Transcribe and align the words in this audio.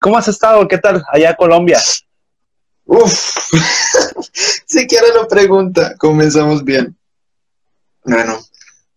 ¿Cómo 0.00 0.16
has 0.16 0.28
estado? 0.28 0.66
¿Qué 0.66 0.78
tal 0.78 1.04
allá 1.12 1.36
Colombia? 1.36 1.78
Uf, 2.86 3.52
si 4.66 4.86
quiere 4.86 5.08
la 5.14 5.28
pregunta, 5.28 5.94
comenzamos 5.98 6.64
bien. 6.64 6.96
Bueno, 8.04 8.38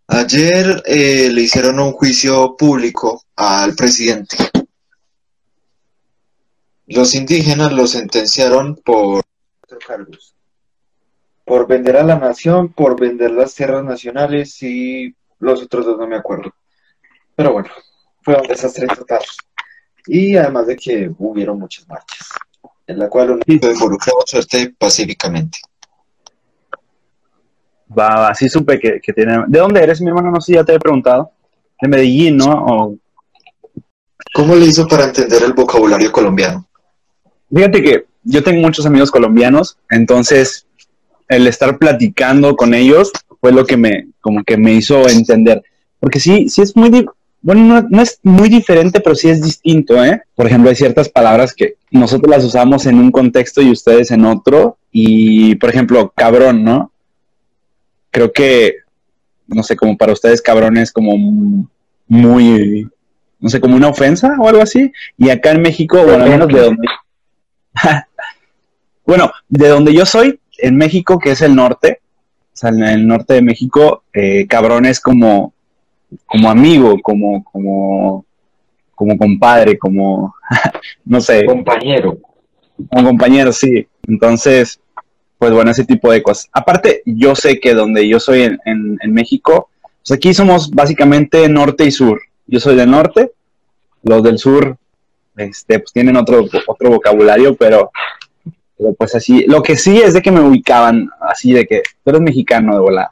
ayer 0.08 0.82
eh, 0.86 1.30
le 1.30 1.42
hicieron 1.42 1.82
un 1.82 1.92
juicio 1.92 2.56
público 2.56 3.22
al 3.36 3.76
presidente. 3.76 4.38
Los 6.88 7.16
indígenas 7.16 7.74
lo 7.74 7.86
sentenciaron 7.86 8.78
por. 8.78 9.24
Por 11.44 11.68
vender 11.68 11.98
a 11.98 12.04
la 12.04 12.16
nación, 12.16 12.72
por 12.72 12.98
vender 12.98 13.32
las 13.32 13.54
tierras 13.54 13.84
nacionales 13.84 14.64
y 14.64 15.14
los 15.40 15.64
otros 15.64 15.86
dos 15.86 15.98
no 15.98 16.08
me 16.08 16.16
acuerdo. 16.16 16.54
Pero 17.36 17.52
bueno, 17.52 17.70
fue 18.22 18.40
un 18.40 18.48
desastre 18.48 18.88
total. 18.88 19.22
Y 20.08 20.36
además 20.36 20.68
de 20.68 20.76
que 20.76 21.12
hubieron 21.18 21.60
muchas 21.60 21.88
marchas, 21.88 22.30
en 22.88 23.00
la 23.00 23.10
cual 23.10 23.32
uno 23.32 23.42
involucrado 23.48 24.20
suerte 24.26 24.74
pacíficamente. 24.78 25.60
Va, 27.98 28.28
así 28.30 28.50
supe 28.50 28.80
que, 28.80 29.00
que 29.02 29.14
tiene... 29.14 29.44
¿De 29.48 29.60
dónde 29.60 29.82
eres, 29.82 30.02
mi 30.02 30.10
hermano? 30.10 30.32
No 30.32 30.42
sé, 30.42 30.48
si 30.48 30.54
ya 30.54 30.64
te 30.64 30.74
he 30.74 30.80
preguntado. 30.80 31.32
De 31.82 31.88
Medellín, 31.88 32.38
¿no? 32.38 32.52
O... 32.52 32.98
¿Cómo 34.34 34.56
le 34.56 34.66
hizo 34.66 34.88
para 34.88 35.06
entender 35.06 35.44
el 35.44 35.54
vocabulario 35.54 36.12
colombiano? 36.12 36.68
Fíjate 37.54 37.84
que 37.84 38.06
yo 38.24 38.44
tengo 38.44 38.62
muchos 38.62 38.86
amigos 38.86 39.12
colombianos, 39.12 39.78
entonces 39.90 40.66
el 41.28 41.48
estar 41.48 41.78
platicando 41.78 42.56
con 42.56 42.74
ellos 42.74 43.12
fue 43.40 43.52
lo 43.52 43.66
que 43.66 43.78
me, 43.78 44.08
como 44.22 44.44
que 44.44 44.58
me 44.58 44.74
hizo 44.74 45.08
entender. 45.08 45.62
Porque 46.00 46.20
sí, 46.20 46.50
sí 46.50 46.62
es 46.62 46.76
muy, 46.76 47.06
bueno, 47.44 47.86
no, 47.90 48.02
es 48.02 48.20
muy 48.24 48.48
diferente, 48.48 49.02
pero 49.02 49.16
sí 49.16 49.30
es 49.30 49.44
distinto, 49.44 50.04
¿eh? 50.04 50.22
Por 50.34 50.48
ejemplo, 50.48 50.70
hay 50.70 50.78
ciertas 50.78 51.10
palabras 51.10 51.54
que 51.54 51.76
nosotros 51.92 52.34
las 52.34 52.46
usamos 52.46 52.86
en 52.86 52.98
un 52.98 53.12
contexto 53.12 53.62
y 53.62 53.70
ustedes 53.70 54.12
en 54.12 54.24
otro. 54.24 54.78
Y, 54.94 55.56
por 55.56 55.70
ejemplo, 55.70 56.14
cabrón, 56.16 56.64
¿no? 56.64 56.94
Creo 58.12 58.32
que, 58.32 58.78
no 59.46 59.62
sé, 59.62 59.76
como 59.76 59.98
para 59.98 60.14
ustedes 60.14 60.42
cabrón 60.42 60.78
es 60.78 60.94
como 60.94 61.68
muy, 62.08 62.88
no 63.42 63.50
sé, 63.50 63.60
como 63.60 63.76
una 63.76 63.90
ofensa 63.90 64.38
o 64.40 64.48
algo 64.48 64.62
así. 64.62 64.94
Y 65.18 65.30
acá 65.30 65.52
en 65.52 65.62
México, 65.62 66.02
bueno, 66.02 66.24
al 66.24 66.30
menos 66.30 66.48
de 66.48 66.62
donde... 66.62 66.88
bueno, 69.06 69.32
de 69.50 69.68
donde 69.68 69.94
yo 69.94 70.06
soy, 70.06 70.40
en 70.60 70.78
México, 70.78 71.20
que 71.20 71.32
es 71.32 71.42
el 71.42 71.56
norte, 71.56 72.00
o 72.54 72.56
sea, 72.56 72.70
en 72.70 72.84
el 72.84 73.06
norte 73.06 73.34
de 73.34 73.42
México, 73.42 74.06
eh, 74.14 74.48
cabrón 74.48 74.86
es 74.86 75.02
como, 75.02 75.53
como 76.26 76.50
amigo, 76.50 77.00
como, 77.02 77.44
como, 77.44 78.26
como 78.96 79.18
compadre, 79.18 79.78
como, 79.78 80.36
no 81.06 81.22
sé. 81.22 81.46
Compañero. 81.46 82.18
Como 82.90 83.10
compañero, 83.10 83.52
sí. 83.52 83.88
Entonces, 84.08 84.80
pues 85.38 85.52
bueno, 85.52 85.72
ese 85.72 85.86
tipo 85.86 86.12
de 86.12 86.24
cosas. 86.24 86.50
Aparte, 86.52 87.02
yo 87.06 87.36
sé 87.36 87.60
que 87.60 87.74
donde 87.74 88.08
yo 88.08 88.20
soy 88.20 88.44
en, 88.44 88.60
en, 88.66 89.14
México, 89.14 89.70
pues 89.82 90.18
aquí 90.18 90.34
somos 90.34 90.72
básicamente 90.72 91.48
norte 91.50 91.86
y 91.86 91.92
sur. 91.92 92.22
Yo 92.48 92.60
soy 92.60 92.76
del 92.76 92.92
norte, 92.92 93.32
los 94.04 94.24
del 94.24 94.38
sur, 94.38 94.78
este, 95.38 95.80
pues 95.80 95.94
tienen 95.94 96.18
otro, 96.18 96.46
otro 96.68 96.90
vocabulario, 96.90 97.56
pero 97.56 97.92
pero 98.78 98.94
pues 98.94 99.16
así, 99.16 99.46
lo 99.48 99.62
que 99.62 99.76
sí 99.76 99.98
es 100.00 100.14
de 100.14 100.22
que 100.22 100.32
me 100.32 100.42
ubicaban 100.42 101.10
así 101.22 101.54
de 101.54 101.66
que 101.66 101.84
tú 102.04 102.10
eres 102.10 102.22
mexicano 102.22 102.74
de 102.74 102.82
volar. 102.82 103.08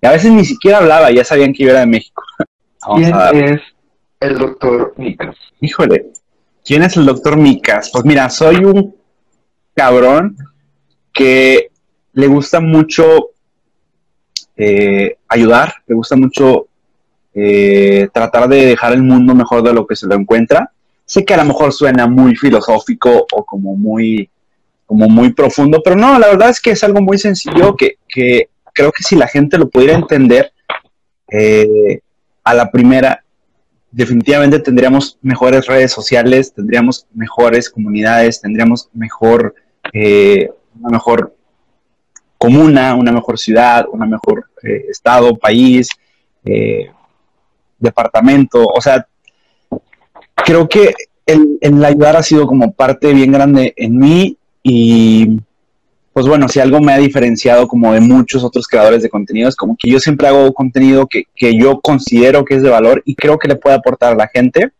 Y 0.00 0.06
a 0.06 0.10
veces 0.12 0.30
ni 0.30 0.44
siquiera 0.44 0.78
hablaba, 0.78 1.10
ya 1.10 1.24
sabían 1.24 1.52
que 1.52 1.64
yo 1.64 1.70
era 1.70 1.80
de 1.80 1.86
México. 1.86 2.22
¿Quién 2.94 3.14
es 3.44 3.60
el 4.20 4.38
doctor 4.38 4.94
Micas? 4.96 5.36
Híjole, 5.60 6.06
¿quién 6.64 6.82
es 6.82 6.96
el 6.96 7.06
doctor 7.06 7.36
Micas? 7.36 7.90
Pues 7.92 8.04
mira, 8.04 8.28
soy 8.30 8.64
un 8.64 8.94
cabrón 9.74 10.36
que 11.12 11.70
le 12.12 12.26
gusta 12.26 12.60
mucho 12.60 13.30
eh, 14.56 15.18
ayudar, 15.28 15.74
le 15.86 15.94
gusta 15.94 16.16
mucho 16.16 16.66
eh, 17.34 18.08
tratar 18.12 18.48
de 18.48 18.64
dejar 18.64 18.94
el 18.94 19.02
mundo 19.02 19.34
mejor 19.34 19.62
de 19.62 19.74
lo 19.74 19.86
que 19.86 19.96
se 19.96 20.06
lo 20.06 20.14
encuentra. 20.14 20.72
Sé 21.04 21.24
que 21.24 21.34
a 21.34 21.36
lo 21.36 21.44
mejor 21.44 21.72
suena 21.72 22.06
muy 22.06 22.34
filosófico 22.34 23.26
o 23.30 23.44
como 23.44 23.76
muy, 23.76 24.30
como 24.86 25.08
muy 25.08 25.32
profundo, 25.34 25.82
pero 25.84 25.96
no, 25.96 26.18
la 26.18 26.28
verdad 26.28 26.48
es 26.48 26.60
que 26.60 26.70
es 26.70 26.82
algo 26.82 27.02
muy 27.02 27.18
sencillo 27.18 27.76
que, 27.76 28.48
creo 28.76 28.92
que 28.92 29.02
si 29.02 29.16
la 29.16 29.26
gente 29.26 29.58
lo 29.58 29.68
pudiera 29.68 29.94
entender 29.94 30.52
eh, 31.32 32.00
a 32.44 32.54
la 32.54 32.70
primera, 32.70 33.24
definitivamente 33.90 34.60
tendríamos 34.60 35.18
mejores 35.22 35.66
redes 35.66 35.90
sociales, 35.90 36.52
tendríamos 36.52 37.06
mejores 37.14 37.70
comunidades, 37.70 38.40
tendríamos 38.40 38.88
mejor, 38.92 39.54
una 39.92 40.90
mejor 40.90 41.36
comuna, 42.38 42.94
una 42.94 43.12
mejor 43.12 43.38
ciudad, 43.38 43.86
una 43.90 44.06
mejor 44.06 44.48
eh, 44.62 44.86
estado, 44.90 45.36
país, 45.36 45.88
eh, 46.44 46.90
departamento. 47.78 48.64
O 48.66 48.80
sea, 48.80 49.06
creo 50.34 50.68
que 50.68 50.94
el, 51.24 51.84
ayudar 51.84 52.16
ha 52.16 52.22
sido 52.22 52.46
como 52.46 52.72
parte 52.72 53.12
bien 53.12 53.32
grande 53.32 53.74
en 53.76 53.98
mí 53.98 54.38
y 54.62 55.40
pues 56.16 56.26
bueno, 56.26 56.48
si 56.48 56.60
algo 56.60 56.80
me 56.80 56.94
ha 56.94 56.96
diferenciado 56.96 57.68
como 57.68 57.92
de 57.92 58.00
muchos 58.00 58.42
otros 58.42 58.66
creadores 58.66 59.02
de 59.02 59.10
contenido, 59.10 59.50
es 59.50 59.56
como 59.56 59.76
que 59.76 59.90
yo 59.90 60.00
siempre 60.00 60.28
hago 60.28 60.54
contenido 60.54 61.06
que, 61.06 61.24
que 61.34 61.58
yo 61.58 61.78
considero 61.82 62.42
que 62.42 62.54
es 62.54 62.62
de 62.62 62.70
valor 62.70 63.02
y 63.04 63.14
creo 63.14 63.38
que 63.38 63.48
le 63.48 63.56
puede 63.56 63.76
aportar 63.76 64.14
a 64.14 64.16
la 64.16 64.28
gente. 64.28 64.70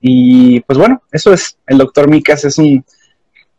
Y 0.00 0.60
pues 0.60 0.78
bueno, 0.78 1.02
eso 1.10 1.32
es, 1.32 1.58
el 1.66 1.78
doctor 1.78 2.08
Micas 2.08 2.44
es 2.44 2.56
un, 2.58 2.84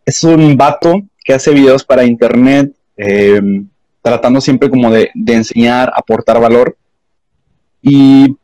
es 0.05 0.23
un 0.23 0.55
vato 0.55 1.01
que 1.25 1.33
hace 1.33 1.51
videos 1.51 1.83
para 1.83 2.05
internet, 2.05 2.73
Em, 3.03 3.67
tratando 4.03 4.39
siempre 4.39 4.69
como 4.69 4.91
de, 4.91 5.09
enseñar, 5.25 5.91
aportar 5.95 6.39
valor. 6.39 6.77
Y 7.81 8.37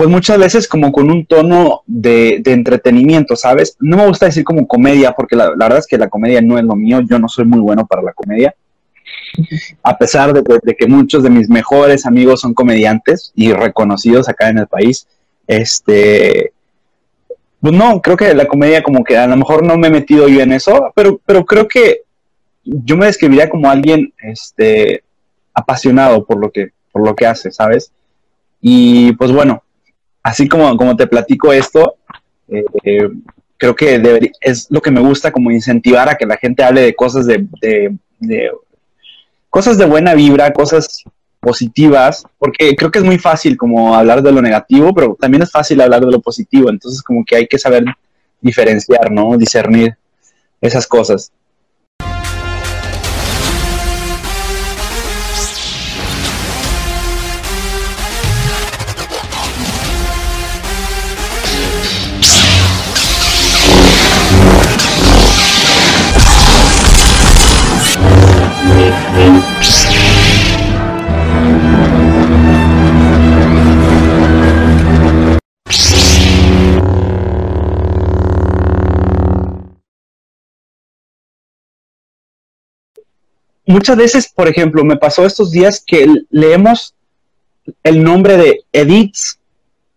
pues 0.00 0.08
muchas 0.08 0.38
veces 0.38 0.66
como 0.66 0.92
con 0.92 1.10
un 1.10 1.26
tono 1.26 1.82
de, 1.86 2.40
entretenimiento, 2.46 3.36
¿sabes? 3.36 3.76
No 3.80 3.98
me 3.98 4.06
gusta 4.06 4.24
decir 4.24 4.44
como 4.44 4.66
comedia, 4.66 5.12
porque 5.12 5.36
la, 5.36 5.50
verdad 5.50 5.76
es 5.76 5.86
que 5.86 5.98
la 5.98 6.08
comedia 6.08 6.40
no 6.40 6.56
es 6.56 6.64
lo 6.64 6.74
mío, 6.74 7.02
yo 7.02 7.18
no 7.18 7.28
soy 7.28 7.44
muy 7.44 7.60
bueno 7.60 7.86
para 7.86 8.00
la 8.00 8.14
comedia. 8.14 8.54
A 9.82 9.98
pesar 9.98 10.32
de, 10.32 10.42
de, 10.62 10.74
que 10.74 10.86
muchos 10.86 11.22
de 11.22 11.28
mis 11.28 11.50
mejores 11.50 12.06
amigos 12.06 12.40
son 12.40 12.54
comediantes 12.54 13.30
y 13.34 13.52
reconocidos 13.52 14.26
acá 14.30 14.48
en 14.48 14.60
el 14.60 14.68
país, 14.68 15.06
este, 15.46 16.54
pues 17.60 17.74
no, 17.74 18.00
creo 18.00 18.16
que 18.16 18.32
la 18.32 18.46
comedia 18.46 18.82
como 18.82 19.04
que 19.04 19.18
a 19.18 19.26
lo 19.26 19.36
mejor 19.36 19.66
no 19.66 19.76
me 19.76 19.88
he 19.88 19.90
metido 19.90 20.28
yo 20.28 20.40
en 20.40 20.52
eso, 20.52 20.92
pero, 20.94 21.20
pero 21.26 21.44
creo 21.44 21.68
que 21.68 22.04
yo 22.64 22.96
me 22.96 23.04
describiría 23.04 23.50
como 23.50 23.68
alguien 23.68 24.14
este, 24.22 25.04
apasionado 25.52 26.24
por 26.24 26.38
lo 26.38 26.50
que, 26.50 26.70
por 26.90 27.06
lo 27.06 27.14
que 27.14 27.26
hace, 27.26 27.50
¿sabes? 27.50 27.92
Y 28.62 29.12
pues 29.12 29.30
bueno, 29.30 29.62
así 30.22 30.48
como, 30.48 30.76
como 30.76 30.96
te 30.96 31.06
platico 31.06 31.52
esto, 31.52 31.96
eh, 32.48 33.08
creo 33.56 33.74
que 33.74 34.30
es 34.40 34.66
lo 34.70 34.80
que 34.80 34.90
me 34.90 35.00
gusta 35.00 35.30
como 35.30 35.50
incentivar 35.50 36.08
a 36.08 36.16
que 36.16 36.26
la 36.26 36.36
gente 36.36 36.64
hable 36.64 36.80
de 36.80 36.94
cosas 36.94 37.26
de, 37.26 37.46
de, 38.18 38.50
cosas 39.50 39.76
de 39.78 39.84
buena 39.84 40.14
vibra, 40.14 40.52
cosas 40.52 41.04
positivas, 41.40 42.24
porque 42.38 42.74
creo 42.76 42.90
que 42.90 42.98
es 42.98 43.04
muy 43.04 43.18
fácil 43.18 43.56
como 43.56 43.94
hablar 43.94 44.22
de 44.22 44.32
lo 44.32 44.42
negativo, 44.42 44.94
pero 44.94 45.16
también 45.18 45.42
es 45.42 45.50
fácil 45.50 45.80
hablar 45.80 46.04
de 46.04 46.10
lo 46.10 46.20
positivo, 46.20 46.70
entonces 46.70 47.02
como 47.02 47.24
que 47.24 47.36
hay 47.36 47.46
que 47.46 47.58
saber 47.58 47.84
diferenciar, 48.40 49.10
¿no? 49.10 49.36
Discernir 49.36 49.96
esas 50.60 50.86
cosas. 50.86 51.32
Muchas 83.70 83.96
veces, 83.96 84.28
por 84.28 84.48
ejemplo, 84.48 84.84
me 84.84 84.96
pasó 84.96 85.24
estos 85.24 85.50
días 85.50 85.82
que 85.86 86.06
leemos 86.30 86.94
el 87.82 88.02
nombre 88.02 88.36
de 88.36 88.64
Edith 88.72 89.16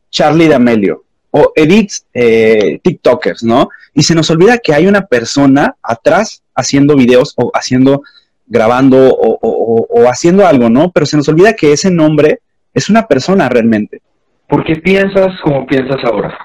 Charlie 0.10 0.48
D'Amelio 0.48 1.04
o 1.32 1.52
Edith 1.56 1.92
eh, 2.14 2.80
TikTokers, 2.84 3.44
¿no? 3.44 3.70
Y 3.94 4.04
se 4.04 4.14
nos 4.14 4.30
olvida 4.30 4.60
que 4.60 4.74
hay 4.74 4.86
una 4.86 5.08
persona 5.08 5.76
atrás 5.82 6.44
haciendo 6.54 6.96
videos 6.96 7.34
o 7.38 7.52
haciendo, 7.56 8.04
grabando 8.46 9.10
o, 9.12 9.40
o, 9.42 10.08
haciendo 10.08 10.46
algo, 10.46 10.70
¿no? 10.70 10.92
Pero 10.92 11.08
se 11.08 11.18
nos 11.18 11.28
olvida 11.28 11.54
que 11.54 11.74
ese 11.74 11.90
nombre 11.90 12.42
es 12.74 12.90
una 12.90 13.08
persona 13.08 13.50
realmente. 13.50 14.02
¿Por 14.48 14.64
qué 14.64 14.76
piensas 14.76 15.34
como 15.44 15.66
piensas 15.66 15.98
ahora? 16.04 16.38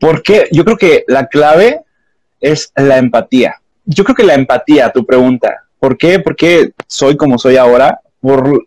Porque 0.00 0.48
yo 0.50 0.64
creo 0.64 0.76
que 0.76 1.04
la 1.06 1.28
clave 1.28 1.82
es 2.40 2.72
la 2.74 2.98
empatía. 2.98 3.60
Yo 3.84 4.02
creo 4.02 4.16
que 4.16 4.24
la 4.24 4.34
empatía, 4.34 4.90
tu 4.90 5.06
pregunta, 5.06 5.63
¿por 5.84 5.98
qué? 5.98 6.18
Porque 6.18 6.72
soy 6.86 7.14
como 7.14 7.38
soy 7.38 7.58
ahora, 7.58 8.00
por 8.18 8.66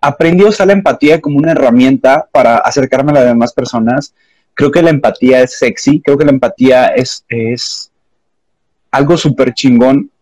aprendí 0.00 0.44
a 0.44 0.50
usar 0.50 0.68
la 0.68 0.72
empatía 0.72 1.20
como 1.20 1.36
una 1.36 1.50
herramienta 1.50 2.28
para 2.30 2.58
acercarme 2.58 3.10
a 3.10 3.14
las 3.14 3.24
demás 3.24 3.52
personas. 3.52 4.14
Creo 4.54 4.70
que 4.70 4.82
la 4.82 4.90
empatía 4.90 5.42
es 5.42 5.58
sexy, 5.58 6.00
creo 6.00 6.16
que 6.16 6.24
la 6.24 6.30
empatía 6.30 6.86
es, 6.94 7.24
es 7.28 7.90
algo 8.92 9.16
súper 9.16 9.52
chingón 9.52 10.12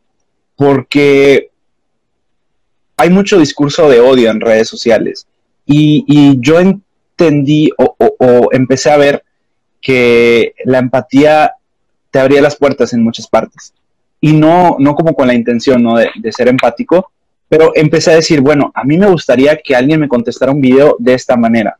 porque 0.56 1.50
hay 2.96 3.10
mucho 3.10 3.38
discurso 3.38 3.86
de 3.90 4.00
odio 4.00 4.30
en 4.30 4.40
redes 4.40 4.68
sociales 4.70 5.26
y, 5.66 6.40
yo 6.40 6.60
entendí 6.60 7.70
o, 7.76 8.48
empecé 8.52 8.90
a 8.90 8.96
ver 8.96 9.22
que 9.82 10.54
la 10.64 10.78
empatía 10.78 11.52
te 12.10 12.20
abría 12.20 12.40
las 12.40 12.56
puertas 12.56 12.94
en 12.94 13.04
muchas 13.04 13.28
partes 13.28 13.74
y 14.24 14.32
no, 14.32 14.76
no 14.78 14.94
como 14.94 15.12
con 15.12 15.26
la 15.26 15.34
intención 15.34 15.82
¿no? 15.82 15.96
de, 15.96 16.32
ser 16.32 16.48
empático, 16.48 17.12
pero 17.46 17.72
empecé 17.74 18.10
a 18.10 18.14
decir, 18.14 18.40
bueno, 18.40 18.72
a 18.74 18.82
mí 18.82 18.96
me 18.96 19.06
gustaría 19.06 19.58
que 19.62 19.76
alguien 19.76 20.00
me 20.00 20.08
contestara 20.08 20.50
un 20.50 20.62
video 20.62 20.96
de 20.98 21.12
esta 21.12 21.36
manera. 21.36 21.76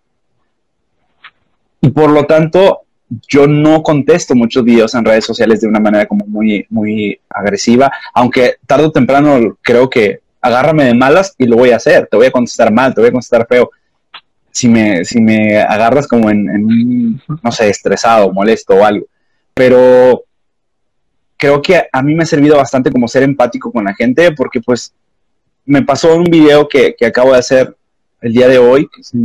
Y 1.81 1.89
por 1.89 2.11
lo 2.11 2.27
tanto, 2.27 2.83
yo 3.27 3.47
no 3.47 3.83
contesto 3.83 4.35
muchos 4.35 4.63
videos 4.63 4.95
en 4.95 5.07
redes 5.07 5.25
sociales 5.25 5.63
de 5.63 5.69
una 5.69 5.81
manera 5.81 6.05
como 6.05 6.27
muy, 6.27 6.67
muy 6.69 7.19
agresiva, 7.31 7.91
aunque 8.13 8.57
tarde 8.67 8.89
o 8.89 8.93
temprano 8.93 9.57
creo 9.63 9.89
que 9.89 10.21
agárrame 10.43 10.85
de 10.85 10.95
malas 10.95 11.35
y 11.39 11.47
lo 11.47 11.57
voy 11.57 11.71
a 11.71 11.77
hacer, 11.77 12.09
te 12.11 12.19
voy 12.19 12.27
a 12.27 12.31
contestar 12.31 12.71
mal, 12.71 12.93
te 12.93 13.01
voy 13.01 13.09
a 13.09 13.13
contestar 13.13 13.47
feo. 13.49 13.71
Si 14.51 14.69
me, 14.69 15.03
si 15.07 15.19
me 15.19 15.63
agarras 15.63 16.07
como 16.07 16.29
en, 16.29 16.51
en 16.51 17.23
no 17.43 17.51
sé, 17.51 17.71
estresado, 17.71 18.31
molesto 18.35 18.75
o 18.75 18.85
algo. 18.85 19.07
Pero 19.55 20.25
creo 21.45 21.61
que 21.61 21.87
a 21.93 22.03
mí 22.03 22.15
me 22.15 22.23
ha 22.23 22.27
servido 22.27 22.57
bastante 22.57 22.91
como 22.91 23.07
ser 23.07 23.23
empático 23.23 23.71
con 23.71 23.85
la 23.85 23.95
gente 23.95 24.33
porque 24.33 24.63
pues 24.63 24.95
me 25.67 25.83
pasó 25.83 26.17
un 26.17 26.25
video 26.25 26.67
que, 26.67 26.95
que 26.97 27.05
acabo 27.05 27.33
de 27.33 27.39
hacer 27.39 27.77
el 28.23 28.33
día 28.33 28.49
de 28.49 28.57
hoy, 28.57 28.89
si, 29.03 29.19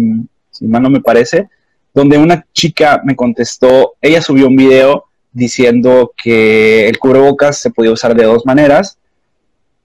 si 0.52 0.68
mal 0.68 0.84
no 0.84 0.90
me 0.90 1.00
parece, 1.00 1.48
donde 1.94 2.18
una 2.18 2.46
chica 2.52 3.02
me 3.06 3.16
contestó, 3.16 3.94
ella 4.02 4.22
subió 4.22 4.48
un 4.48 4.58
video 4.58 5.06
diciendo 5.32 6.12
que 6.22 6.90
el 6.90 7.00
cubrebocas 7.00 7.58
se 7.58 7.72
podía 7.72 7.94
usar 7.94 8.14
de 8.14 8.26
dos 8.26 8.46
maneras. 8.46 8.98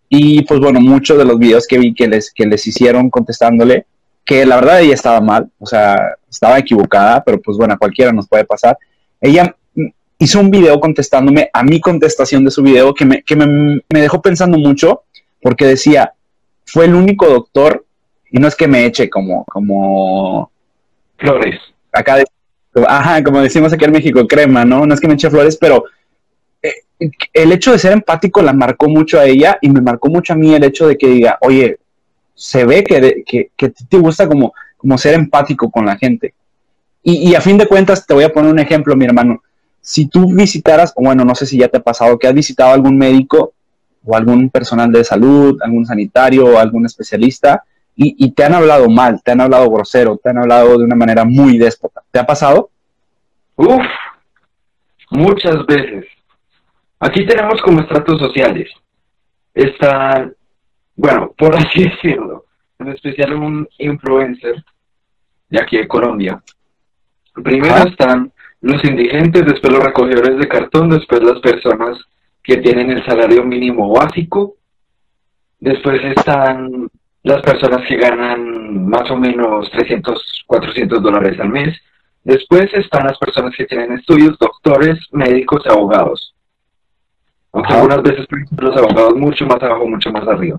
Y 0.09 0.43
pues 0.43 0.59
bueno, 0.59 0.81
muchos 0.81 1.17
de 1.17 1.25
los 1.25 1.39
videos 1.39 1.69
que 1.69 1.79
vi 1.79 1.95
que 1.95 2.09
les, 2.09 2.33
que 2.33 2.47
les 2.47 2.67
hicieron 2.67 3.11
contestándole, 3.11 3.87
que 4.25 4.45
la 4.45 4.57
verdad 4.57 4.81
ella 4.81 4.95
estaba 4.95 5.21
mal, 5.21 5.49
o 5.61 5.67
sea, 5.67 6.17
estaba 6.29 6.59
equivocada, 6.59 7.23
pero 7.23 7.41
pues 7.41 7.57
bueno, 7.57 7.75
a 7.75 7.79
cualquiera 7.79 8.11
nos 8.11 8.29
puede 8.29 8.45
pasar. 8.45 8.77
Ella 9.21 9.55
hizo 10.25 10.41
un 10.41 10.51
video 10.51 10.81
contestándome 10.81 11.51
a 11.53 11.63
mi 11.63 11.81
contestación 11.81 12.45
de 12.45 12.51
su 12.51 12.63
video 12.63 12.95
que 12.95 13.05
me, 13.05 13.23
que 13.23 13.37
me, 13.37 13.47
me 13.89 14.01
dejó 14.01 14.23
pensando 14.23 14.59
mucho, 14.59 15.03
porque 15.43 15.67
decía, 15.67 16.15
fue 16.65 16.87
el 16.87 16.95
único 16.95 17.27
doctor, 17.29 17.85
y 18.31 18.39
no 18.39 18.49
es 18.49 18.57
que 18.57 18.67
me 18.67 18.87
eche 18.87 19.11
como, 19.11 19.45
como 19.45 20.51
flores, 21.19 21.61
acá, 21.93 22.25
ajá, 22.89 23.23
como 23.23 23.41
decimos 23.43 23.73
aquí 23.73 23.85
en 23.85 23.93
México, 23.93 24.27
crema, 24.27 24.65
¿no? 24.65 24.87
No 24.87 24.95
es 24.95 25.01
que 25.01 25.09
me 25.09 25.15
eche 25.15 25.31
flores, 25.31 25.59
pero 25.59 25.85
eh, 26.63 26.73
el 27.33 27.53
hecho 27.53 27.73
de 27.73 27.79
ser 27.79 27.93
empático 27.93 28.43
la 28.43 28.55
marcó 28.55 28.89
mucho 28.89 29.21
a 29.21 29.27
ella 29.27 29.59
y 29.61 29.69
me 29.69 29.83
marcó 29.83 30.09
mucho 30.09 30.33
a 30.33 30.37
mí 30.37 30.55
el 30.55 30.65
hecho 30.65 30.89
de 30.89 30.97
que 30.97 31.07
diga, 31.07 31.39
oye, 31.43 31.79
se 32.35 32.65
ve 32.65 32.83
que, 32.83 33.23
que, 33.27 33.51
que 33.55 33.69
te 33.69 33.99
gusta 33.99 34.27
como, 34.27 34.55
como 34.79 34.97
ser 34.97 35.15
empático 35.15 35.71
con 35.71 35.85
la 35.85 35.97
gente. 35.97 36.35
Y, 37.03 37.31
y, 37.31 37.35
a 37.35 37.43
fin 37.43 37.59
de 37.59 37.67
cuentas, 37.67 38.07
te 38.07 38.15
voy 38.15 38.25
a 38.25 38.33
poner 38.33 38.51
un 38.51 38.59
ejemplo, 38.59 38.97
mi 38.97 39.05
hermano. 39.05 39.43
Si 39.85 40.09
tú 40.09 40.35
visitaras, 40.35 40.95
o 40.97 41.03
bueno, 41.03 41.27
no 41.27 41.35
sé 41.35 41.45
si 41.45 41.59
ya 41.59 41.69
te 41.69 41.77
ha 41.77 41.83
pasado, 41.83 42.19
que 42.19 42.27
has 42.27 42.33
visitado 42.33 42.73
algún 42.73 42.97
médico 42.97 43.53
o 44.03 44.17
algún 44.17 44.49
personal 44.49 44.91
de 44.91 45.05
salud, 45.05 45.59
algún 45.63 45.85
sanitario 45.85 46.47
o 46.47 46.59
algún 46.59 46.87
especialista, 46.87 47.63
y, 47.95 48.33
te 48.33 48.45
han 48.45 48.55
hablado 48.55 48.89
mal, 48.89 49.23
te 49.23 49.33
han 49.33 49.43
hablado 49.43 49.71
grosero, 49.71 50.17
te 50.17 50.31
han 50.31 50.39
hablado 50.39 50.79
de 50.79 50.85
una 50.85 50.97
manera 50.97 51.25
muy 51.25 51.59
déspota. 51.59 52.03
¿Te 52.11 52.19
ha 52.19 52.25
pasado? 52.25 52.71
Uf, 53.57 53.87
muchas 55.11 55.65
veces. 55.67 56.07
Aquí 56.99 57.27
tenemos 57.27 57.61
como 57.61 57.83
estratos 57.83 58.19
sociales. 58.19 58.71
Está, 59.53 60.29
bueno, 60.97 61.33
por 61.37 61.55
así 61.59 61.85
decirlo, 61.85 62.47
en 62.79 62.89
especial 62.89 63.35
un 63.35 63.69
influencer 63.79 64.65
de 65.51 65.61
aquí 65.61 65.77
de 65.77 65.87
Colombia. 65.87 66.43
Primero 67.35 67.77
están 67.87 68.33
los 68.65 68.83
indigentes, 68.83 69.45
después 69.45 69.75
los 69.75 69.85
recogedores 69.85 70.39
de 70.39 70.49
cartón, 70.49 70.89
después 70.89 71.23
las 71.23 71.39
personas 71.41 71.99
que 72.43 72.57
tienen 72.57 72.91
el 72.91 73.05
salario 73.05 73.45
mínimo 73.45 73.93
básico, 73.93 74.55
después 75.61 76.03
están 76.03 76.89
las 77.25 77.43
personas 77.43 77.87
que 77.87 77.97
ganan 77.97 78.89
más 78.89 79.11
o 79.11 79.17
menos 79.19 79.71
300, 79.71 80.45
400 80.47 81.03
dólares 81.03 81.39
al 81.41 81.51
mes. 81.51 81.79
Después 82.23 82.73
están 82.73 83.07
las 83.07 83.19
personas 83.19 83.55
que 83.55 83.67
tienen 83.67 83.93
estudios, 83.93 84.39
doctores, 84.39 84.99
médicos, 85.13 85.67
abogados. 85.67 86.35
Aunque 87.53 87.75
algunas 87.75 88.03
veces 88.03 88.27
los 88.57 88.77
abogados 88.79 89.15
mucho 89.15 89.45
más 89.45 89.63
abajo, 89.63 89.87
mucho 89.87 90.11
más 90.11 90.27
arriba. 90.27 90.59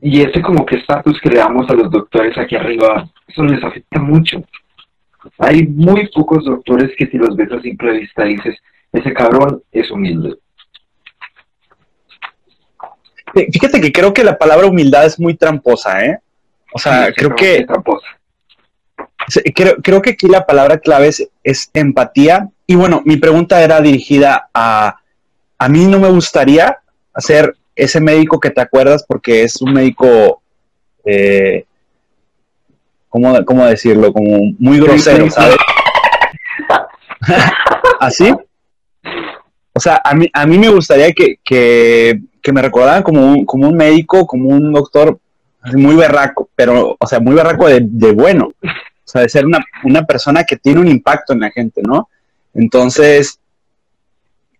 Y 0.00 0.20
ese 0.20 0.42
como 0.42 0.66
que 0.66 0.78
estatus 0.78 1.20
que 1.20 1.30
le 1.30 1.38
damos 1.38 1.70
a 1.70 1.74
los 1.74 1.92
doctores 1.92 2.36
aquí 2.36 2.56
arriba, 2.56 3.08
eso 3.28 3.44
les 3.44 3.62
afecta 3.62 4.00
mucho. 4.00 4.42
Hay 5.38 5.66
muy 5.66 6.08
pocos 6.08 6.44
doctores 6.44 6.90
que 6.96 7.06
si 7.06 7.18
los 7.18 7.36
ves 7.36 7.52
a 7.52 7.60
simple 7.60 7.92
vista 7.98 8.24
dices, 8.24 8.56
ese 8.92 9.12
cabrón 9.12 9.62
es 9.72 9.90
humilde. 9.90 10.36
Fíjate 13.52 13.80
que 13.80 13.92
creo 13.92 14.14
que 14.14 14.24
la 14.24 14.38
palabra 14.38 14.66
humildad 14.66 15.04
es 15.04 15.20
muy 15.20 15.34
tramposa, 15.34 16.04
¿eh? 16.04 16.18
O 16.72 16.78
sea, 16.78 17.12
creo 17.14 17.34
que... 17.34 17.66
Creo, 19.54 19.76
creo, 19.82 20.02
que 20.02 20.10
aquí 20.10 20.28
la 20.28 20.46
palabra 20.46 20.78
clave 20.78 21.10
es, 21.42 21.70
empatía. 21.74 22.48
Y 22.66 22.76
bueno, 22.76 23.02
mi 23.04 23.16
pregunta 23.16 23.62
era 23.62 23.80
dirigida 23.80 24.48
a... 24.54 25.00
A 25.58 25.68
mí 25.68 25.86
no 25.86 25.98
me 25.98 26.10
gustaría 26.10 26.78
hacer 27.14 27.56
ese 27.74 27.98
médico 28.00 28.38
que 28.38 28.50
te 28.50 28.60
acuerdas 28.60 29.04
porque 29.06 29.42
es 29.42 29.60
un 29.60 29.72
médico... 29.72 30.42
Eh, 31.04 31.64
¿cómo, 33.20 33.44
¿Cómo 33.44 33.66
decirlo? 33.66 34.12
Como 34.12 34.52
muy 34.58 34.78
grosero, 34.78 35.30
¿sabes? 35.30 35.56
¿Así? 38.00 38.34
O 39.72 39.80
sea, 39.80 40.00
a 40.04 40.14
mí, 40.14 40.28
a 40.32 40.46
mí 40.46 40.58
me 40.58 40.68
gustaría 40.68 41.12
que, 41.12 41.36
que 41.44 42.20
que 42.46 42.52
me 42.52 42.62
recordaban 42.62 43.02
como 43.02 43.26
un, 43.26 43.44
como 43.44 43.68
un 43.68 43.76
médico, 43.76 44.24
como 44.24 44.50
un 44.50 44.72
doctor 44.72 45.18
muy 45.74 45.96
berraco, 45.96 46.48
pero, 46.54 46.96
o 46.96 47.06
sea, 47.08 47.18
muy 47.18 47.34
berraco 47.34 47.66
de, 47.66 48.12
bueno, 48.12 48.52
o 48.62 48.68
sea, 49.04 49.22
de 49.22 49.28
ser 49.28 49.44
una, 49.44 49.58
una, 49.82 50.04
persona 50.04 50.44
que 50.44 50.56
tiene 50.56 50.78
un 50.78 50.86
impacto 50.86 51.32
en 51.32 51.40
la 51.40 51.50
gente, 51.50 51.82
¿no? 51.82 52.08
Entonces, 52.54 53.40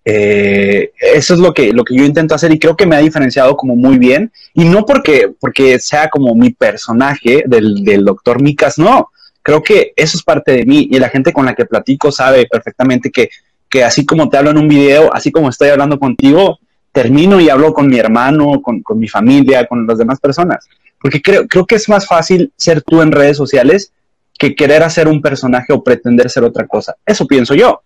eh, 0.09 0.93
eso 1.01 1.35
es 1.35 1.41
lo 1.41 1.53
que, 1.53 1.73
lo 1.73 1.85
que 1.85 1.97
yo 1.97 2.05
intento 2.05 2.37
hacer 2.37 2.53
y 2.53 2.61
creo 2.61 2.77
que 2.77 2.87
me 2.87 2.95
ha 2.95 3.01
diferenciado 3.01 3.57
como 3.57 3.75
muy 3.75 3.99
bien, 3.99 4.31
y 4.55 4.65
no 4.65 4.87
porque, 4.87 5.33
porque 5.41 5.81
sea 5.81 6.09
como 6.09 6.33
mi 6.37 6.51
personaje 6.51 7.43
del, 7.45 7.85
del 7.85 8.05
doctor 8.05 8.41
Micas, 8.41 8.79
no, 8.79 9.11
creo 9.43 9.65
que 9.65 9.93
eso 9.97 10.17
es 10.17 10.23
parte 10.23 10.53
de 10.53 10.65
mí 10.65 10.89
y 10.93 11.01
la 11.01 11.09
gente 11.09 11.33
con 11.33 11.45
la 11.45 11.57
que 11.57 11.67
platico 11.67 12.13
sabe 12.13 12.47
perfectamente 12.47 13.11
que, 13.11 13.31
que 13.69 13.83
así 13.83 14.07
como 14.07 14.29
te 14.29 14.37
hablo 14.37 14.51
en 14.51 14.59
un 14.59 14.69
video, 14.69 15.13
así 15.13 15.33
como 15.33 15.49
estoy 15.49 15.71
hablando 15.71 15.99
contigo, 15.99 16.61
termino 16.93 17.41
y 17.41 17.51
hablo 17.51 17.75
con 17.75 17.89
mi 17.89 17.99
hermano, 17.99 18.63
con, 18.63 18.83
mi 18.95 19.09
familia, 19.09 19.67
con 19.67 19.89
las 19.89 19.99
demás 19.99 20.21
personas. 20.21 20.69
Porque 21.01 21.21
creo, 21.21 21.49
creo 21.49 21.67
que 21.67 21.75
es 21.75 21.89
más 21.89 22.07
fácil 22.07 22.53
ser 22.57 22.81
tú 22.81 23.03
en 23.03 23.11
redes 23.11 23.37
sociales 23.37 23.93
que 24.39 24.55
querer 24.55 24.85
hacer 24.85 25.09
un 25.09 25.21
personaje 25.21 25.73
o 25.73 25.83
pretender 25.83 26.31
ser 26.31 26.45
otra 26.45 26.65
cosa. 26.69 26.95
Eso 27.05 27.27
pienso 27.27 27.57
yo. 27.57 27.83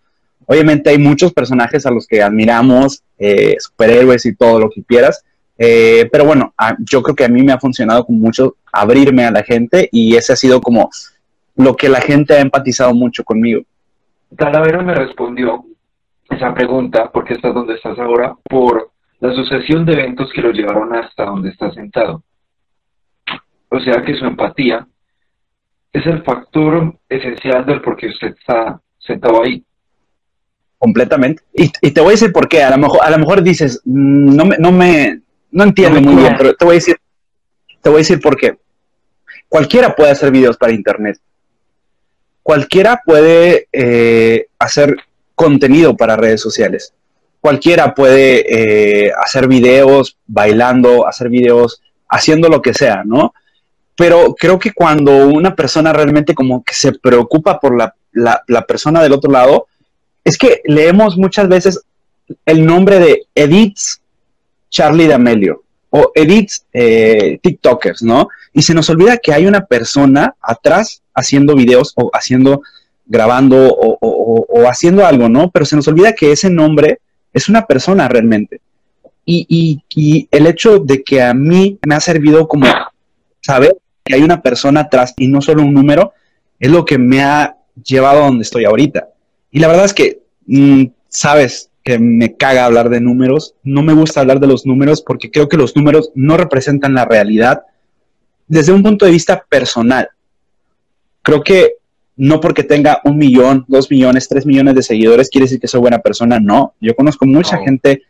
Obviamente 0.50 0.90
hay 0.90 0.98
muchos 0.98 1.32
personajes 1.32 1.86
a 1.86 1.92
los 1.92 2.08
que 2.08 2.20
admiramos, 2.20 3.04
eh, 3.16 3.54
superhéroes 3.60 4.26
y 4.26 4.34
todo 4.34 4.58
lo 4.58 4.68
que 4.68 4.82
quieras, 4.82 5.24
eh, 5.56 6.08
pero 6.10 6.24
bueno, 6.24 6.52
yo 6.80 7.04
creo 7.04 7.14
que 7.14 7.24
a 7.24 7.28
mí 7.28 7.44
me 7.44 7.52
ha 7.52 7.60
funcionado 7.60 8.04
con 8.04 8.18
mucho 8.18 8.56
abrirme 8.72 9.24
a 9.24 9.30
la 9.30 9.44
gente 9.44 9.88
y 9.92 10.16
ese 10.16 10.32
ha 10.32 10.36
sido 10.36 10.60
como 10.60 10.90
lo 11.54 11.76
que 11.76 11.88
la 11.88 12.00
gente 12.00 12.34
ha 12.34 12.40
empatizado 12.40 12.92
mucho 12.94 13.22
conmigo. 13.22 13.62
Talavera 14.36 14.82
me 14.82 14.92
respondió 14.92 15.66
esa 16.28 16.52
pregunta, 16.52 17.12
porque 17.12 17.34
estás 17.34 17.54
donde 17.54 17.74
estás 17.74 17.96
ahora, 18.00 18.34
por 18.42 18.90
la 19.20 19.32
sucesión 19.32 19.86
de 19.86 19.92
eventos 19.92 20.32
que 20.32 20.42
lo 20.42 20.50
llevaron 20.50 20.92
hasta 20.96 21.26
donde 21.26 21.50
está 21.50 21.70
sentado. 21.70 22.24
O 23.68 23.78
sea 23.78 24.02
que 24.02 24.16
su 24.16 24.24
empatía 24.24 24.84
es 25.92 26.04
el 26.06 26.24
factor 26.24 26.98
esencial 27.08 27.64
del 27.64 27.80
por 27.80 27.96
qué 27.96 28.08
usted 28.08 28.34
está 28.36 28.80
sentado 28.98 29.44
ahí. 29.44 29.64
Completamente. 30.80 31.42
Y, 31.52 31.68
te 31.68 32.00
voy 32.00 32.08
a 32.08 32.12
decir 32.12 32.32
por 32.32 32.48
qué. 32.48 32.62
A 32.62 32.70
lo 32.70 32.78
mejor, 32.78 33.00
a 33.02 33.10
lo 33.10 33.18
mejor 33.18 33.42
dices, 33.42 33.82
mm, 33.84 34.34
no 34.34 34.46
me, 34.46 34.56
no 34.56 34.72
me, 34.72 35.20
no 35.50 35.64
entiendo 35.64 36.00
muy 36.00 36.22
bien, 36.22 36.34
pero 36.38 36.54
te 36.54 36.64
voy 36.64 36.72
a 36.72 36.76
decir, 36.76 36.96
te 37.82 37.90
voy 37.90 37.98
a 37.98 37.98
decir 37.98 38.18
por 38.18 38.34
qué. 38.34 38.56
Cualquiera 39.46 39.94
puede 39.94 40.12
hacer 40.12 40.30
videos 40.30 40.56
para 40.56 40.72
internet. 40.72 41.18
Cualquiera 42.42 43.02
puede 43.04 43.68
eh, 43.72 44.46
hacer 44.58 44.96
contenido 45.34 45.98
para 45.98 46.16
redes 46.16 46.40
sociales. 46.40 46.94
Cualquiera 47.42 47.94
puede 47.94 48.46
eh, 48.48 49.12
hacer 49.22 49.48
videos 49.48 50.16
bailando, 50.26 51.06
hacer 51.06 51.28
videos 51.28 51.82
haciendo 52.08 52.48
lo 52.48 52.62
que 52.62 52.72
sea, 52.72 53.02
¿no? 53.04 53.34
Pero 53.98 54.34
creo 54.34 54.58
que 54.58 54.72
cuando 54.72 55.28
una 55.28 55.54
persona 55.54 55.92
realmente 55.92 56.34
como 56.34 56.64
que 56.64 56.72
se 56.72 56.92
preocupa 56.92 57.60
por 57.60 57.76
la, 57.76 57.94
la 58.46 58.66
persona 58.66 59.02
del 59.02 59.12
otro 59.12 59.30
lado, 59.30 59.66
es 60.24 60.38
que 60.38 60.62
leemos 60.64 61.16
muchas 61.16 61.48
veces 61.48 61.80
el 62.46 62.64
nombre 62.64 62.98
de 62.98 63.26
Edith 63.34 63.78
Charlie 64.70 65.08
D'Amelio 65.08 65.62
o 65.90 66.12
edits 66.14 66.64
eh, 66.72 67.38
TikTokers, 67.42 68.02
¿no? 68.02 68.28
Y 68.52 68.62
se 68.62 68.74
nos 68.74 68.88
olvida 68.90 69.18
que 69.18 69.32
hay 69.32 69.46
una 69.46 69.66
persona 69.66 70.34
atrás 70.40 71.02
haciendo 71.14 71.54
videos 71.54 71.92
o 71.96 72.10
haciendo, 72.14 72.62
grabando 73.06 73.76
o, 73.76 74.68
haciendo 74.68 75.04
algo, 75.04 75.28
¿no? 75.28 75.50
Pero 75.50 75.64
se 75.64 75.76
nos 75.76 75.88
olvida 75.88 76.14
que 76.14 76.32
ese 76.32 76.48
nombre 76.48 77.00
es 77.32 77.48
una 77.48 77.66
persona 77.66 78.08
realmente. 78.08 78.60
Y, 79.24 79.82
y, 79.94 80.28
el 80.30 80.46
hecho 80.46 80.78
de 80.78 81.04
que 81.04 81.22
a 81.22 81.34
mí 81.34 81.78
me 81.86 81.94
ha 81.94 82.00
servido 82.00 82.48
como 82.48 82.66
saber 83.40 83.76
que 84.04 84.14
hay 84.14 84.22
una 84.22 84.42
persona 84.42 84.80
atrás 84.80 85.14
y 85.16 85.28
no 85.28 85.40
solo 85.40 85.62
un 85.62 85.74
número, 85.74 86.14
es 86.58 86.70
lo 86.70 86.84
que 86.84 86.98
me 86.98 87.22
ha 87.22 87.56
llevado 87.84 88.22
a 88.22 88.26
donde 88.26 88.42
estoy 88.42 88.64
ahorita. 88.64 89.08
Y 89.50 89.58
la 89.58 89.68
verdad 89.68 89.84
es 89.84 89.94
que, 89.94 90.22
mm, 90.46 90.84
sabes, 91.08 91.70
que 91.82 91.98
me 91.98 92.36
caga 92.36 92.66
hablar 92.66 92.90
de 92.90 93.00
números. 93.00 93.54
No 93.62 93.82
me 93.82 93.92
gusta 93.92 94.20
hablar 94.20 94.40
de 94.40 94.46
los 94.46 94.66
números 94.66 95.02
porque 95.02 95.30
creo 95.30 95.48
que 95.48 95.56
los 95.56 95.74
números 95.76 96.10
no 96.14 96.36
representan 96.36 96.94
la 96.94 97.04
realidad 97.04 97.62
desde 98.46 98.72
un 98.72 98.82
punto 98.82 99.06
de 99.06 99.12
vista 99.12 99.44
personal. 99.48 100.08
Creo 101.22 101.42
que 101.42 101.74
no 102.16 102.40
porque 102.40 102.64
tenga 102.64 103.00
un 103.04 103.16
millón, 103.16 103.64
dos 103.68 103.90
millones, 103.90 104.28
tres 104.28 104.44
millones 104.44 104.74
de 104.74 104.82
seguidores 104.82 105.30
quiere 105.30 105.44
decir 105.44 105.60
que 105.60 105.68
soy 105.68 105.80
buena 105.80 106.00
persona. 106.00 106.38
No, 106.38 106.74
yo 106.80 106.94
conozco 106.94 107.24
mucha 107.24 107.58
gente 107.58 108.02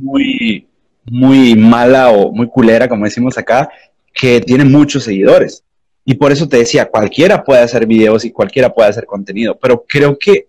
muy, 0.00 0.66
muy 1.10 1.56
mala 1.56 2.10
o 2.10 2.32
muy 2.32 2.48
culera, 2.48 2.88
como 2.88 3.04
decimos 3.04 3.36
acá, 3.36 3.68
que 4.12 4.40
tiene 4.40 4.64
muchos 4.64 5.04
seguidores. 5.04 5.64
Y 6.04 6.14
por 6.14 6.32
eso 6.32 6.48
te 6.48 6.58
decía, 6.58 6.88
cualquiera 6.88 7.44
puede 7.44 7.62
hacer 7.62 7.86
videos 7.86 8.24
y 8.24 8.30
cualquiera 8.30 8.72
puede 8.72 8.88
hacer 8.90 9.06
contenido, 9.06 9.58
pero 9.60 9.84
creo 9.86 10.18
que 10.18 10.47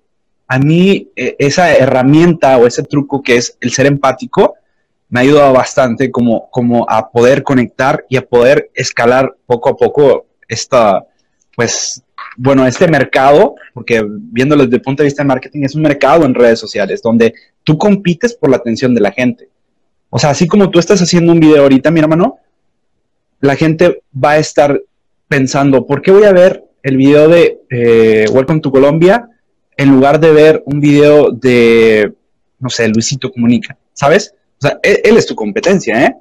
a 0.49 0.57
mí 0.57 1.09
e, 1.15 1.35
esa 1.39 1.73
herramienta 1.73 2.57
o 2.57 2.67
ese 2.67 2.83
truco 2.83 3.21
que 3.21 3.37
es 3.37 3.55
el 3.61 3.71
ser 3.71 3.85
empático 3.85 4.55
me 5.07 5.19
ha 5.19 5.23
ayudado 5.23 5.53
bastante 5.53 6.11
como, 6.11 6.49
como 6.49 6.89
a 6.89 7.09
poder 7.09 7.43
conectar 7.43 8.05
y 8.09 8.17
a 8.17 8.25
poder 8.25 8.69
escalar 8.73 9.35
poco 9.45 9.69
a 9.69 9.77
poco 9.77 10.25
esta, 10.47 11.05
pues, 11.55 12.03
bueno, 12.37 12.65
este 12.65 12.87
mercado, 12.87 13.55
porque 13.73 14.05
viéndolo 14.07 14.63
desde 14.65 14.77
el 14.77 14.81
punto 14.81 15.01
de 15.01 15.07
vista 15.07 15.23
de 15.23 15.27
marketing, 15.27 15.63
es 15.63 15.73
un 15.73 15.81
mercado 15.81 16.25
en 16.25 16.35
redes 16.35 16.59
sociales 16.59 17.01
donde 17.01 17.33
tú 17.63 17.77
compites 17.77 18.35
por 18.35 18.51
la 18.51 18.57
atención 18.57 18.93
de 18.93 19.01
la 19.01 19.11
gente. 19.11 19.49
O 20.11 20.19
sea, 20.19 20.31
así 20.31 20.47
como 20.47 20.69
tú 20.69 20.79
estás 20.79 21.01
haciendo 21.01 21.31
un 21.31 21.39
video 21.39 21.63
ahorita, 21.63 21.89
mi 21.89 21.99
hermano, 21.99 22.37
la 23.39 23.55
gente 23.55 24.03
va 24.13 24.31
a 24.31 24.37
estar 24.37 24.79
pensando, 25.27 25.85
¿por 25.87 26.01
qué 26.01 26.11
voy 26.11 26.25
a 26.25 26.33
ver 26.33 26.65
el 26.83 26.97
video 26.97 27.27
de 27.29 27.59
eh, 27.69 28.25
Welcome 28.31 28.61
to 28.61 28.71
Colombia 28.71 29.27
en 29.79 29.91
lugar 29.91 30.19
de 30.19 30.31
ver 30.33 30.62
un 30.65 30.81
video 30.81 31.31
de, 31.31 32.12
no 32.59 32.69
sé, 32.69 32.89
Luisito 32.89 33.31
Comunica, 33.31 33.77
¿sabes? 33.93 34.36
O 34.57 34.67
sea, 34.67 34.77
él, 34.83 35.15
es 35.15 35.25
tu 35.25 35.36
competencia, 35.36 36.05
¿eh? 36.05 36.15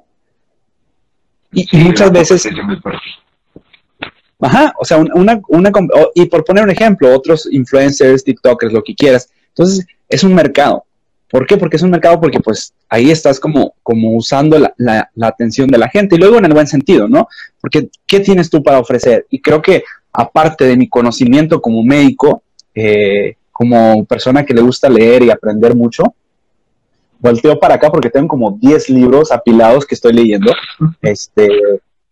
Y, 1.51 1.67
muchas 1.79 2.09
veces... 2.09 2.47
Ajá, 4.39 4.73
o 4.79 4.85
sea, 4.85 4.99
una, 4.99 5.41
una, 5.49 5.71
y 6.15 6.25
por 6.27 6.45
poner 6.45 6.63
un 6.63 6.69
ejemplo, 6.69 7.13
otros 7.13 7.49
influencers, 7.51 8.23
TikTokers, 8.23 8.71
lo 8.71 8.81
que 8.81 8.95
quieras. 8.95 9.29
Entonces, 9.49 9.85
es 10.07 10.23
un 10.23 10.33
mercado. 10.33 10.85
¿Por 11.29 11.45
qué? 11.45 11.57
Porque 11.57 11.75
es 11.75 11.83
un 11.83 11.91
mercado 11.91 12.21
porque 12.21 12.39
pues 12.39 12.73
ahí 12.87 13.11
estás 13.11 13.41
como, 13.41 13.73
como 13.83 14.15
usando 14.15 14.57
la, 14.57 14.73
la, 14.77 15.11
la, 15.15 15.27
atención 15.27 15.67
de 15.67 15.77
la 15.77 15.89
gente 15.89 16.15
y 16.15 16.17
luego 16.17 16.37
en 16.37 16.45
el 16.45 16.53
buen 16.53 16.67
sentido, 16.67 17.09
¿no? 17.09 17.27
Porque 17.59 17.89
¿qué 18.07 18.21
tienes 18.21 18.49
tú 18.49 18.63
para 18.63 18.79
ofrecer? 18.79 19.27
Y 19.29 19.41
creo 19.41 19.61
que 19.61 19.83
aparte 20.13 20.63
de 20.63 20.77
mi 20.77 20.87
conocimiento 20.87 21.61
como 21.61 21.83
médico, 21.83 22.43
eh, 22.73 23.35
como 23.59 24.05
persona 24.05 24.45
que 24.45 24.53
le 24.53 24.61
gusta 24.61 24.87
leer 24.87 25.21
y 25.21 25.31
aprender 25.31 25.75
mucho, 25.75 26.15
volteo 27.19 27.59
para 27.59 27.75
acá 27.75 27.91
porque 27.91 28.09
tengo 28.09 28.29
como 28.29 28.51
10 28.51 28.89
libros 28.89 29.33
apilados 29.33 29.85
que 29.85 29.95
estoy 29.95 30.13
leyendo. 30.13 30.49
Este, 31.01 31.49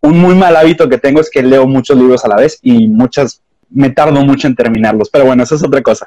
un 0.01 0.20
muy 0.20 0.36
mal 0.36 0.58
hábito 0.58 0.89
que 0.89 0.98
tengo 0.98 1.22
es 1.22 1.30
que 1.30 1.42
leo 1.42 1.66
muchos 1.66 1.98
libros 1.98 2.25
a 2.25 2.27
la 2.27 2.36
vez 2.36 2.60
y 2.62 2.89
muchas, 2.89 3.42
me 3.70 3.89
tardo 3.92 4.25
mucho 4.25 4.48
en 4.48 4.56
terminarlos, 4.56 5.10
pero 5.10 5.24
bueno, 5.24 5.44
eso 5.44 5.56
es 5.56 5.63
otra 5.63 5.82
cosa. 5.82 6.06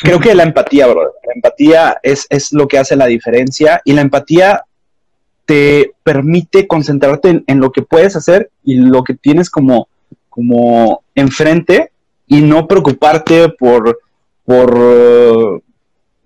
Creo 0.00 0.20
que 0.20 0.32
la 0.32 0.44
empatía, 0.44 0.86
bro, 0.86 1.12
la 1.26 1.32
empatía 1.34 1.98
es, 2.00 2.28
es 2.30 2.52
lo 2.52 2.68
que 2.68 2.78
hace 2.78 2.94
la 2.94 3.06
diferencia 3.06 3.80
y 3.84 3.94
la 3.94 4.02
empatía 4.02 4.62
te 5.44 5.90
permite 6.04 6.68
concentrarte 6.68 7.30
en, 7.30 7.44
en, 7.48 7.58
lo 7.58 7.72
que 7.72 7.82
puedes 7.82 8.14
hacer 8.14 8.48
y 8.62 8.76
lo 8.76 9.02
que 9.02 9.14
tienes 9.14 9.50
como, 9.50 9.88
como 10.28 11.02
enfrente 11.16 11.90
y 12.28 12.42
no 12.42 12.68
preocuparte 12.68 13.48
por 13.48 13.98
por, 14.52 15.62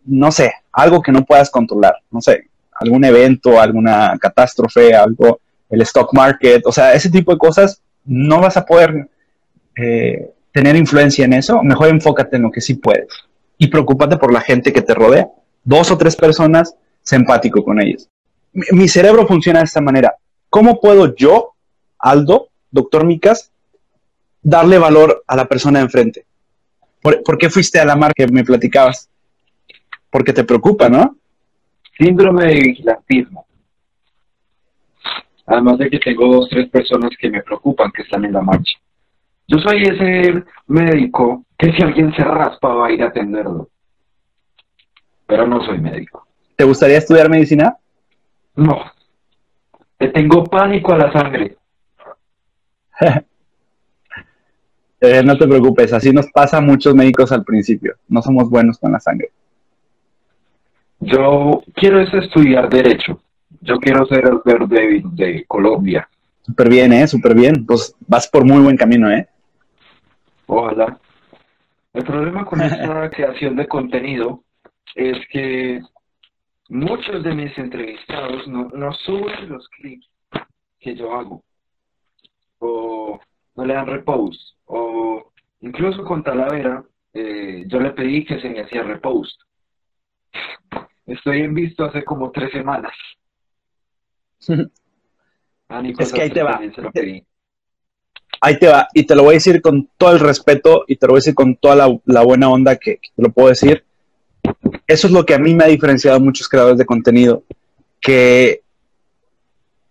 no 0.05 0.33
sé, 0.33 0.53
algo 0.73 1.01
que 1.01 1.13
no 1.13 1.25
puedas 1.25 1.49
controlar, 1.49 1.95
no 2.11 2.21
sé, 2.21 2.49
algún 2.73 3.05
evento, 3.05 3.61
alguna 3.61 4.19
catástrofe, 4.21 4.93
algo, 4.95 5.39
el 5.71 5.81
stock 5.83 6.13
market, 6.13 6.67
o 6.67 6.73
sea, 6.73 6.93
ese 6.93 7.09
tipo 7.09 7.31
de 7.31 7.39
cosas, 7.39 7.81
no 8.05 8.41
vas 8.41 8.57
a 8.57 8.65
poder 8.65 9.09
eh, 9.77 10.33
tener 10.51 10.75
influencia 10.75 11.25
en 11.25 11.35
eso, 11.35 11.63
mejor 11.63 11.89
enfócate 11.89 12.35
en 12.35 12.43
lo 12.43 12.51
que 12.51 12.61
sí 12.61 12.75
puedes 12.75 13.07
y 13.59 13.69
preocúpate 13.69 14.17
por 14.17 14.33
la 14.33 14.41
gente 14.41 14.73
que 14.73 14.83
te 14.83 14.95
rodea. 14.95 15.29
Dos 15.63 15.93
o 15.93 15.97
tres 15.97 16.17
personas, 16.17 16.75
sé 17.03 17.15
empático 17.15 17.65
con 17.65 17.81
ellos. 17.81 18.09
Mi, 18.53 18.89
cerebro 18.89 19.27
funciona 19.29 19.61
de 19.61 19.67
esta 19.67 19.81
manera. 19.81 20.17
¿Cómo 20.51 20.81
puedo 20.81 21.15
yo, 21.15 21.55
Aldo, 21.99 22.49
doctor 22.73 23.05
Micas, 23.05 23.53
darle 24.43 24.79
valor 24.79 25.23
a 25.29 25.37
la 25.37 25.47
persona 25.47 25.81
enfrente? 25.81 26.26
¿Por, 27.03 27.39
qué 27.39 27.49
fuiste 27.51 27.79
a 27.79 27.85
la 27.85 27.97
mar 27.97 28.13
que 28.15 28.27
me 28.27 28.45
platicabas? 28.45 29.09
Porque 30.11 30.33
te 30.33 30.45
preocupa, 30.45 30.89
¿no? 30.89 31.17
Síndrome 31.97 32.47
de 32.47 32.61
vigilantismo. 32.61 33.47
Además 35.47 35.79
de 35.79 35.91
que 35.91 35.99
tengo 35.99 36.27
dos, 36.27 36.49
tres 36.49 36.69
personas 36.69 37.11
que 37.19 37.31
me 37.31 37.43
preocupan 37.43 37.93
que 37.93 38.03
están 38.03 38.25
en 38.25 38.33
la 38.33 38.43
marcha. 38.43 38.79
Yo 39.47 39.59
soy 39.59 39.83
ese 39.83 40.45
médico 40.67 41.45
que 41.57 41.73
si 41.73 41.83
alguien 41.83 42.13
se 42.15 42.25
raspa 42.25 42.69
va 42.69 42.89
a 42.89 42.93
ir 42.93 43.03
a 43.03 43.09
atenderlo. 43.09 43.69
Pero 45.27 45.47
no 45.47 45.65
soy 45.65 45.79
médico. 45.79 46.27
¿Te 46.57 46.65
gustaría 46.65 46.99
estudiar 46.99 47.31
medicina? 47.31 47.77
No. 48.57 48.91
Te 49.99 50.09
tengo 50.09 50.45
pánico 50.45 50.93
a 50.93 50.99
la 50.99 51.13
sangre. 51.13 51.57
Eh, 55.01 55.23
no 55.23 55.37
te 55.37 55.47
preocupes, 55.47 55.93
así 55.93 56.13
nos 56.13 56.27
pasa 56.31 56.59
a 56.59 56.63
muchos 56.63 56.95
médicos 56.95 57.31
al 57.33 57.45
principio. 57.45 57.97
No 58.09 58.23
somos 58.23 58.49
buenos 58.49 58.79
con 58.79 58.93
la 58.93 59.01
sangre. 59.01 59.31
Yo 61.01 61.63
quiero 61.75 62.01
estudiar 62.01 62.69
Derecho. 62.69 63.21
Yo 63.61 63.79
quiero 63.79 64.07
ser 64.07 64.25
el 64.25 64.41
verde 64.45 65.03
de 65.13 65.45
Colombia. 65.47 66.09
Súper 66.43 66.69
bien, 66.69 66.93
¿eh? 66.93 67.07
Súper 67.07 67.35
bien. 67.35 67.67
Pues 67.67 67.95
vas 68.07 68.29
por 68.29 68.45
muy 68.45 68.63
buen 68.63 68.77
camino, 68.77 69.11
¿eh? 69.11 69.29
Ojalá. 70.47 70.99
El 71.93 72.05
problema 72.05 72.45
con 72.45 72.61
esta 72.61 73.11
creación 73.15 73.57
de 73.57 73.67
contenido 73.67 74.43
es 74.95 75.17
que 75.31 75.81
muchos 76.69 77.23
de 77.23 77.35
mis 77.35 77.57
entrevistados 77.59 78.47
no, 78.49 78.69
no 78.75 78.93
suben 78.93 79.49
los 79.49 79.69
clips 79.69 80.09
que 80.81 80.95
yo 80.95 81.13
hago. 81.15 81.43
No 83.57 83.65
le 83.65 83.75
dan 83.75 83.87
repost. 83.87 84.57
O 84.67 85.33
incluso 85.61 86.05
con 86.05 86.23
Talavera, 86.23 86.85
eh, 87.13 87.65
yo 87.67 87.81
le 87.81 87.91
pedí 87.91 88.25
que 88.25 88.41
se 88.41 88.49
me 88.49 88.61
hacía 88.61 88.83
repost. 88.83 89.41
Estoy 91.07 91.43
en 91.43 91.55
visto 91.55 91.85
hace 91.85 92.05
como 92.05 92.31
tres 92.31 92.53
semanas. 92.53 92.93
es 95.99 96.13
que 96.13 96.23
ahí 96.23 96.31
te 96.31 96.43
va. 96.43 96.61
Ahí 98.41 98.59
te 98.59 98.69
va. 98.69 98.89
Y 98.93 99.05
te 99.05 99.17
lo 99.17 99.23
voy 99.23 99.35
a 99.35 99.35
decir 99.35 99.63
con 99.63 99.89
todo 99.97 100.13
el 100.13 100.21
respeto 100.21 100.85
y 100.87 100.97
te 100.97 101.07
lo 101.07 101.13
voy 101.13 101.19
a 101.19 101.23
decir 101.23 101.35
con 101.35 101.57
toda 101.57 102.01
la, 102.05 102.23
buena 102.23 102.51
onda 102.51 102.77
que, 102.77 102.97
que 102.97 103.09
te 103.15 103.23
lo 103.23 103.31
puedo 103.31 103.49
decir. 103.49 103.85
Eso 104.87 105.07
es 105.07 105.13
lo 105.13 105.25
que 105.25 105.35
a 105.35 105.39
mí 105.39 105.55
me 105.55 105.65
ha 105.65 105.69
diferenciado 105.69 106.19
a 106.19 106.21
muchos 106.21 106.49
creadores 106.49 106.79
de 106.79 106.85
contenido. 106.85 107.45
Que 108.01 108.63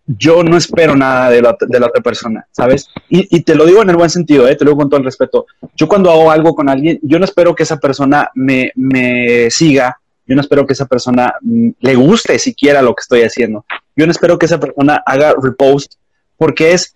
yo 0.07 0.43
no 0.43 0.55
espero 0.55 0.95
nada 0.95 1.29
de 1.29 1.41
la, 1.41 1.51
otra 1.51 2.03
persona, 2.03 2.45
¿sabes? 2.51 2.89
Y, 3.09 3.41
te 3.41 3.55
lo 3.55 3.65
digo 3.65 3.81
en 3.81 3.89
el 3.89 3.95
buen 3.95 4.09
sentido, 4.09 4.47
¿eh? 4.47 4.55
te 4.55 4.63
lo 4.63 4.71
digo 4.71 4.81
con 4.81 4.89
todo 4.89 4.99
el 4.99 5.05
respeto. 5.05 5.47
Yo 5.75 5.87
cuando 5.87 6.11
hago 6.11 6.29
algo 6.29 6.53
con 6.53 6.69
alguien, 6.69 6.99
yo 7.01 7.17
no 7.17 7.25
espero 7.25 7.55
que 7.55 7.63
esa 7.63 7.77
persona 7.77 8.29
me, 8.35 8.71
me 8.75 9.49
siga 9.49 9.99
Yo 10.27 10.35
no 10.35 10.41
espero 10.41 10.65
que 10.65 10.73
esa 10.73 10.85
persona 10.85 11.33
mm, 11.41 11.69
le 11.79 11.95
guste 11.95 12.37
siquiera 12.39 12.81
lo 12.81 12.93
que 12.93 13.01
estoy 13.01 13.21
haciendo. 13.21 13.65
Yo 13.95 14.05
no 14.05 14.11
espero 14.11 14.37
que 14.37 14.45
esa 14.45 14.59
persona 14.59 15.01
haga 15.05 15.33
repost 15.41 15.93
porque 16.37 16.73
es, 16.73 16.95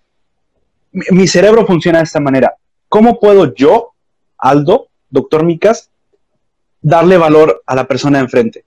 mi, 0.92 1.26
cerebro 1.26 1.66
funciona 1.66 1.98
de 1.98 2.04
esta 2.04 2.20
manera. 2.20 2.54
¿Cómo 2.88 3.18
puedo 3.18 3.54
yo, 3.54 3.92
Aldo, 4.38 4.88
doctor 5.08 5.44
Micas, 5.44 5.90
darle 6.80 7.16
valor 7.16 7.62
a 7.66 7.74
la 7.74 7.86
persona 7.86 8.18
enfrente? 8.18 8.64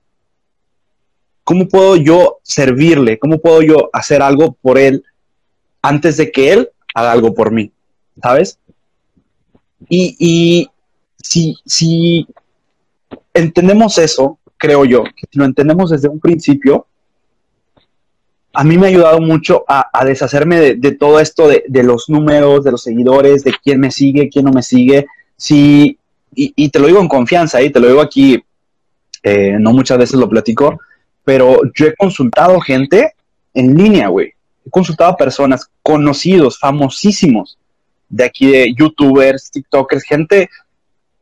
¿Cómo 1.43 1.67
puedo 1.67 1.95
yo 1.97 2.39
servirle? 2.43 3.19
¿Cómo 3.19 3.39
puedo 3.39 3.61
yo 3.61 3.89
hacer 3.93 4.21
algo 4.21 4.53
por 4.61 4.77
él 4.77 5.03
antes 5.81 6.17
de 6.17 6.31
que 6.31 6.53
él 6.53 6.69
haga 6.93 7.11
algo 7.11 7.33
por 7.33 7.51
mí? 7.51 7.71
¿Sabes? 8.21 8.59
Y, 9.89 10.15
y 10.19 10.69
si, 11.21 11.55
si 11.65 12.27
entendemos 13.33 13.97
eso, 13.97 14.39
creo 14.57 14.85
yo, 14.85 15.03
que 15.03 15.27
si 15.29 15.39
lo 15.39 15.45
entendemos 15.45 15.89
desde 15.89 16.07
un 16.07 16.19
principio, 16.19 16.87
a 18.53 18.63
mí 18.63 18.77
me 18.77 18.85
ha 18.85 18.89
ayudado 18.89 19.19
mucho 19.19 19.65
a, 19.67 20.05
deshacerme 20.05 20.75
de, 20.75 20.91
todo 20.91 21.19
esto 21.19 21.47
de, 21.47 21.63
de, 21.67 21.83
los 21.83 22.07
números, 22.07 22.63
de 22.63 22.71
los 22.71 22.83
seguidores, 22.83 23.43
de 23.43 23.53
quién 23.63 23.79
me 23.79 23.89
sigue, 23.89 24.29
quién 24.29 24.45
no 24.45 24.51
me 24.51 24.61
sigue. 24.61 25.07
Si, 25.35 25.97
y, 26.35 26.53
y 26.55 26.69
te 26.69 26.79
lo 26.79 26.87
digo 26.87 27.01
en 27.01 27.07
confianza, 27.07 27.61
y 27.61 27.71
te 27.71 27.79
lo 27.79 27.87
digo 27.87 28.01
aquí, 28.01 28.43
eh, 29.23 29.57
no 29.59 29.73
muchas 29.73 29.97
veces 29.97 30.19
lo 30.19 30.29
platico, 30.29 30.79
pero 31.23 31.61
yo 31.73 31.87
he 31.87 31.95
consultado 31.95 32.59
gente 32.59 33.13
en 33.53 33.75
línea, 33.75 34.07
güey. 34.07 34.33
He 34.65 34.69
consultado 34.69 35.11
a 35.11 35.17
personas 35.17 35.69
conocidos, 35.81 36.59
famosísimos, 36.59 37.57
de 38.09 38.25
aquí 38.25 38.47
de 38.47 38.73
youtubers, 38.73 39.51
tiktokers, 39.51 40.03
gente 40.03 40.49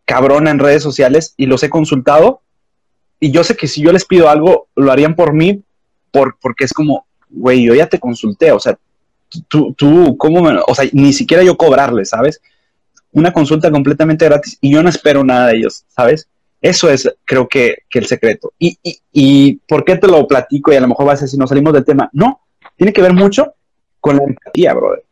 cabrona 0.05 0.51
en 0.51 0.59
redes 0.59 0.83
sociales 0.83 1.33
y 1.37 1.45
los 1.45 1.63
he 1.63 1.69
consultado. 1.69 2.41
Y 3.19 3.31
yo 3.31 3.43
sé 3.43 3.55
que 3.55 3.67
si 3.67 3.81
yo 3.81 3.91
les 3.93 4.05
pido 4.05 4.29
algo, 4.29 4.67
lo 4.75 4.91
harían 4.91 5.15
por 5.15 5.33
mí, 5.33 5.63
por, 6.11 6.37
porque 6.41 6.65
es 6.65 6.73
como, 6.73 7.05
güey, 7.29 7.63
yo 7.63 7.73
ya 7.73 7.87
te 7.87 7.99
consulté, 7.99 8.51
o 8.51 8.59
sea, 8.59 8.77
tú, 9.47 9.73
tú, 9.73 10.17
¿cómo 10.17 10.41
me, 10.41 10.59
o 10.67 10.75
sea, 10.75 10.89
ni 10.91 11.13
siquiera 11.13 11.43
yo 11.43 11.55
cobrarles, 11.55 12.09
¿sabes? 12.09 12.41
Una 13.13 13.31
consulta 13.31 13.71
completamente 13.71 14.25
gratis 14.25 14.57
y 14.59 14.71
yo 14.71 14.83
no 14.83 14.89
espero 14.89 15.23
nada 15.23 15.47
de 15.47 15.57
ellos, 15.57 15.85
¿sabes? 15.87 16.27
Eso 16.61 16.89
es, 16.89 17.11
creo 17.25 17.47
que, 17.47 17.75
el 17.93 18.05
secreto. 18.05 18.53
Y, 18.59 18.77
y, 18.83 18.99
y, 19.11 19.55
¿por 19.67 19.83
qué 19.83 19.97
te 19.97 20.07
lo 20.07 20.27
platico? 20.27 20.71
Y 20.71 20.75
a 20.75 20.81
lo 20.81 20.87
mejor 20.87 21.07
vas 21.07 21.19
a 21.19 21.25
decir, 21.25 21.39
nos 21.39 21.49
salimos 21.49 21.73
del 21.73 21.85
tema. 21.85 22.09
No, 22.13 22.41
tiene 22.77 22.93
que 22.93 23.01
ver 23.01 23.13
mucho 23.13 23.53
con 23.99 24.17
la 24.17 24.23
empatía, 24.23 24.73
brother. 24.73 25.03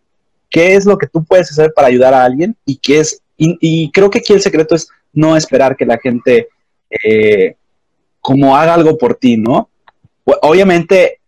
¿Qué 0.49 0.75
es 0.75 0.85
lo 0.85 0.97
que 0.97 1.07
tú 1.07 1.23
puedes 1.23 1.51
hacer 1.51 1.73
para 1.75 1.87
ayudar 1.87 2.13
a 2.13 2.23
alguien? 2.23 2.55
Y 2.65 2.77
qué 2.77 2.99
es, 2.99 3.21
y, 3.37 3.91
creo 3.91 4.09
que 4.09 4.19
aquí 4.19 4.33
el 4.33 4.41
secreto 4.41 4.75
es 4.75 4.89
no 5.13 5.35
esperar 5.35 5.75
que 5.75 5.85
la 5.85 5.97
gente 5.97 6.49
eh, 6.89 7.55
como 8.21 8.55
haga 8.55 8.73
algo 8.73 8.97
por 8.97 9.15
ti, 9.15 9.37
¿no? 9.37 9.69
Obviamente, 10.23 11.19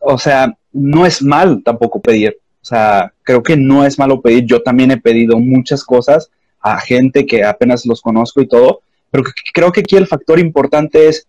o 0.00 0.18
sea, 0.18 0.56
no 0.72 1.06
es 1.06 1.22
mal 1.22 1.62
tampoco 1.62 2.00
pedir. 2.00 2.38
O 2.62 2.64
sea, 2.64 3.12
creo 3.22 3.42
que 3.42 3.56
no 3.56 3.84
es 3.84 3.98
malo 3.98 4.20
pedir. 4.20 4.44
Yo 4.44 4.62
también 4.62 4.90
he 4.90 4.96
pedido 4.96 5.38
muchas 5.38 5.84
cosas 5.84 6.30
a 6.60 6.78
gente 6.78 7.26
que 7.26 7.44
apenas 7.44 7.84
los 7.84 8.00
conozco 8.00 8.40
y 8.40 8.46
todo, 8.46 8.82
pero 9.12 9.24
creo 9.52 9.70
que 9.70 9.80
aquí 9.80 9.94
el 9.96 10.06
factor 10.06 10.38
importante 10.38 11.06
es 11.06 11.28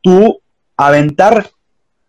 tú 0.00 0.40
aventar 0.76 1.50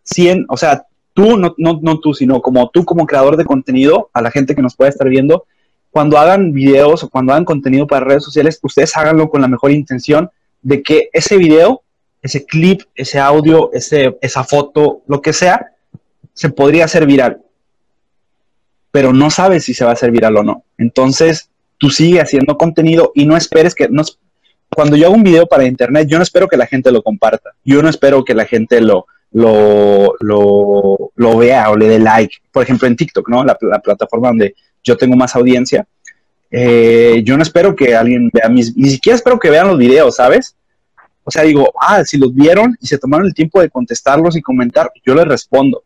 100, 0.04 0.46
o 0.50 0.56
sea, 0.56 0.86
tú, 1.14 1.36
no, 1.36 1.56
no, 1.58 1.80
no 1.82 2.00
tú, 2.00 2.14
sino 2.14 2.42
como 2.44 2.70
tú 2.70 2.86
como 2.86 3.08
creador 3.08 3.36
de 3.36 3.44
contenido, 3.44 4.12
a 4.14 4.22
la 4.22 4.30
gente 4.30 4.54
que 4.54 4.62
nos 4.62 4.76
puede 4.76 4.92
estar 4.92 5.10
viendo, 5.10 5.46
cuando 5.90 6.20
hagan 6.20 6.54
videos 6.54 7.04
o 7.04 7.10
cuando 7.10 7.34
hagan 7.34 7.44
contenido 7.44 7.88
para 7.88 8.06
redes 8.06 8.24
sociales, 8.24 8.60
ustedes 8.62 8.96
háganlo 8.96 9.30
con 9.30 9.42
la 9.42 9.48
mejor 9.48 9.72
intención 9.72 10.30
de 10.62 10.84
que 10.84 11.10
ese 11.12 11.38
video, 11.38 11.82
ese 12.22 12.46
clip, 12.46 12.82
ese 12.94 13.20
audio, 13.20 13.72
ese, 13.74 14.16
esa 14.22 14.44
foto, 14.44 15.02
lo 15.08 15.24
que 15.24 15.34
sea, 15.34 15.72
se 16.34 16.52
podría 16.52 16.86
hacer 16.86 17.08
viral. 17.08 17.42
Pero 18.92 19.12
no 19.12 19.32
sabes 19.32 19.66
si 19.66 19.74
se 19.74 19.86
va 19.86 19.90
a 19.90 19.94
hacer 19.94 20.12
viral 20.12 20.38
o 20.38 20.44
no. 20.44 20.64
Entonces, 20.78 21.50
tú 21.80 21.90
sigue 21.90 22.22
haciendo 22.22 22.58
contenido 22.60 23.12
y 23.16 23.26
no 23.26 23.36
esperes 23.36 23.74
que, 23.74 23.90
no, 23.90 24.04
cuando 24.74 24.96
yo 24.96 25.08
hago 25.08 25.16
un 25.16 25.24
video 25.24 25.46
para 25.48 25.66
internet, 25.66 26.08
yo 26.08 26.18
no 26.18 26.24
espero 26.24 26.48
que 26.48 26.58
la 26.58 26.68
gente 26.68 26.92
lo 26.92 27.02
comparta. 27.02 27.52
Yo 27.64 27.82
no 27.82 27.90
espero 27.90 28.24
que 28.24 28.34
la 28.34 28.46
gente 28.46 28.82
lo, 28.82 29.08
lo, 29.32 30.16
lo, 30.20 31.12
lo 31.16 31.38
vea 31.38 31.70
o 31.72 31.78
le 31.78 31.88
dé 31.88 32.00
like. 32.00 32.38
Por 32.52 32.64
ejemplo, 32.64 32.88
en 32.88 32.96
TikTok, 32.96 33.28
¿no? 33.30 33.44
La, 33.44 33.58
la 33.62 33.80
plataforma 33.80 34.30
donde 34.30 34.56
yo 34.84 34.98
tengo 34.98 35.16
más 35.16 35.36
audiencia. 35.36 35.88
Eh, 36.52 37.24
yo 37.26 37.36
no 37.36 37.44
espero 37.44 37.76
que 37.76 37.96
alguien 37.96 38.30
vea 38.32 38.48
mis, 38.48 38.78
ni 38.78 38.92
siquiera 38.92 39.16
espero 39.16 39.40
que 39.40 39.50
vean 39.50 39.68
los 39.68 39.78
videos, 39.78 40.16
¿sabes? 40.16 40.56
O 41.24 41.32
sea, 41.32 41.44
digo, 41.44 41.72
ah, 41.80 42.04
si 42.04 42.18
los 42.18 42.34
vieron 42.34 42.78
y 42.80 42.88
se 42.88 42.98
tomaron 42.98 43.26
el 43.26 43.34
tiempo 43.34 43.60
de 43.62 43.70
contestarlos 43.70 44.36
y 44.36 44.42
comentar, 44.42 44.92
yo 45.06 45.16
les 45.16 45.26
respondo. 45.26 45.84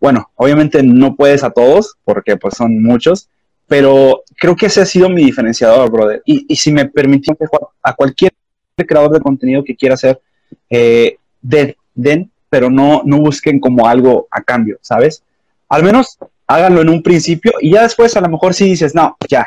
Bueno, 0.00 0.30
obviamente 0.36 0.82
no 0.82 1.16
puedes 1.16 1.42
a 1.42 1.50
todos, 1.50 1.96
porque 2.04 2.36
pues 2.36 2.54
son 2.56 2.82
muchos, 2.82 3.28
pero 3.70 4.24
creo 4.36 4.56
que 4.56 4.66
ese 4.66 4.80
ha 4.80 4.84
sido 4.84 5.08
mi 5.08 5.24
diferenciador, 5.24 5.88
brother. 5.92 6.20
Y, 6.26 6.44
y 6.48 6.56
si 6.56 6.72
me 6.72 6.86
permitió 6.86 7.38
a 7.80 7.94
cualquier 7.94 8.32
creador 8.74 9.12
de 9.12 9.20
contenido 9.20 9.62
que 9.62 9.76
quiera 9.76 9.94
hacer, 9.94 10.20
eh, 10.68 11.18
den, 11.40 11.76
den, 11.94 12.32
pero 12.48 12.68
no, 12.68 13.02
no 13.04 13.20
busquen 13.20 13.60
como 13.60 13.86
algo 13.86 14.26
a 14.32 14.42
cambio, 14.42 14.76
¿sabes? 14.80 15.22
Al 15.68 15.84
menos 15.84 16.18
háganlo 16.48 16.80
en 16.80 16.88
un 16.88 17.00
principio 17.00 17.52
y 17.60 17.70
ya 17.70 17.82
después 17.84 18.16
a 18.16 18.20
lo 18.20 18.28
mejor 18.28 18.54
si 18.54 18.64
dices, 18.64 18.92
no, 18.92 19.16
ya, 19.28 19.46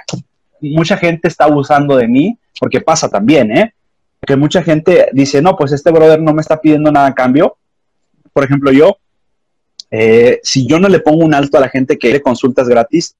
mucha 0.61 0.95
gente 0.95 1.27
está 1.27 1.43
abusando 1.43 1.97
de 1.97 2.07
mí, 2.07 2.37
porque 2.61 2.79
pasa 2.79 3.09
también, 3.09 3.51
¿eh? 3.51 3.73
Que 4.25 4.37
mucha 4.37 4.63
gente 4.63 5.09
dice, 5.11 5.41
no, 5.41 5.57
pues 5.57 5.73
este 5.73 5.91
brother 5.91 6.21
no 6.21 6.33
me 6.33 6.39
está 6.39 6.61
pidiendo 6.61 6.93
nada 6.93 7.07
a 7.07 7.13
cambio. 7.13 7.57
Por 8.31 8.45
ejemplo, 8.45 8.71
yo, 8.71 8.95
eh, 9.91 10.39
si 10.43 10.65
yo 10.65 10.79
no 10.79 10.87
le 10.87 11.01
pongo 11.01 11.25
un 11.25 11.33
alto 11.33 11.57
a 11.57 11.59
la 11.59 11.67
gente 11.67 11.95
que 11.95 12.07
quiere 12.07 12.21
consultas 12.21 12.69
gratis, 12.69 13.17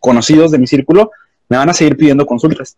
conocidos 0.00 0.50
de 0.50 0.58
mi 0.58 0.66
círculo, 0.66 1.12
me 1.48 1.56
van 1.56 1.68
a 1.68 1.74
seguir 1.74 1.96
pidiendo 1.96 2.26
consultas. 2.26 2.76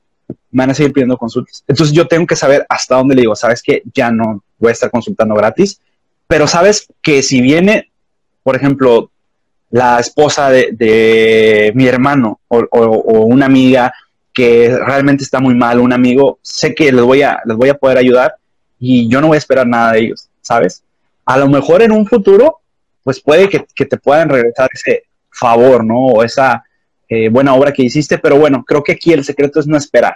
Me 0.51 0.63
van 0.63 0.71
a 0.71 0.75
seguir 0.75 0.93
pidiendo 0.93 1.17
consultas. 1.17 1.65
Entonces 1.69 1.95
yo 1.95 2.09
tengo 2.09 2.27
que 2.27 2.37
saber 2.37 2.67
hasta 2.69 2.97
dónde 2.97 3.15
le 3.15 3.23
digo, 3.23 3.37
sabes 3.37 3.63
que 3.63 3.83
ya 3.95 4.11
no 4.11 4.43
voy 4.59 4.71
a 4.71 4.73
estar 4.73 4.91
consultando 4.91 5.35
gratis, 5.35 5.81
pero 6.27 6.47
sabes 6.47 6.89
que 7.03 7.23
si 7.23 7.41
viene, 7.41 7.91
por 8.43 8.57
ejemplo, 8.57 9.11
la 9.71 10.01
esposa 10.01 10.51
de, 10.51 11.73
mi 11.75 11.87
hermano 11.87 12.41
o, 12.49 13.27
una 13.27 13.47
amiga 13.47 13.93
que 14.33 14.77
realmente 14.79 15.25
está 15.25 15.41
muy 15.41 15.55
mal, 15.55 15.79
un 15.79 15.93
amigo, 15.93 16.39
sé 16.43 16.75
que 16.75 16.91
les 16.91 17.03
voy, 17.03 17.23
a, 17.23 17.41
les 17.45 17.57
voy 17.57 17.69
a 17.69 17.75
poder 17.75 17.99
ayudar 17.99 18.37
y 18.79 19.09
yo 19.09 19.21
no 19.21 19.29
voy 19.29 19.37
a 19.37 19.39
esperar 19.39 19.67
nada 19.67 19.93
de 19.93 20.01
ellos, 20.01 20.29
¿sabes? 20.41 20.83
A 21.25 21.37
lo 21.39 21.49
mejor 21.49 21.83
en 21.83 21.93
un 21.93 22.07
futuro, 22.07 22.61
pues 23.05 23.21
puede 23.21 23.49
que 23.49 23.87
te 23.87 23.97
puedan 23.97 24.29
regresar 24.29 24.71
ese 24.73 25.05
favor, 25.31 25.85
¿no? 25.85 26.07
O 26.07 26.23
esa 26.23 26.65
eh, 27.15 27.29
buena 27.29 27.53
obra 27.55 27.73
que 27.73 27.83
hiciste, 27.83 28.17
pero 28.17 28.39
bueno, 28.39 28.65
creo 28.65 28.83
que 28.83 28.93
aquí 28.93 29.13
el 29.13 29.23
secreto 29.23 29.61
es 29.61 29.67
no 29.67 29.77
esperar, 29.77 30.15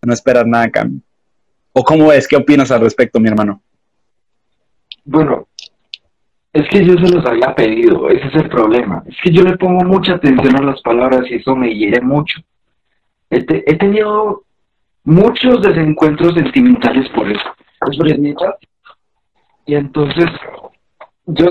no 0.00 0.14
esperar 0.14 0.46
nada 0.46 0.64
a 0.64 0.70
cambio. 0.70 1.02
¿O 1.74 1.84
cómo 1.84 2.10
es? 2.10 2.26
¿Qué 2.26 2.36
opinas 2.36 2.70
al 2.70 2.80
respecto, 2.80 3.20
mi 3.20 3.28
hermano? 3.28 3.60
Bueno, 5.04 5.46
es 6.54 6.66
que 6.70 6.82
yo 6.82 6.94
se 6.94 7.12
los 7.12 7.22
había 7.26 7.54
pedido, 7.54 8.08
ese 8.08 8.28
es 8.28 8.34
el 8.34 8.48
problema. 8.48 9.02
Es 9.06 9.14
que 9.22 9.30
yo 9.30 9.42
le 9.42 9.58
pongo 9.58 9.84
mucha 9.84 10.14
atención 10.14 10.56
a 10.56 10.64
las 10.64 10.80
palabras 10.80 11.30
y 11.30 11.34
eso 11.34 11.54
me 11.54 11.68
hiere 11.74 12.00
mucho. 12.00 12.40
He 13.28 13.76
tenido 13.76 14.44
muchos 15.04 15.60
desencuentros 15.60 16.32
sentimentales 16.32 17.10
por 17.10 17.30
eso. 17.30 17.44
Y 19.66 19.74
entonces, 19.74 20.30
yo 21.26 21.46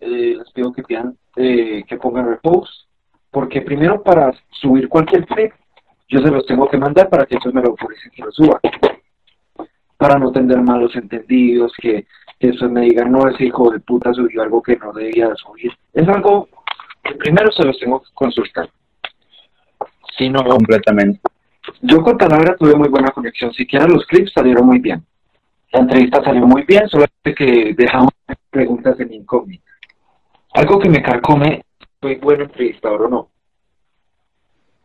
eh, 0.00 0.36
les 0.38 0.50
pido 0.54 0.72
que 0.72 0.82
pidan, 0.82 1.14
eh, 1.36 1.84
que 1.86 1.96
pongan 1.98 2.30
repose, 2.30 2.72
porque 3.32 3.62
primero 3.62 4.00
para 4.02 4.32
subir 4.50 4.88
cualquier 4.88 5.26
clip, 5.26 5.52
yo 6.08 6.20
se 6.20 6.30
los 6.30 6.46
tengo 6.46 6.68
que 6.68 6.78
mandar 6.78 7.08
para 7.08 7.26
que 7.26 7.34
ellos 7.34 7.52
me 7.52 7.62
lo 7.62 7.70
autoricen 7.70 8.12
que 8.12 8.22
lo 8.22 8.30
suba. 8.30 8.60
Para 9.96 10.18
no 10.18 10.30
tener 10.30 10.60
malos 10.60 10.94
entendidos, 10.94 11.72
que 11.80 12.06
que 12.42 12.48
eso 12.48 12.68
me 12.68 12.80
digan, 12.80 13.12
no, 13.12 13.28
ese 13.28 13.44
hijo 13.44 13.70
de 13.70 13.78
puta 13.78 14.12
subió 14.12 14.42
algo 14.42 14.60
que 14.60 14.76
no 14.76 14.92
debía 14.92 15.32
subir. 15.36 15.70
Es 15.92 16.08
algo 16.08 16.48
que 17.04 17.14
primero 17.14 17.52
se 17.52 17.64
los 17.64 17.78
tengo 17.78 18.00
que 18.00 18.08
consultar. 18.14 18.68
Si 20.18 20.28
no, 20.28 20.42
completamente. 20.42 21.20
Yo 21.82 22.02
con 22.02 22.18
Talavera 22.18 22.56
tuve 22.56 22.74
muy 22.74 22.88
buena 22.88 23.12
conexión, 23.12 23.52
siquiera 23.52 23.86
los 23.86 24.04
clips 24.06 24.32
salieron 24.32 24.66
muy 24.66 24.80
bien. 24.80 25.04
La 25.70 25.82
entrevista 25.82 26.20
salió 26.24 26.44
muy 26.44 26.64
bien, 26.64 26.88
solamente 26.88 27.32
que 27.36 27.74
dejamos 27.76 28.10
preguntas 28.50 28.98
en 28.98 29.12
incógnita. 29.12 29.70
Algo 30.54 30.80
que 30.80 30.88
me 30.88 31.00
carcome, 31.00 31.62
¿soy 32.02 32.16
bueno 32.16 32.44
entrevistador 32.44 33.02
o 33.02 33.08
no? 33.08 33.30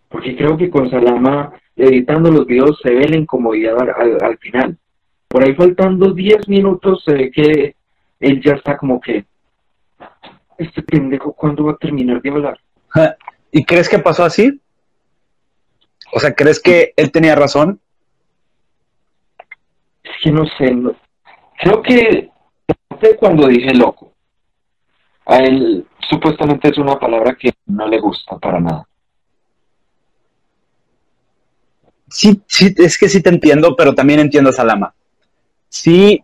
Porque 0.08 0.38
creo 0.38 0.56
que 0.56 0.70
con 0.70 0.90
Salama, 0.90 1.52
editando 1.76 2.32
los 2.32 2.46
videos, 2.46 2.80
se 2.82 2.94
ve 2.94 3.10
la 3.10 3.18
incomodidad 3.18 3.76
al 4.22 4.38
final 4.38 4.78
por 5.28 5.44
ahí 5.44 5.54
faltando 5.56 6.14
10 6.14 6.48
minutos 6.48 7.04
se 7.04 7.14
ve 7.14 7.32
que 7.32 7.76
él 8.20 8.42
ya 8.44 8.54
está 8.54 8.78
como 8.78 9.00
que, 9.00 9.26
este 10.58 10.82
pendejo, 10.82 11.34
¿cuándo 11.34 11.66
va 11.66 11.74
a 11.74 11.78
terminar 11.78 12.22
de 12.22 12.30
hablar? 12.30 12.60
¿Y 13.52 13.64
crees 13.64 13.90
que 13.90 14.00
pasó 14.00 14.24
así? 14.24 14.60
O 16.14 16.20
sea, 16.20 16.34
¿crees 16.34 16.60
que 16.60 16.94
él 16.96 17.12
tenía 17.12 17.36
razón? 17.36 17.80
Es 20.04 20.12
que 20.24 20.32
no 20.32 20.46
sé, 20.58 20.74
no, 20.74 20.96
Creo 21.60 21.82
que 21.82 22.32
cuando 23.20 23.48
dije 23.48 23.74
loco. 23.74 24.14
A 25.26 25.38
él 25.40 25.86
supuestamente 26.10 26.70
es 26.70 26.78
una 26.78 26.98
palabra 27.00 27.36
que 27.36 27.54
no 27.66 27.88
le 27.88 28.00
gusta 28.00 28.38
para 28.38 28.60
nada. 28.60 28.88
Sí, 32.10 32.42
sí, 32.48 32.74
es 32.78 32.98
que 32.98 33.10
sí 33.10 33.22
te 33.22 33.30
entiendo, 33.30 33.76
pero 33.76 33.94
también 33.94 34.20
entiendo 34.20 34.50
a 34.50 34.54
Salama. 34.54 34.94
Sí, 35.70 36.24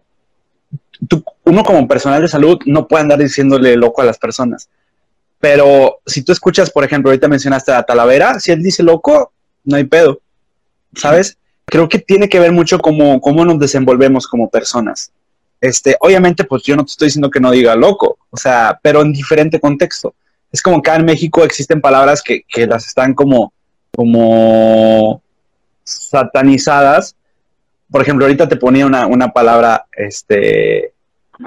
uno 1.43 1.63
como 1.63 1.88
personal 1.88 2.21
de 2.21 2.27
salud 2.27 2.59
no 2.65 2.88
puede 2.88 3.03
andar 3.03 3.19
diciéndole 3.19 3.75
loco 3.75 4.01
a 4.01 4.05
las 4.05 4.17
personas. 4.17 4.69
Pero 5.39 5.99
si 6.05 6.23
tú 6.23 6.31
escuchas, 6.31 6.69
por 6.71 6.86
ejemplo, 6.86 7.09
ahorita 7.09 7.27
mencionaste 7.27 7.73
a 7.73 7.83
Talavera, 7.83 8.39
si 8.39 8.51
él 8.51 8.63
dice 8.63 8.81
loco, 8.81 9.33
no 9.65 9.75
hay 9.75 9.83
pedo. 9.83 10.21
¿Sabes? 10.95 11.38
Creo 11.65 11.89
que 11.89 11.99
tiene 11.99 12.29
que 12.29 12.39
ver 12.39 12.53
mucho 12.53 12.79
cómo, 12.79 13.19
cómo 13.19 13.43
nos 13.43 13.59
desenvolvemos 13.59 14.27
como 14.27 14.49
personas. 14.49 15.12
Este, 15.63 15.95
obviamente, 16.02 16.43
pues 16.43 16.62
yo 16.63 16.76
no 16.76 16.84
te 16.84 16.91
estoy 16.91 17.08
diciendo 17.08 17.30
que 17.30 17.39
no 17.39 17.49
diga 17.49 17.73
loco, 17.73 18.17
o 18.30 18.36
sea, 18.36 18.78
pero 18.84 19.02
en 19.02 19.13
diferente 19.13 19.62
contexto. 19.62 20.13
Es 20.52 20.62
como 20.62 20.82
que 20.82 20.91
en 20.91 21.06
México 21.06 21.41
existen 21.41 21.80
palabras 21.80 22.21
que, 22.21 22.41
que 22.49 22.67
las 22.67 22.86
están 22.86 23.13
como, 23.13 23.54
como 23.95 25.21
satanizadas. 25.86 27.15
Por 27.89 28.02
ejemplo, 28.02 28.26
ahorita 28.26 28.49
te 28.49 28.58
ponía 28.58 28.86
una, 28.86 29.08
una 29.08 29.32
palabra, 29.32 29.86
este, 29.95 30.91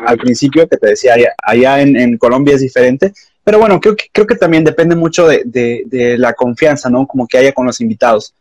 al 0.06 0.16
principio 0.16 0.66
que 0.66 0.78
te 0.78 0.88
decía, 0.88 1.14
allá, 1.42 1.82
en, 1.82 2.16
Colombia 2.16 2.54
es 2.54 2.62
diferente, 2.62 3.12
pero 3.44 3.58
bueno, 3.58 3.78
creo 3.78 3.96
que, 3.96 4.06
creo 4.10 4.26
que 4.26 4.36
también 4.36 4.64
depende 4.64 4.96
mucho 4.96 5.28
de, 5.28 5.42
de, 5.44 6.16
la 6.16 6.32
confianza, 6.32 6.88
¿no? 6.88 7.06
Como 7.06 7.28
que 7.28 7.36
haya 7.36 7.52
con 7.52 7.66
los 7.66 7.82
invitados. 7.82 8.32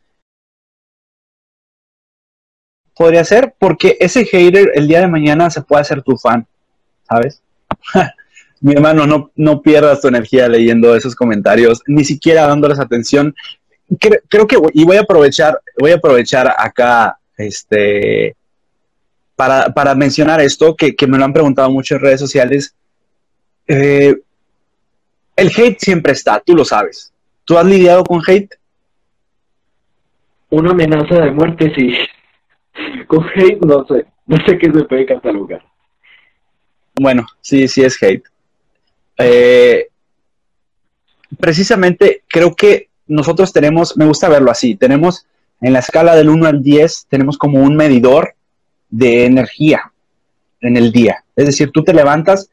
Podría 2.96 3.24
ser 3.26 3.54
porque 3.60 3.98
ese 4.00 4.26
hater 4.26 4.72
el 4.76 4.88
día 4.88 5.02
de 5.02 5.08
mañana 5.08 5.50
se 5.50 5.62
puede 5.62 5.82
hacer 5.82 6.02
tu 6.02 6.18
fan, 6.18 6.48
¿sabes? 7.08 7.42
Mi 8.62 8.74
hermano, 8.74 9.06
no, 9.06 9.32
no 9.36 9.62
pierdas 9.62 10.02
tu 10.02 10.08
energía 10.08 10.48
leyendo 10.48 10.96
esos 10.96 11.16
comentarios, 11.16 11.82
ni 11.88 12.06
siquiera 12.06 12.48
dándoles 12.48 12.80
atención. 12.80 13.36
Creo, 14.00 14.48
que, 14.48 14.58
y 14.74 14.86
voy 14.86 14.98
a 14.98 15.02
aprovechar, 15.02 15.62
voy 15.78 15.92
a 15.92 15.96
aprovechar 15.96 16.52
acá, 16.58 17.20
este, 17.38 18.36
para, 19.36 19.74
para 19.74 19.94
mencionar 19.94 20.42
esto, 20.42 20.76
que, 20.76 20.96
que, 20.96 21.06
me 21.06 21.18
lo 21.18 21.26
han 21.26 21.34
preguntado 21.34 21.70
mucho 21.70 21.96
en 21.96 22.02
redes 22.02 22.20
sociales. 22.20 22.74
Eh, 23.68 24.16
el 25.36 25.52
hate 25.56 25.80
siempre 25.80 26.14
está, 26.14 26.42
tú 26.44 26.56
lo 26.56 26.66
sabes. 26.66 27.14
¿Tú 27.44 27.58
has 27.58 27.66
lidiado 27.66 28.04
con 28.04 28.22
hate? 28.26 28.56
Una 30.50 30.72
amenaza 30.72 31.16
de 31.16 31.32
muerte, 31.32 31.72
sí. 31.76 31.94
Con 33.08 33.26
hate 33.36 33.60
no 33.66 33.86
sé, 33.86 34.06
no 34.26 34.38
sé 34.46 34.58
qué 34.58 34.72
se 34.72 34.84
puede 34.84 35.06
catalogar. 35.06 35.64
Bueno, 36.96 37.26
sí, 37.42 37.68
sí 37.68 37.84
es 37.84 38.02
hate. 38.02 38.24
Eh, 39.18 39.88
precisamente 41.40 42.24
creo 42.28 42.56
que 42.56 42.90
nosotros 43.08 43.54
tenemos, 43.54 43.98
me 43.98 44.06
gusta 44.06 44.30
verlo 44.30 44.52
así, 44.52 44.76
tenemos 44.76 45.26
en 45.62 45.74
la 45.74 45.80
escala 45.80 46.16
del 46.16 46.30
1 46.30 46.48
al 46.48 46.64
10, 46.64 47.08
tenemos 47.10 47.38
como 47.38 47.62
un 47.62 47.76
medidor 47.76 48.36
de 48.90 49.26
energía 49.26 49.92
en 50.62 50.78
el 50.78 50.92
día. 50.92 51.24
Es 51.36 51.46
decir, 51.46 51.72
tú 51.72 51.84
te 51.84 51.94
levantas 51.94 52.50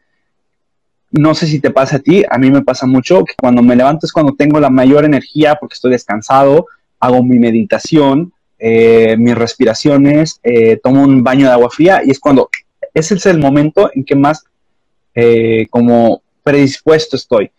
no 1.13 1.35
sé 1.35 1.47
si 1.47 1.61
te 1.61 1.71
pasa 1.71 1.97
a 1.97 1.99
ti, 1.99 2.25
a 2.29 2.39
mí 2.39 2.51
me 2.51 2.63
pasa 2.63 2.87
mucho 2.87 3.23
que 3.25 3.35
cuando 3.39 3.63
me 3.63 3.77
levanto 3.77 4.07
es 4.07 4.13
cuando 4.13 4.35
tengo 4.35 4.59
la 4.59 4.71
mayor 4.71 5.05
energía 5.05 5.57
porque 5.57 5.75
estoy 5.75 5.93
descansado, 5.93 6.67
hago 6.99 7.23
mi 7.23 7.39
meditación, 7.39 8.33
eh, 8.64 9.16
mis 9.18 9.35
respiraciones, 9.35 10.38
eh, 10.44 10.79
tomo 10.81 11.03
un 11.03 11.25
baño 11.25 11.46
de 11.46 11.53
agua 11.53 11.68
fría 11.68 12.01
y 12.05 12.12
es 12.12 12.20
cuando 12.20 12.48
ese 12.94 13.16
es 13.16 13.27
el 13.27 13.40
momento 13.40 13.90
en 13.92 14.05
que 14.05 14.14
más 14.14 14.44
eh, 15.16 15.66
como 15.68 16.22
predispuesto 16.44 17.16
estoy. 17.16 17.51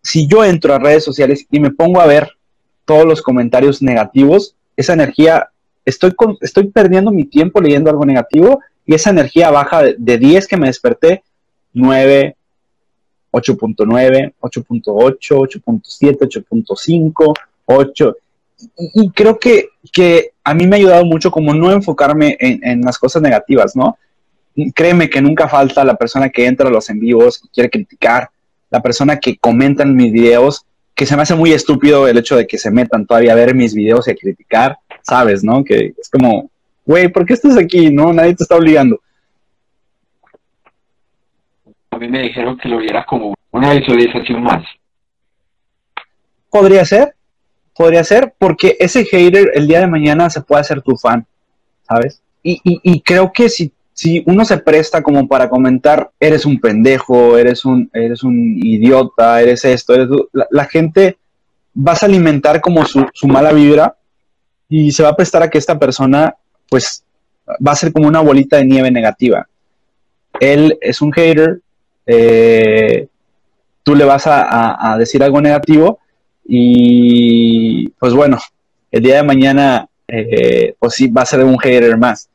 Si 0.00 0.26
yo 0.26 0.42
entro 0.42 0.72
a 0.72 0.78
redes 0.78 1.04
sociales 1.04 1.44
y 1.50 1.60
me 1.60 1.70
pongo 1.70 2.00
a 2.00 2.06
ver 2.06 2.30
todos 2.86 3.04
los 3.04 3.20
comentarios 3.20 3.82
negativos, 3.82 4.54
esa 4.74 4.94
energía, 4.94 5.50
estoy, 5.84 6.14
estoy 6.40 6.68
perdiendo 6.68 7.10
mi 7.10 7.26
tiempo 7.26 7.60
leyendo 7.60 7.90
algo 7.90 8.06
negativo 8.06 8.60
y 8.86 8.94
esa 8.94 9.10
energía 9.10 9.50
baja 9.50 9.82
de, 9.82 9.96
de 9.98 10.16
10 10.16 10.46
que 10.46 10.56
me 10.56 10.68
desperté, 10.68 11.24
9, 11.74 12.36
8.9, 13.32 14.32
8.8, 14.40 15.62
8.7, 15.62 16.44
8.5, 16.48 17.34
8. 17.66 18.16
Y, 18.94 19.10
creo 19.10 19.38
que, 19.38 19.68
que, 19.92 20.30
a 20.42 20.54
mí 20.54 20.66
me 20.66 20.76
ha 20.76 20.78
ayudado 20.78 21.04
mucho 21.04 21.30
como 21.30 21.54
no 21.54 21.70
enfocarme 21.70 22.36
en, 22.40 22.80
las 22.82 22.98
cosas 22.98 23.22
negativas, 23.22 23.76
¿no? 23.76 23.98
Créeme 24.74 25.10
que 25.10 25.20
nunca 25.20 25.48
falta 25.48 25.84
la 25.84 25.96
persona 25.96 26.30
que 26.30 26.46
entra 26.46 26.68
a 26.68 26.70
los 26.70 26.88
en 26.88 26.98
vivos 26.98 27.42
y 27.44 27.48
quiere 27.48 27.68
criticar, 27.68 28.30
la 28.70 28.80
persona 28.80 29.18
que 29.18 29.36
comenta 29.36 29.82
en 29.82 29.94
mis 29.94 30.12
videos, 30.12 30.64
que 30.94 31.04
se 31.04 31.14
me 31.14 31.22
hace 31.22 31.34
muy 31.34 31.52
estúpido 31.52 32.08
el 32.08 32.16
hecho 32.16 32.36
de 32.36 32.46
que 32.46 32.56
se 32.56 32.70
metan 32.70 33.06
todavía 33.06 33.32
a 33.32 33.36
ver 33.36 33.54
mis 33.54 33.74
videos 33.74 34.08
y 34.08 34.12
a 34.12 34.16
criticar, 34.16 34.78
¿sabes? 35.02 35.44
¿No? 35.44 35.62
Que 35.62 35.92
es 35.98 36.08
como, 36.08 36.50
güey, 36.86 37.08
¿por 37.08 37.26
qué 37.26 37.34
estás 37.34 37.58
aquí? 37.58 37.90
No, 37.90 38.12
nadie 38.12 38.34
te 38.34 38.44
está 38.44 38.56
obligando 38.56 39.00
a 41.96 41.98
mí 41.98 42.08
me 42.08 42.22
dijeron 42.22 42.58
que 42.58 42.68
lo 42.68 42.78
viera 42.78 43.04
como 43.06 43.34
una 43.50 43.72
visualización 43.72 44.42
más. 44.42 44.62
Podría 46.50 46.84
ser, 46.84 47.15
podría 47.76 48.04
ser, 48.04 48.34
porque 48.38 48.76
ese 48.80 49.04
hater 49.04 49.52
el 49.54 49.66
día 49.66 49.80
de 49.80 49.86
mañana 49.86 50.30
se 50.30 50.40
puede 50.40 50.62
hacer 50.62 50.82
tu 50.82 50.96
fan, 50.96 51.26
¿sabes? 51.88 52.20
Y, 52.42 52.60
y, 52.62 53.00
creo 53.00 53.32
que 53.32 53.48
si, 53.48 53.72
si 53.92 54.22
uno 54.26 54.44
se 54.44 54.58
presta 54.58 55.02
como 55.02 55.26
para 55.26 55.48
comentar, 55.48 56.10
eres 56.20 56.46
un 56.46 56.60
pendejo, 56.60 57.36
eres 57.36 57.64
un, 57.64 57.90
eres 57.92 58.22
un 58.22 58.56
idiota, 58.62 59.42
eres 59.42 59.64
esto, 59.64 59.94
la, 60.32 60.64
gente 60.66 61.18
vas 61.74 62.02
a 62.02 62.06
alimentar 62.06 62.60
como 62.60 62.84
su, 62.84 63.04
su 63.12 63.26
mala 63.26 63.52
vibra 63.52 63.96
y 64.68 64.92
se 64.92 65.02
va 65.02 65.08
a 65.08 65.16
prestar 65.16 65.42
a 65.42 65.50
que 65.50 65.58
esta 65.58 65.76
persona, 65.76 66.36
pues, 66.68 67.04
va 67.66 67.72
a 67.72 67.76
ser 67.76 67.92
como 67.92 68.06
una 68.06 68.20
bolita 68.20 68.58
de 68.58 68.64
nieve 68.64 68.90
negativa. 68.90 69.46
Él 70.40 70.78
es 70.80 71.00
un 71.00 71.12
hater, 71.12 71.60
eh, 72.06 73.08
tú 73.82 73.94
le 73.94 74.04
vas 74.04 74.24
a, 74.26 74.96
decir 74.98 75.22
algo 75.22 75.40
negativo 75.40 76.00
y 76.48 77.88
pues 77.90 78.12
bueno, 78.14 78.38
el 78.90 79.02
día 79.02 79.16
de 79.16 79.22
mañana 79.22 79.88
eh, 80.08 80.74
pues 80.78 80.94
sí 80.94 81.08
va 81.08 81.22
a 81.22 81.26
ser 81.26 81.44
un 81.44 81.58
hater 81.58 81.96
más. 81.98 82.28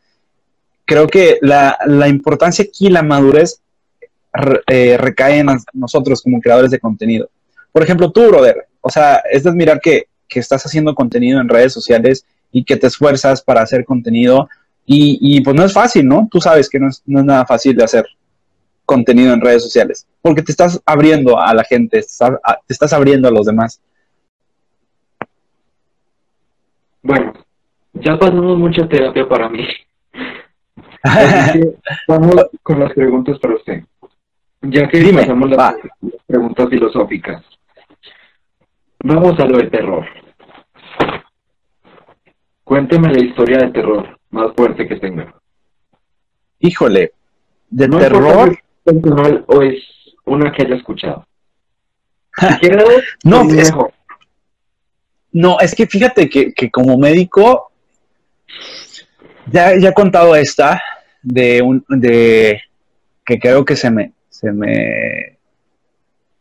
Creo 0.85 1.07
que 1.07 1.39
la, 1.41 1.77
importancia 2.07 2.65
aquí, 2.65 2.89
la 2.89 3.01
madurez, 3.01 3.61
eh, 4.67 4.97
recae 4.97 5.39
en 5.39 5.47
nosotros 5.73 6.21
como 6.21 6.41
creadores 6.41 6.71
de 6.71 6.79
contenido. 6.79 7.29
Por 7.71 7.83
ejemplo, 7.83 8.11
tú, 8.11 8.27
brother, 8.27 8.67
o 8.81 8.89
sea, 8.89 9.21
es 9.31 9.43
de 9.43 9.49
admirar 9.49 9.79
que, 9.79 10.05
estás 10.33 10.65
haciendo 10.65 10.95
contenido 10.95 11.41
en 11.41 11.49
redes 11.49 11.73
sociales 11.73 12.25
y 12.53 12.63
que 12.63 12.77
te 12.77 12.87
esfuerzas 12.87 13.41
para 13.41 13.61
hacer 13.61 13.83
contenido 13.83 14.47
y, 14.85 15.41
pues 15.41 15.55
no 15.57 15.65
es 15.65 15.73
fácil, 15.73 16.07
¿no? 16.07 16.29
Tú 16.31 16.39
sabes 16.39 16.69
que 16.69 16.79
no 16.79 16.87
es, 16.87 17.03
no 17.05 17.19
es 17.19 17.25
nada 17.25 17.45
fácil 17.45 17.75
de 17.75 17.83
hacer 17.83 18.05
contenido 18.85 19.33
en 19.33 19.41
redes 19.41 19.63
sociales, 19.63 20.07
porque 20.21 20.41
te 20.41 20.53
estás 20.53 20.81
abriendo 20.85 21.37
a 21.37 21.53
la 21.53 21.65
gente, 21.65 22.01
te 22.01 22.73
estás 22.73 22.93
abriendo 22.93 23.27
a 23.27 23.31
los 23.31 23.45
demás. 23.45 23.81
Bueno, 27.03 27.33
ya 27.93 28.17
pasamos 28.17 28.57
mucha 28.57 28.87
terapia 28.87 29.27
para 29.27 29.49
mí. 29.49 29.67
vamos 32.07 32.35
con 32.61 32.79
las 32.79 32.93
preguntas 32.93 33.39
para 33.39 33.55
usted. 33.55 33.83
Ya 34.61 34.87
que 34.87 35.11
pasamos 35.13 35.49
las, 35.49 35.75
preguntas 36.27 36.69
filosóficas, 36.69 37.43
vamos 39.03 39.39
a 39.39 39.45
lo 39.45 39.57
de 39.57 39.69
terror. 39.69 40.05
Cuénteme 42.63 43.11
la 43.11 43.19
historia 43.19 43.57
de 43.57 43.71
terror 43.71 44.19
más 44.29 44.53
fuerte 44.55 44.87
que 44.87 44.97
tenga. 44.97 45.33
Híjole, 46.59 47.13
de 47.69 47.87
terror 47.87 48.57
personal 48.83 49.43
o 49.47 49.61
es 49.61 49.83
una 50.25 50.51
que 50.51 50.63
haya 50.63 50.75
escuchado? 50.75 51.25
no, 53.23 53.41
es, 53.41 53.73
no, 55.31 55.59
es 55.59 55.75
que 55.75 55.87
fíjate 55.87 56.29
que, 56.29 56.71
como 56.71 56.97
médico, 56.97 57.71
ya, 59.51 59.77
ya 59.77 59.89
he 59.89 59.93
contado 59.93 60.35
esta 60.35 60.81
de 61.21 61.61
un 61.61 61.85
de 61.87 62.61
que 63.25 63.39
creo 63.39 63.63
que 63.63 63.75
se 63.75 63.91
me 63.91 64.11
se 64.29 64.51
me 64.51 65.37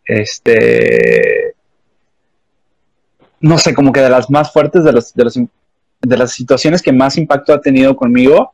este 0.05 1.55
no 3.40 3.59
sé, 3.59 3.74
como 3.74 3.92
que 3.92 4.00
de 4.00 4.11
las 4.11 4.29
más 4.29 4.53
fuertes 4.53 4.85
de 4.85 4.92
los, 4.92 5.14
de 5.14 5.24
los 5.24 5.35
de 5.35 6.16
las 6.16 6.33
situaciones 6.33 6.83
que 6.83 6.92
más 6.92 7.16
impacto 7.16 7.53
ha 7.53 7.61
tenido 7.61 7.94
conmigo. 7.96 8.53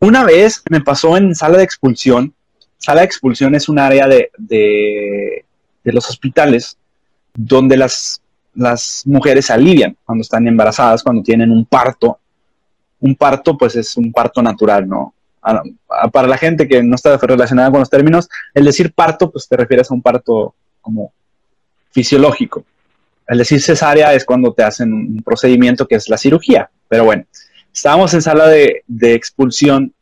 Una 0.00 0.24
vez 0.24 0.62
me 0.70 0.80
pasó 0.80 1.16
en 1.16 1.34
sala 1.34 1.58
de 1.58 1.64
expulsión 1.64 2.34
sala 2.84 3.00
de 3.00 3.06
expulsión 3.06 3.54
es 3.54 3.68
un 3.68 3.78
área 3.78 4.06
de, 4.06 4.30
de, 4.36 5.44
los 5.84 6.08
hospitales 6.08 6.76
donde 7.34 7.76
las, 7.76 8.20
las 8.54 9.02
mujeres 9.06 9.50
alivian 9.50 9.96
cuando 10.04 10.22
están 10.22 10.46
embarazadas, 10.46 11.02
cuando 11.02 11.22
tienen 11.22 11.50
un 11.50 11.64
parto. 11.64 12.18
Un 13.00 13.14
parto, 13.14 13.56
pues 13.58 13.76
es 13.76 13.96
un 13.96 14.12
parto 14.12 14.42
natural, 14.42 14.88
¿no? 14.88 15.14
para 16.10 16.26
la 16.26 16.38
gente 16.38 16.66
que 16.66 16.82
no 16.82 16.94
está 16.94 17.16
relacionada 17.18 17.70
con 17.70 17.80
los 17.80 17.90
términos, 17.90 18.28
el 18.54 18.64
decir 18.64 18.92
parto, 18.94 19.30
pues 19.30 19.46
te 19.46 19.56
refieres 19.56 19.90
a 19.90 19.94
un 19.94 20.00
parto 20.00 20.54
como 20.80 21.12
fisiológico. 21.90 22.64
El 23.26 23.38
decir 23.38 23.60
cesárea 23.60 24.14
es 24.14 24.24
cuando 24.24 24.52
te 24.52 24.62
hacen 24.62 24.92
un 24.92 25.22
procedimiento 25.22 25.86
que 25.86 25.96
es 25.96 26.08
la 26.08 26.16
cirugía. 26.16 26.70
Pero 26.88 27.04
bueno, 27.04 27.24
estábamos 27.72 28.14
en 28.14 28.22
sala 28.22 28.48
de, 28.48 28.84
de 28.86 29.14
expulsión 29.14 29.92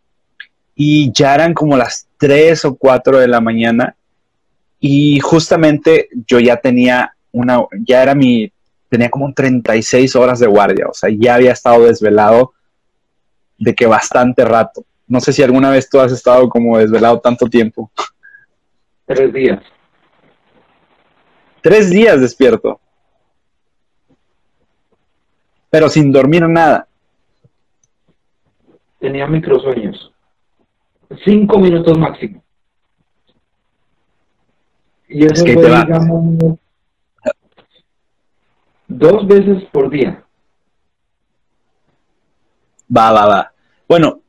y 0.74 1.12
ya 1.12 1.34
eran 1.34 1.54
como 1.54 1.76
las 1.76 2.06
3 2.18 2.64
o 2.64 2.74
4 2.76 3.18
de 3.18 3.28
la 3.28 3.40
mañana 3.40 3.96
y 4.80 5.20
justamente 5.20 6.08
yo 6.26 6.40
ya 6.40 6.56
tenía 6.56 7.14
una, 7.32 7.60
ya 7.84 8.02
era 8.02 8.14
mi, 8.14 8.52
tenía 8.88 9.10
como 9.10 9.32
36 9.32 10.14
horas 10.16 10.38
de 10.38 10.46
guardia, 10.46 10.86
o 10.88 10.94
sea, 10.94 11.10
ya 11.10 11.36
había 11.36 11.52
estado 11.52 11.84
desvelado 11.84 12.52
de 13.58 13.74
que 13.74 13.86
bastante 13.86 14.44
rato. 14.44 14.84
No 15.06 15.20
sé 15.20 15.32
si 15.32 15.42
alguna 15.42 15.70
vez 15.70 15.88
tú 15.88 16.00
has 16.00 16.12
estado 16.12 16.48
como 16.48 16.78
desvelado 16.78 17.20
tanto 17.20 17.46
tiempo. 17.46 17.90
Tres 19.06 19.32
días. 19.32 19.62
Tres 21.60 21.90
días 21.90 22.20
despierto. 22.20 22.80
Pero 25.70 25.88
sin 25.88 26.12
dormir 26.12 26.46
nada. 26.48 26.86
Tenía 28.98 29.26
microsueños. 29.26 30.12
Cinco 31.24 31.58
minutos 31.58 31.96
máximo. 31.98 32.42
Y 35.08 35.24
eso 35.26 35.44
fue, 35.44 35.54
digamos, 35.54 36.58
dos 38.98 39.26
veces 39.26 39.64
por 39.72 39.90
día. 39.90 40.24
Va, 42.94 43.12
va, 43.12 43.26
va. 43.26 43.52
Bueno, 43.88 44.20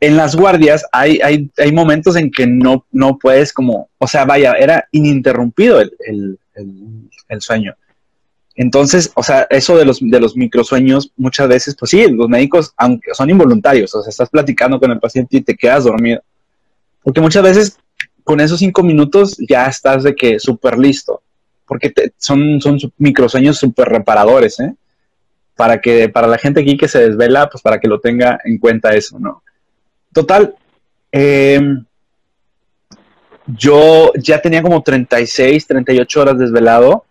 en 0.00 0.16
las 0.16 0.36
guardias 0.36 0.84
hay, 0.92 1.18
hay, 1.22 1.50
hay 1.56 1.72
momentos 1.72 2.16
en 2.16 2.30
que 2.30 2.46
no, 2.46 2.86
no 2.92 3.18
puedes 3.18 3.52
como, 3.52 3.88
o 3.98 4.06
sea, 4.06 4.24
vaya, 4.24 4.52
era 4.52 4.86
ininterrumpido 4.92 5.80
el, 5.80 6.38
sueño. 7.40 7.74
Entonces, 8.54 9.12
o 9.14 9.22
sea, 9.22 9.46
eso 9.50 9.76
de 9.76 9.84
los, 9.84 9.98
de 10.00 10.20
los 10.20 10.36
microsueños, 10.36 11.12
muchas 11.16 11.48
veces, 11.48 11.76
pues 11.78 11.90
sí, 11.90 12.08
los 12.08 12.28
médicos, 12.28 12.72
aunque 12.76 13.14
son 13.14 13.30
involuntarios, 13.30 13.94
o 13.94 14.02
sea, 14.02 14.10
estás 14.10 14.30
platicando 14.30 14.80
con 14.80 14.90
el 14.90 14.98
paciente 14.98 15.36
y 15.36 15.42
te 15.42 15.56
quedas 15.56 15.84
dormido. 15.84 16.22
Porque 17.02 17.20
muchas 17.20 17.42
veces 17.42 17.78
con 18.24 18.40
esos 18.40 18.58
cinco 18.58 18.82
minutos 18.82 19.36
ya 19.48 19.66
estás 19.66 20.02
de 20.02 20.14
que 20.14 20.38
súper 20.38 20.78
listo. 20.78 21.22
Porque 21.68 21.92
son, 22.16 22.60
son 22.60 22.78
microsueños 22.96 23.58
súper 23.58 23.88
reparadores, 23.88 24.58
¿eh? 24.60 24.74
Para 25.54 25.80
que, 25.80 26.08
para 26.08 26.26
la 26.26 26.38
gente 26.38 26.60
aquí 26.60 26.76
que 26.76 26.88
se 26.88 27.10
desvela, 27.10 27.48
pues 27.50 27.62
para 27.62 27.78
que 27.78 27.88
lo 27.88 28.00
tenga 28.00 28.40
en 28.44 28.58
cuenta 28.58 28.94
eso, 28.94 29.18
¿no? 29.18 29.42
Total, 30.12 30.54
em, 31.12 31.84
yo 33.46 34.12
ya 34.14 34.40
tenía 34.40 34.62
como 34.62 34.82
36, 34.82 35.66
38 35.66 36.20
horas 36.20 36.38
desvelado 36.38 37.04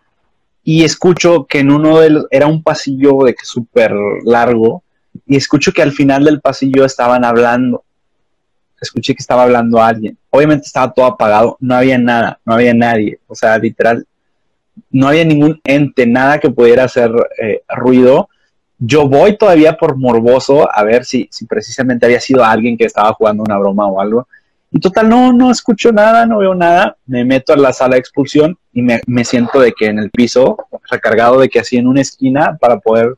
y 0.63 0.83
escucho 0.83 1.45
que 1.45 1.59
en 1.59 1.71
uno 1.71 1.99
de 1.99 2.09
los, 2.09 2.25
era 2.29 2.47
un 2.47 2.61
pasillo 2.61 3.23
de 3.23 3.33
que 3.33 3.45
súper 3.45 3.93
largo 4.25 4.83
y 5.25 5.35
escucho 5.37 5.71
que 5.71 5.81
al 5.81 5.91
final 5.91 6.25
del 6.25 6.41
pasillo 6.41 6.85
estaban 6.85 7.23
hablando. 7.23 7.83
Escuché 8.79 9.15
que 9.15 9.21
estaba 9.21 9.43
hablando 9.43 9.81
alguien. 9.81 10.17
Obviamente 10.29 10.67
estaba 10.67 10.93
todo 10.93 11.05
apagado, 11.05 11.57
no 11.59 11.75
había 11.75 11.97
nada, 11.97 12.39
no 12.45 12.53
había 12.53 12.73
nadie. 12.73 13.19
O 13.27 13.33
sea, 13.33 13.57
literal, 13.57 14.05
no 14.91 15.07
había 15.07 15.25
ningún 15.25 15.59
ente, 15.63 16.05
nada 16.05 16.39
que 16.39 16.49
pudiera 16.49 16.85
hacer 16.85 17.11
eh, 17.41 17.61
ruido 17.69 18.29
yo 18.79 19.07
voy 19.07 19.37
todavía 19.37 19.75
por 19.75 19.97
morboso 19.97 20.69
a 20.71 20.83
ver 20.83 21.03
si, 21.03 21.27
si 21.31 21.45
precisamente 21.45 22.05
había 22.05 22.19
sido 22.19 22.43
alguien 22.43 22.77
que 22.77 22.85
estaba 22.85 23.13
jugando 23.13 23.43
una 23.43 23.57
broma 23.57 23.87
o 23.87 23.99
algo. 23.99 24.27
Y 24.69 24.79
total, 24.79 25.09
no, 25.09 25.33
no 25.33 25.49
escucho 25.49 25.91
nada, 25.91 26.25
no 26.25 26.39
veo 26.39 26.53
nada. 26.53 26.95
Me 27.07 27.25
meto 27.25 27.53
a 27.53 27.57
la 27.57 27.73
sala 27.73 27.95
de 27.95 28.01
expulsión 28.01 28.57
y 28.73 28.81
me, 28.81 29.01
me 29.07 29.23
siento 29.23 29.59
de 29.59 29.71
que 29.71 29.87
en 29.87 29.97
el 29.97 30.11
piso, 30.11 30.57
recargado 30.91 31.39
de 31.39 31.49
que 31.49 31.59
así 31.59 31.77
en 31.77 31.87
una 31.87 32.01
esquina 32.01 32.57
para 32.59 32.79
poder, 32.79 33.15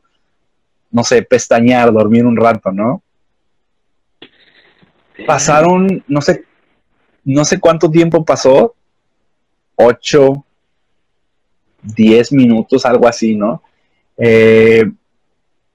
no 0.90 1.04
sé, 1.04 1.22
pestañear, 1.22 1.92
dormir 1.92 2.24
un 2.24 2.36
rato, 2.36 2.72
¿no? 2.72 3.02
Pasaron, 5.26 6.02
no 6.08 6.22
sé, 6.22 6.44
no 7.24 7.44
sé 7.44 7.60
cuánto 7.60 7.90
tiempo 7.90 8.24
pasó, 8.24 8.74
ocho, 9.74 10.46
diez 11.82 12.32
minutos, 12.32 12.86
algo 12.86 13.08
así, 13.08 13.34
¿no? 13.36 13.62
Eh, 14.16 14.84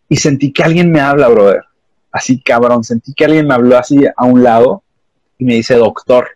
y 0.07 0.15
sentí 0.17 0.51
que 0.51 0.63
alguien 0.63 0.91
me 0.91 1.01
habla, 1.01 1.27
brother. 1.29 1.63
Así 2.11 2.39
cabrón, 2.39 2.83
sentí 2.83 3.13
que 3.13 3.25
alguien 3.25 3.47
me 3.47 3.53
habló 3.53 3.77
así 3.77 3.97
a 4.15 4.25
un 4.25 4.43
lado 4.43 4.83
y 5.37 5.45
me 5.45 5.55
dice 5.55 5.75
doctor. 5.75 6.29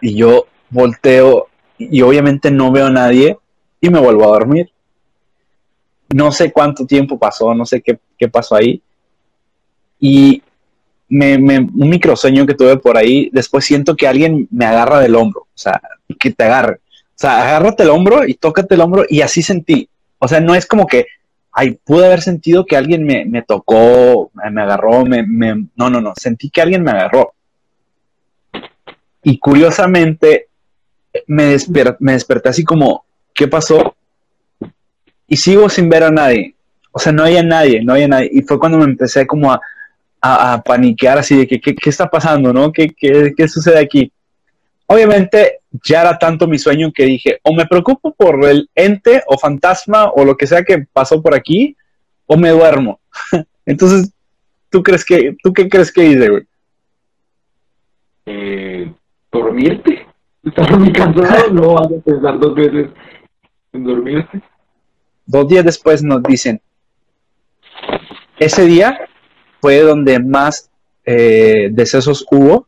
Y 0.00 0.14
yo 0.14 0.46
volteo 0.70 1.48
y 1.76 2.00
obviamente 2.02 2.50
no 2.50 2.70
veo 2.70 2.86
a 2.86 2.90
nadie 2.90 3.38
y 3.80 3.90
me 3.90 4.00
vuelvo 4.00 4.24
a 4.24 4.38
dormir. 4.38 4.70
No 6.14 6.32
sé 6.32 6.52
cuánto 6.52 6.86
tiempo 6.86 7.18
pasó, 7.18 7.54
no 7.54 7.64
sé 7.66 7.82
qué, 7.82 8.28
pasó 8.28 8.56
ahí. 8.56 8.82
Y 9.98 10.42
me, 11.08 11.36
un 11.36 11.88
microsueño 11.88 12.46
que 12.46 12.54
tuve 12.54 12.76
por 12.78 12.96
ahí, 12.96 13.30
después 13.32 13.64
siento 13.64 13.96
que 13.96 14.08
alguien 14.08 14.48
me 14.50 14.64
agarra 14.64 15.00
del 15.00 15.16
hombro, 15.16 15.42
o 15.42 15.58
sea, 15.58 15.80
que 16.18 16.30
te 16.30 16.44
agarre. 16.44 16.80
O 17.20 17.22
sea, 17.22 17.42
agárrate 17.42 17.82
el 17.82 17.90
hombro 17.90 18.26
y 18.26 18.34
tócate 18.34 18.76
el 18.76 18.80
hombro 18.80 19.04
y 19.06 19.20
así 19.20 19.42
sentí. 19.42 19.88
O 20.18 20.26
sea, 20.26 20.40
no 20.40 20.54
es 20.54 20.64
como 20.64 20.86
que 20.86 21.06
ay, 21.52 21.78
pude 21.84 22.06
haber 22.06 22.22
sentido 22.22 22.64
que 22.64 22.76
alguien 22.76 23.04
me, 23.04 23.42
tocó, 23.42 24.30
me, 24.50 24.62
agarró, 24.62 25.04
me, 25.04 25.24
no, 25.76 25.90
no, 25.90 26.00
no, 26.00 26.12
sentí 26.16 26.50
que 26.50 26.62
alguien 26.62 26.82
me 26.82 26.92
agarró. 26.92 27.34
Y 29.22 29.38
curiosamente 29.38 30.48
me, 31.26 31.56
me 31.98 32.12
desperté 32.12 32.48
así 32.48 32.64
como, 32.64 33.04
¿qué 33.34 33.48
pasó? 33.48 33.94
Y 35.26 35.36
sigo 35.36 35.68
sin 35.68 35.88
ver 35.88 36.04
a 36.04 36.10
nadie. 36.10 36.54
O 36.92 36.98
sea, 36.98 37.12
no 37.12 37.24
había 37.24 37.42
nadie, 37.42 37.82
no 37.84 37.92
había 37.92 38.08
nadie. 38.08 38.30
Y 38.32 38.42
fue 38.42 38.58
cuando 38.58 38.78
me 38.78 38.84
empecé 38.84 39.26
como 39.26 39.52
a, 39.52 39.60
a, 40.20 40.62
paniquear 40.62 41.18
así 41.18 41.36
de 41.36 41.46
que, 41.46 41.60
¿qué, 41.60 41.90
está 41.90 42.08
pasando, 42.08 42.52
no? 42.52 42.72
¿Qué, 42.72 42.88
qué, 42.96 43.34
qué 43.36 43.48
sucede 43.48 43.78
aquí? 43.78 44.10
Obviamente 44.92 45.60
ya 45.84 46.00
era 46.00 46.18
tanto 46.18 46.48
mi 46.48 46.58
sueño 46.58 46.90
que 46.92 47.04
dije, 47.04 47.38
o 47.44 47.54
me 47.54 47.64
preocupo 47.64 48.12
por 48.12 48.44
el 48.44 48.68
ente 48.74 49.22
o 49.28 49.38
fantasma 49.38 50.10
o 50.10 50.24
lo 50.24 50.36
que 50.36 50.48
sea 50.48 50.64
que 50.64 50.84
pasó 50.92 51.22
por 51.22 51.32
aquí, 51.32 51.76
o 52.26 52.36
me 52.36 52.48
duermo. 52.48 52.98
Entonces, 53.66 54.12
¿tú 54.68 54.82
crees 54.82 55.04
que, 55.04 55.36
tú 55.44 55.52
qué 55.52 55.68
crees 55.68 55.92
que 55.92 56.06
hice, 56.06 56.28
güey? 56.28 56.42
Eh, 58.26 58.92
dormirte. 59.30 60.08
Estás 60.42 60.76
muy 60.76 60.92
cansado, 60.92 61.52
no 61.52 61.74
vas 61.74 61.86
a 61.86 62.04
pensar 62.04 62.40
dos 62.40 62.56
veces 62.56 62.88
en 63.72 63.84
dormirte. 63.84 64.42
Dos 65.24 65.46
días 65.46 65.64
después 65.64 66.02
nos 66.02 66.20
dicen, 66.24 66.60
ese 68.40 68.66
día 68.66 68.98
fue 69.60 69.82
donde 69.82 70.18
más 70.18 70.68
eh, 71.04 71.68
decesos 71.70 72.26
hubo. 72.28 72.66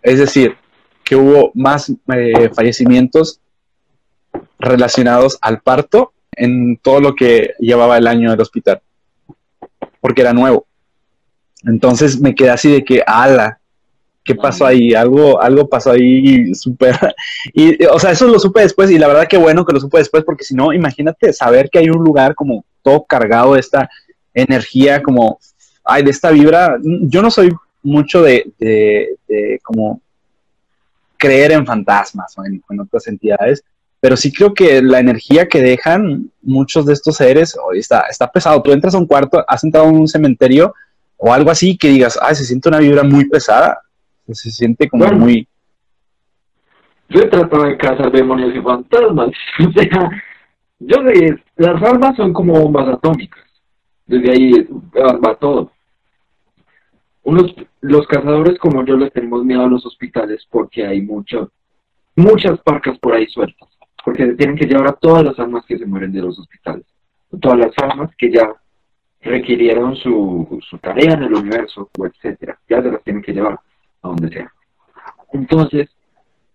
Es 0.00 0.20
decir, 0.20 0.56
que 1.06 1.14
hubo 1.14 1.52
más 1.54 1.90
eh, 2.12 2.50
fallecimientos 2.52 3.40
relacionados 4.58 5.38
al 5.40 5.60
parto 5.60 6.12
en 6.32 6.76
todo 6.78 7.00
lo 7.00 7.14
que 7.14 7.54
llevaba 7.60 7.96
el 7.96 8.08
año 8.08 8.32
del 8.32 8.40
hospital, 8.40 8.82
porque 10.00 10.22
era 10.22 10.32
nuevo. 10.32 10.66
Entonces 11.64 12.20
me 12.20 12.34
quedé 12.34 12.50
así 12.50 12.72
de 12.72 12.84
que, 12.84 13.04
ala, 13.06 13.60
¿qué 14.24 14.34
pasó 14.34 14.66
ahí? 14.66 14.94
Algo, 14.94 15.40
algo 15.40 15.68
pasó 15.68 15.92
ahí 15.92 16.52
súper... 16.54 16.98
Y, 17.54 17.84
o 17.84 18.00
sea, 18.00 18.10
eso 18.10 18.26
lo 18.26 18.40
supe 18.40 18.62
después 18.62 18.90
y 18.90 18.98
la 18.98 19.06
verdad 19.06 19.28
que 19.28 19.38
bueno 19.38 19.64
que 19.64 19.74
lo 19.74 19.80
supe 19.80 19.98
después, 19.98 20.24
porque 20.24 20.44
si 20.44 20.56
no, 20.56 20.72
imagínate 20.72 21.32
saber 21.32 21.70
que 21.70 21.78
hay 21.78 21.88
un 21.88 22.02
lugar 22.02 22.34
como 22.34 22.64
todo 22.82 23.04
cargado 23.04 23.54
de 23.54 23.60
esta 23.60 23.88
energía, 24.34 25.04
como, 25.04 25.38
ay, 25.84 26.02
de 26.02 26.10
esta 26.10 26.32
vibra. 26.32 26.76
Yo 26.82 27.22
no 27.22 27.30
soy 27.30 27.52
mucho 27.84 28.22
de, 28.22 28.50
de, 28.58 29.16
de 29.28 29.60
como 29.62 30.00
creer 31.16 31.52
en 31.52 31.66
fantasmas 31.66 32.36
o 32.38 32.44
en, 32.44 32.62
otras 32.80 33.06
entidades, 33.08 33.64
pero 34.00 34.16
sí 34.16 34.32
creo 34.32 34.54
que 34.54 34.82
la 34.82 35.00
energía 35.00 35.48
que 35.48 35.60
dejan 35.60 36.30
muchos 36.42 36.86
de 36.86 36.92
estos 36.92 37.16
seres 37.16 37.56
hoy 37.62 37.78
está, 37.78 38.00
está 38.10 38.30
pesado. 38.30 38.62
Tú 38.62 38.72
entras 38.72 38.94
a 38.94 38.98
un 38.98 39.06
cuarto, 39.06 39.44
has 39.46 39.64
entrado 39.64 39.88
en 39.88 39.96
un 39.96 40.08
cementerio 40.08 40.74
o 41.16 41.32
algo 41.32 41.50
así 41.50 41.76
que 41.76 41.88
digas, 41.88 42.18
ay, 42.20 42.34
se 42.34 42.44
siente 42.44 42.68
una 42.68 42.78
vibra 42.78 43.02
muy 43.02 43.28
pesada, 43.28 43.80
se 44.30 44.50
siente 44.50 44.88
como 44.88 45.06
muy... 45.12 45.48
Yo 47.08 47.20
he 47.20 47.28
tratado 47.28 47.64
de 47.64 47.76
cazar 47.76 48.10
demonios 48.10 48.54
y 48.54 48.60
fantasmas, 48.60 49.28
o 49.66 49.72
sea, 49.72 50.10
yo 50.80 50.96
sé, 51.06 51.42
las 51.56 51.82
almas 51.82 52.16
son 52.16 52.32
como 52.32 52.60
bombas 52.60 52.88
atómicas, 52.88 53.44
desde 54.06 54.30
ahí 54.30 54.68
va 55.24 55.34
todo 55.36 55.70
unos, 57.26 57.54
los 57.80 58.06
cazadores 58.06 58.56
como 58.58 58.84
yo 58.84 58.96
les 58.96 59.12
tenemos 59.12 59.44
miedo 59.44 59.62
a 59.62 59.68
los 59.68 59.84
hospitales 59.84 60.46
porque 60.48 60.86
hay 60.86 61.02
mucho, 61.02 61.50
muchas 62.14 62.58
parcas 62.60 62.98
por 62.98 63.14
ahí 63.14 63.26
sueltas, 63.26 63.68
porque 64.04 64.26
tienen 64.34 64.56
que 64.56 64.66
llevar 64.66 64.88
a 64.88 64.92
todas 64.92 65.24
las 65.24 65.38
almas 65.40 65.66
que 65.66 65.76
se 65.76 65.86
mueren 65.86 66.12
de 66.12 66.22
los 66.22 66.38
hospitales, 66.38 66.86
todas 67.40 67.58
las 67.58 67.72
almas 67.78 68.14
que 68.16 68.30
ya 68.30 68.48
requirieron 69.22 69.96
su, 69.96 70.60
su 70.70 70.78
tarea 70.78 71.14
en 71.14 71.24
el 71.24 71.34
universo, 71.34 71.90
o 71.98 72.06
etcétera. 72.06 72.60
Ya 72.68 72.80
se 72.80 72.92
las 72.92 73.02
tienen 73.02 73.22
que 73.22 73.32
llevar 73.32 73.58
a 74.02 74.08
donde 74.08 74.28
sea. 74.28 74.52
Entonces, 75.32 75.90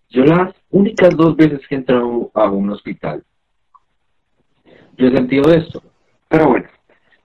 yo 0.08 0.24
las 0.24 0.54
únicas 0.70 1.14
dos 1.14 1.36
veces 1.36 1.60
que 1.68 1.74
he 1.74 1.78
entrado 1.78 2.30
a 2.32 2.50
un 2.50 2.70
hospital, 2.70 3.22
yo 4.96 5.08
he 5.08 5.14
sentido 5.14 5.52
esto. 5.52 5.82
Pero 6.28 6.48
bueno, 6.48 6.66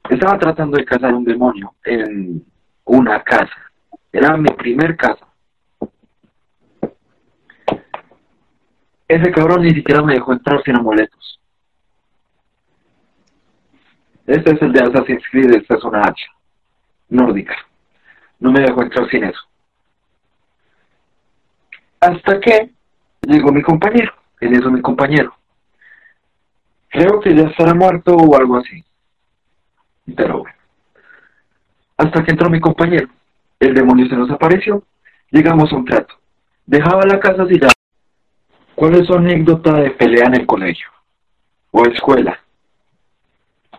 estaba 0.09 0.37
tratando 0.37 0.75
de 0.75 0.83
cazar 0.83 1.13
un 1.13 1.23
demonio 1.23 1.73
en 1.85 2.43
una 2.87 3.23
casa. 3.23 3.71
Era 4.11 4.35
mi 4.37 4.49
primer 4.49 4.95
casa. 4.95 5.27
Ese 9.07 9.31
cabrón 9.31 9.61
ni 9.61 9.73
siquiera 9.73 10.01
me 10.01 10.15
dejó 10.15 10.33
entrar 10.33 10.61
sin 10.63 10.75
amuletos. 10.75 11.39
Este 14.25 14.53
es 14.53 14.61
el 14.61 14.73
de 14.73 14.81
Assassin's 14.81 15.23
Creed, 15.31 15.55
esta 15.55 15.75
es 15.75 15.83
una 15.83 16.01
hacha 16.01 16.25
nórdica. 17.09 17.55
No 18.39 18.51
me 18.51 18.61
dejó 18.61 18.81
entrar 18.81 19.09
sin 19.09 19.23
eso. 19.23 19.39
Hasta 21.99 22.39
que 22.39 22.71
llegó 23.21 23.51
mi 23.51 23.61
compañero. 23.61 24.13
Él 24.39 24.53
es 24.53 24.65
mi 24.65 24.81
compañero. 24.81 25.33
Creo 26.89 27.19
que 27.21 27.35
ya 27.35 27.43
estará 27.43 27.73
muerto 27.73 28.15
o 28.15 28.35
algo 28.35 28.57
así. 28.57 28.83
Pero 30.15 30.39
bueno. 30.39 30.56
Hasta 31.97 32.23
que 32.23 32.31
entró 32.31 32.49
mi 32.49 32.59
compañero. 32.59 33.07
El 33.59 33.73
demonio 33.73 34.07
se 34.07 34.15
nos 34.15 34.29
apareció. 34.29 34.83
Llegamos 35.31 35.71
a 35.71 35.75
un 35.75 35.85
trato. 35.85 36.13
Dejaba 36.65 37.05
la 37.05 37.19
casa 37.19 37.45
ya. 37.49 37.69
¿Cuál 38.75 38.95
es 38.95 39.07
su 39.07 39.13
anécdota 39.13 39.73
de 39.73 39.91
pelea 39.91 40.25
en 40.27 40.35
el 40.35 40.45
colegio? 40.45 40.87
¿O 41.71 41.83
escuela? 41.85 42.39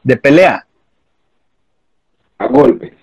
¿De 0.03 0.17
pelea? 0.17 0.67
A 2.39 2.47
golpe. 2.47 2.95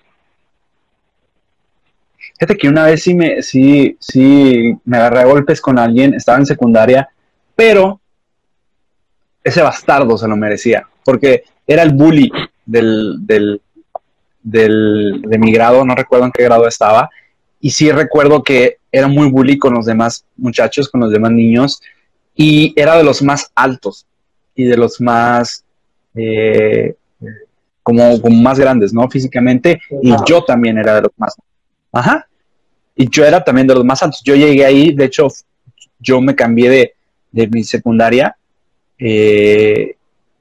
Fíjate 2.38 2.56
que 2.58 2.68
una 2.68 2.84
vez 2.84 3.02
sí 3.02 3.14
me, 3.14 3.42
sí, 3.42 3.96
sí 3.98 4.76
me 4.84 4.98
agarré 4.98 5.20
a 5.20 5.26
golpes 5.26 5.60
con 5.60 5.78
alguien, 5.78 6.12
estaba 6.12 6.36
en 6.36 6.44
secundaria, 6.44 7.08
pero 7.54 8.00
ese 9.42 9.62
bastardo 9.62 10.18
se 10.18 10.28
lo 10.28 10.36
merecía, 10.36 10.86
porque 11.02 11.44
era 11.66 11.82
el 11.82 11.94
bully 11.94 12.30
del, 12.66 13.16
del, 13.20 13.62
del, 14.46 15.22
de 15.22 15.38
mi 15.38 15.50
grado, 15.50 15.84
no 15.84 15.96
recuerdo 15.96 16.26
en 16.26 16.30
qué 16.32 16.44
grado 16.44 16.68
estaba, 16.68 17.10
y 17.60 17.70
sí 17.70 17.90
recuerdo 17.90 18.44
que 18.44 18.78
era 18.92 19.08
muy 19.08 19.28
bully 19.28 19.58
con 19.58 19.74
los 19.74 19.86
demás 19.86 20.24
muchachos, 20.36 20.88
con 20.88 21.00
los 21.00 21.10
demás 21.10 21.32
niños, 21.32 21.82
y 22.34 22.72
era 22.76 22.96
de 22.96 23.02
los 23.02 23.22
más 23.22 23.50
altos 23.56 24.06
y 24.54 24.64
de 24.64 24.76
los 24.76 25.00
más, 25.00 25.64
eh, 26.14 26.94
como, 27.82 28.20
como, 28.20 28.40
más 28.40 28.58
grandes, 28.58 28.92
¿no? 28.92 29.10
Físicamente, 29.10 29.80
y 30.00 30.14
yo 30.26 30.44
también 30.44 30.78
era 30.78 30.94
de 30.94 31.02
los 31.02 31.12
más. 31.16 31.34
Ajá. 31.92 32.28
Y 32.94 33.10
yo 33.10 33.24
era 33.24 33.42
también 33.42 33.66
de 33.66 33.74
los 33.74 33.84
más 33.84 34.02
altos. 34.02 34.22
Yo 34.24 34.36
llegué 34.36 34.64
ahí, 34.64 34.92
de 34.92 35.04
hecho, 35.06 35.28
yo 35.98 36.20
me 36.20 36.34
cambié 36.34 36.70
de, 36.70 36.94
de 37.32 37.48
mi 37.48 37.64
secundaria 37.64 38.36
eh, 38.98 39.96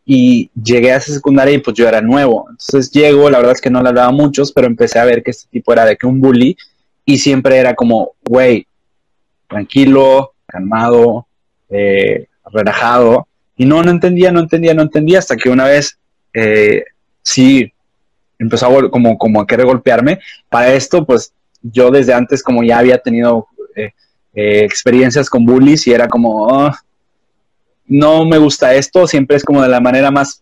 y 0.06 0.52
llegué 0.62 0.91
a 0.91 0.98
esa 0.98 1.12
secundaria 1.12 1.56
y 1.56 1.58
pues 1.58 1.76
yo 1.76 1.88
era 1.88 2.02
nuevo. 2.02 2.48
Entonces 2.50 2.91
llego, 2.91 3.30
la 3.30 3.39
verdad 3.39 3.54
es 3.54 3.62
que 3.62 3.72
no 3.72 3.82
le 3.82 3.89
hablaba 3.89 4.10
a 4.10 4.12
muchos, 4.12 4.52
pero 4.52 4.68
empecé 4.68 5.00
a 5.00 5.06
ver 5.06 5.24
que 5.24 5.32
este 5.32 5.50
tipo 5.50 5.74
era 5.74 5.86
de 5.86 5.98
que 5.98 6.06
un 6.06 6.22
bully 6.22 6.56
y 7.06 7.18
siempre 7.18 7.58
era 7.58 7.74
como, 7.74 8.12
güey, 8.24 8.68
tranquilo, 9.48 10.34
calmado, 10.46 11.28
eh, 11.70 12.28
relajado. 12.52 13.28
Y 13.58 13.65
no, 13.65 13.82
no 13.84 13.89
entendía, 13.89 14.32
no 14.32 14.41
entendía, 14.41 14.74
no 14.74 14.84
entendía, 14.84 15.20
hasta 15.20 15.36
que 15.36 15.50
una 15.50 15.65
vez 15.65 15.98
eh, 16.34 16.84
sí 17.24 17.72
empezó 18.38 18.68
a, 18.68 18.91
como, 18.91 19.18
como 19.18 19.41
a 19.41 19.48
querer 19.48 19.65
golpearme. 19.65 20.20
Para 20.50 20.74
esto, 20.74 21.06
pues 21.06 21.34
yo 21.62 21.89
desde 21.89 22.13
antes 22.13 22.44
como 22.44 22.63
ya 22.63 22.78
había 22.78 23.00
tenido 23.00 23.48
eh, 23.76 23.91
eh, 24.34 24.63
experiencias 24.63 25.30
con 25.30 25.46
bullies 25.46 25.88
y 25.88 25.94
era 25.94 26.08
como, 26.08 26.48
oh, 26.48 26.72
no 27.88 28.26
me 28.26 28.38
gusta 28.38 28.74
esto, 28.74 29.08
siempre 29.08 29.38
es 29.38 29.43
como 29.43 29.62
de 29.62 29.69
la 29.69 29.80
manera 29.80 30.12
más 30.12 30.41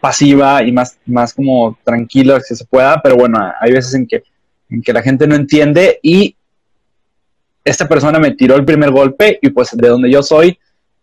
pasiva 0.00 0.62
y 0.62 0.72
más, 0.72 0.98
más 1.06 1.32
como 1.32 1.78
tranquila 1.82 2.40
que 2.46 2.54
se 2.54 2.64
pueda, 2.64 3.00
pero 3.02 3.16
bueno, 3.16 3.38
hay 3.60 3.72
veces 3.72 3.94
en 3.94 4.06
que, 4.06 4.22
en 4.68 4.82
que 4.82 4.92
la 4.92 5.02
gente 5.02 5.26
no 5.26 5.34
entiende 5.34 5.98
y 6.02 6.36
esta 7.64 7.88
persona 7.88 8.18
me 8.18 8.32
tiró 8.32 8.56
el 8.56 8.64
primer 8.64 8.90
golpe 8.90 9.38
y 9.40 9.50
pues 9.50 9.70
de 9.72 9.88
donde 9.88 10.10
yo 10.10 10.22
soy 10.22 10.58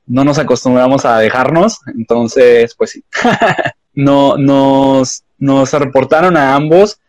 no 0.05 0.23
nos 0.23 0.37
acostumbramos 0.37 1.05
a 1.05 1.17
dejarnos, 1.19 1.79
entonces 1.95 2.75
pues 2.75 2.91
sí, 2.91 3.03
no, 3.93 4.37
nos, 4.37 5.23
nos 5.37 5.71
reportaron 5.73 6.37
a 6.37 6.53
ambos 6.55 6.99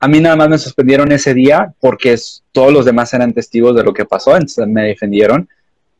a 0.00 0.08
mí 0.08 0.20
nada 0.20 0.36
más 0.36 0.48
me 0.48 0.58
suspendieron 0.58 1.10
ese 1.12 1.34
día 1.34 1.74
porque 1.80 2.16
todos 2.52 2.72
los 2.72 2.84
demás 2.84 3.12
eran 3.14 3.32
testigos 3.32 3.74
de 3.74 3.82
lo 3.82 3.92
que 3.92 4.04
pasó, 4.04 4.32
entonces 4.32 4.66
me 4.68 4.84
defendieron. 4.84 5.48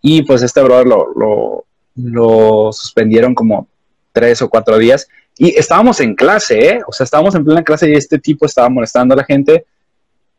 Y 0.00 0.22
pues 0.22 0.42
este 0.42 0.62
brother 0.62 0.86
lo, 0.86 1.64
lo, 1.96 2.72
suspendieron 2.72 3.34
como 3.34 3.68
tres 4.12 4.40
o 4.42 4.48
cuatro 4.48 4.78
días. 4.78 5.08
Y 5.36 5.56
estábamos 5.56 6.00
en 6.00 6.14
clase, 6.14 6.68
¿eh? 6.68 6.80
O 6.86 6.92
sea, 6.92 7.04
estábamos 7.04 7.34
en 7.34 7.44
plena 7.44 7.62
clase 7.62 7.90
y 7.90 7.94
este 7.94 8.18
tipo 8.18 8.46
estaba 8.46 8.68
molestando 8.68 9.14
a 9.14 9.18
la 9.18 9.24
gente. 9.24 9.66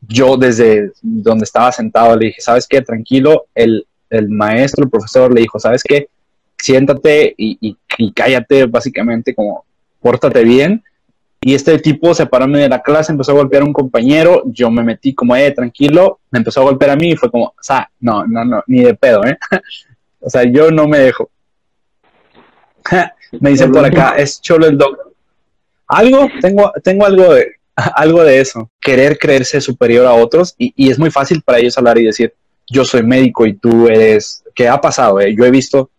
Yo 0.01 0.37
desde 0.37 0.91
donde 1.01 1.43
estaba 1.43 1.71
sentado 1.71 2.15
le 2.15 2.27
dije, 2.27 2.41
¿sabes 2.41 2.67
qué? 2.67 2.81
Tranquilo. 2.81 3.47
El, 3.53 3.85
el 4.09 4.29
maestro, 4.29 4.83
el 4.83 4.89
profesor 4.89 5.33
le 5.33 5.41
dijo, 5.41 5.59
¿sabes 5.59 5.83
qué? 5.83 6.09
Siéntate 6.57 7.33
y, 7.37 7.57
y 7.97 8.11
cállate, 8.11 8.65
básicamente 8.65 9.33
como, 9.33 9.65
pórtate 10.01 10.43
bien 10.43 10.83
y 11.41 11.53
este 11.53 11.79
tipo 11.79 12.13
se 12.13 12.25
paró 12.25 12.47
de 12.47 12.67
la 12.67 12.81
clase, 12.81 13.13
empezó 13.13 13.31
a 13.31 13.35
golpear 13.35 13.63
a 13.63 13.65
un 13.65 13.73
compañero, 13.73 14.43
yo 14.45 14.69
me 14.69 14.83
metí 14.83 15.13
como, 15.13 15.35
eh, 15.35 15.51
tranquilo, 15.51 16.19
me 16.31 16.39
empezó 16.39 16.59
a 16.59 16.65
golpear 16.65 16.91
a 16.91 16.95
mí 16.97 17.11
y 17.11 17.15
fue 17.15 17.31
como, 17.31 17.45
o 17.45 17.53
sea, 17.61 17.89
no, 18.01 18.25
no, 18.27 18.43
no, 18.43 18.63
ni 18.67 18.83
de 18.83 18.93
pedo, 18.93 19.23
¿eh? 19.25 19.37
o 20.19 20.29
sea, 20.29 20.43
yo 20.43 20.69
no 20.69 20.87
me 20.87 20.99
dejo. 20.99 21.29
me 23.39 23.51
dicen 23.51 23.71
por 23.71 23.85
acá, 23.85 24.15
es 24.17 24.41
cholo 24.41 24.67
el 24.67 24.77
doctor. 24.77 25.13
Algo, 25.87 26.27
tengo, 26.41 26.73
tengo 26.83 27.05
algo 27.05 27.33
de, 27.33 27.53
algo 27.95 28.23
de 28.23 28.41
eso, 28.41 28.69
querer 28.81 29.17
creerse 29.17 29.61
superior 29.61 30.05
a 30.05 30.13
otros 30.13 30.55
y, 30.57 30.73
y, 30.75 30.91
es 30.91 30.99
muy 30.99 31.09
fácil 31.09 31.41
para 31.41 31.59
ellos 31.59 31.77
hablar 31.77 31.97
y 31.99 32.05
decir, 32.05 32.33
yo 32.67 32.83
soy 32.83 33.03
médico 33.03 33.45
y 33.45 33.53
tú 33.53 33.87
eres, 33.87 34.43
¿qué 34.53 34.67
ha 34.67 34.79
pasado? 34.81 35.21
Eh? 35.21 35.33
Yo 35.35 35.45
he 35.45 35.51
visto 35.51 35.89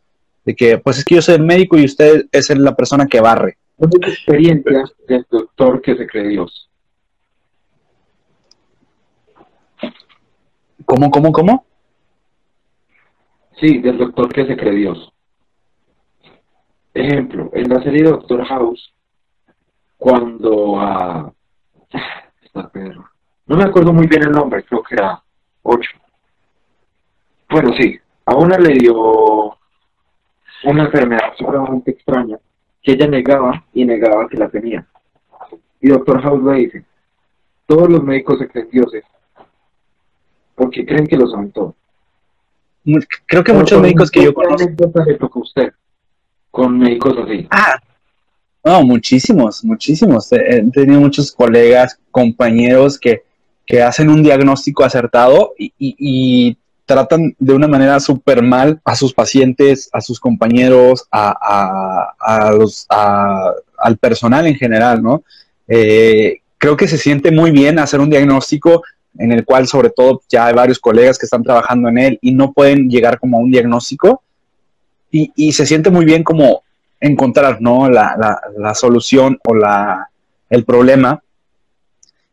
de 0.45 0.55
que, 0.55 0.77
pues 0.77 0.99
es 0.99 1.05
que 1.05 1.15
yo 1.15 1.23
soy 1.23 1.37
el 1.37 1.45
médico 1.45 1.79
y 1.79 1.87
usted 1.87 2.27
es 2.31 2.51
la 2.51 2.77
persona 2.77 3.07
que 3.07 3.21
barre 3.21 3.57
¿Cuál 3.81 3.93
experiencia 4.13 4.85
del 5.09 5.27
doctor 5.31 5.81
que 5.81 5.97
se 5.97 6.07
cree 6.07 6.29
Dios? 6.29 6.71
¿Cómo, 10.85 11.11
cómo, 11.11 11.33
cómo? 11.33 11.65
Sí, 13.59 13.79
del 13.79 13.97
doctor 13.97 14.31
que 14.35 14.45
se 14.45 14.55
cree 14.55 14.75
Dios. 14.75 15.11
Ejemplo, 16.93 17.49
en 17.55 17.71
la 17.71 17.83
serie 17.83 18.03
Doctor 18.03 18.45
House, 18.45 18.93
cuando 19.97 20.79
a... 20.79 21.33
No 23.47 23.57
me 23.57 23.65
acuerdo 23.65 23.95
muy 23.95 24.07
bien 24.07 24.25
el 24.25 24.33
nombre, 24.33 24.63
creo 24.65 24.83
que 24.83 24.95
era 24.95 25.23
8. 25.63 25.91
Bueno, 27.49 27.71
sí, 27.81 27.99
a 28.27 28.37
una 28.37 28.59
le 28.59 28.75
dio 28.75 29.57
una 30.65 30.85
enfermedad 30.85 31.33
sumamente 31.39 31.93
extraña 31.93 32.39
que 32.83 32.93
ella 32.93 33.07
negaba 33.07 33.65
y 33.73 33.85
negaba 33.85 34.29
que 34.29 34.37
la 34.37 34.49
tenía. 34.49 34.87
Y 35.81 35.89
doctor 35.89 36.21
House 36.23 36.43
le 36.43 36.55
dice, 36.55 36.85
todos 37.67 37.89
los 37.89 38.03
médicos 38.03 38.39
se 38.39 38.49
creen 38.49 38.69
dioses, 38.71 39.05
porque 40.55 40.85
creen 40.85 41.07
que 41.07 41.17
lo 41.17 41.27
saben 41.27 41.53
todo. 41.53 41.75
Creo 43.27 43.45
que 43.45 43.53
muchos 43.53 43.81
médicos 43.81 44.11
que 44.11 44.25
yo 44.25 44.35
conozco... 44.35 44.69
le 44.69 45.15
toca 45.15 45.39
a 45.39 45.43
usted 45.43 45.73
con 46.51 46.79
médicos 46.79 47.17
así? 47.25 47.47
Ah, 47.51 47.79
no, 48.65 48.83
muchísimos, 48.83 49.65
muchísimos. 49.65 50.31
He 50.33 50.63
tenido 50.71 51.01
muchos 51.01 51.33
colegas, 51.33 51.99
compañeros 52.11 52.99
que, 52.99 53.23
que 53.67 53.83
hacen 53.83 54.11
un 54.11 54.23
diagnóstico 54.23 54.85
acertado 54.85 55.55
y, 55.59 55.73
y, 55.79 55.97
y 55.99 56.59
tratan 56.91 57.37
de 57.39 57.55
una 57.55 57.69
manera 57.69 58.01
súper 58.01 58.43
mal 58.43 58.81
a 58.85 58.97
sus 58.97 59.15
pacientes, 59.15 59.89
a 59.93 60.01
sus 60.01 60.19
compañeros, 60.19 61.07
a, 61.13 62.15
al 63.79 63.97
personal 63.97 64.49
en 64.49 64.57
general, 64.57 65.01
¿no? 65.01 65.23
Eh, 65.69 66.41
creo 66.59 66.77
que 66.77 66.89
se 66.89 66.99
siente 66.99 67.31
muy 67.31 67.53
bien 67.53 67.79
hacer 67.79 68.01
un 68.01 68.11
diagnóstico 68.11 68.83
en 69.17 69.31
el 69.31 69.45
cual 69.45 69.69
sobre 69.69 69.91
todo 69.91 70.21
ya 70.29 70.47
hay 70.47 70.55
varios 70.55 70.81
colegas 70.81 71.17
que 71.17 71.27
están 71.27 71.45
trabajando 71.45 71.89
en 71.89 71.99
él 71.99 72.19
y 72.23 72.33
no 72.33 72.53
pueden 72.53 72.91
llegar 72.91 73.21
como 73.21 73.37
a 73.37 73.41
un 73.41 73.53
diagnóstico 73.53 74.25
y, 75.13 75.31
y 75.37 75.53
se 75.53 75.67
siente 75.67 75.91
muy 75.91 76.05
bien 76.05 76.25
como 76.25 76.65
encontrar, 76.99 77.59
¿no? 77.61 77.89
La, 77.89 78.17
la, 78.19 78.41
la 78.59 78.75
solución 78.75 79.39
o 79.47 79.55
la, 79.55 80.09
el 80.49 80.65
problema 80.65 81.23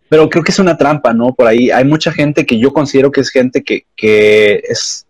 pero 0.10 0.30
creo 0.30 0.44
que 0.44 0.52
es 0.52 0.60
una 0.60 0.78
trampa, 0.78 1.14
¿no? 1.14 1.34
Por 1.34 1.48
ahí 1.48 1.70
hay 1.70 1.86
mucha 1.86 2.12
gente 2.12 2.46
que 2.46 2.60
yo 2.60 2.72
considero 2.72 3.12
que 3.12 3.22
es 3.22 3.30
gente 3.30 3.64
que, 3.64 3.86
que 3.96 4.62
es, 4.68 5.06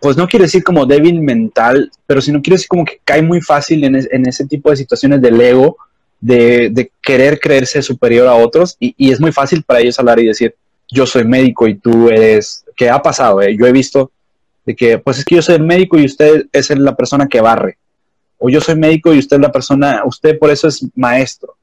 pues 0.00 0.16
no 0.16 0.26
quiero 0.26 0.44
decir 0.44 0.62
como 0.62 0.86
débil 0.86 1.20
mental, 1.20 1.90
pero 2.06 2.20
si 2.20 2.32
no 2.32 2.40
quiero 2.40 2.54
decir 2.54 2.68
como 2.68 2.84
que 2.84 3.00
cae 3.04 3.22
muy 3.22 3.40
fácil 3.40 3.84
en, 3.84 3.96
en 3.96 4.26
ese 4.26 4.46
tipo 4.46 4.70
de 4.70 4.76
situaciones 4.76 5.20
del 5.20 5.40
ego, 5.40 5.76
de, 6.22 6.92
querer 7.02 7.40
creerse 7.40 7.82
superior 7.82 8.28
a 8.28 8.34
otros 8.34 8.76
y, 8.78 9.10
es 9.10 9.20
muy 9.20 9.32
fácil 9.32 9.62
para 9.64 9.80
ellos 9.80 9.98
hablar 9.98 10.20
y 10.20 10.26
decir, 10.26 10.54
yo 10.88 11.04
soy 11.04 11.24
médico 11.24 11.66
y 11.66 11.74
tú 11.74 12.08
eres, 12.08 12.64
que 12.76 12.88
ha 12.88 13.02
pasado, 13.02 13.42
eh? 13.42 13.56
yo 13.58 13.66
he 13.66 13.72
visto 13.72 14.12
de 14.64 14.76
que, 14.76 14.98
pues 14.98 15.18
es 15.18 15.24
que 15.24 15.34
yo 15.34 15.42
soy 15.42 15.56
el 15.56 15.64
médico 15.64 15.98
y 15.98 16.04
usted 16.04 16.46
es 16.52 16.70
la 16.70 16.94
persona 16.94 17.28
que 17.28 17.40
barre, 17.40 17.76
o 18.38 18.48
yo 18.48 18.60
soy 18.60 18.76
médico 18.76 19.12
y 19.12 19.18
usted 19.18 19.36
es 19.36 19.42
la 19.42 19.52
persona, 19.52 20.02
usted 20.04 20.38
por 20.38 20.50
eso 20.50 20.68
es 20.68 20.86
maestro. 20.94 21.56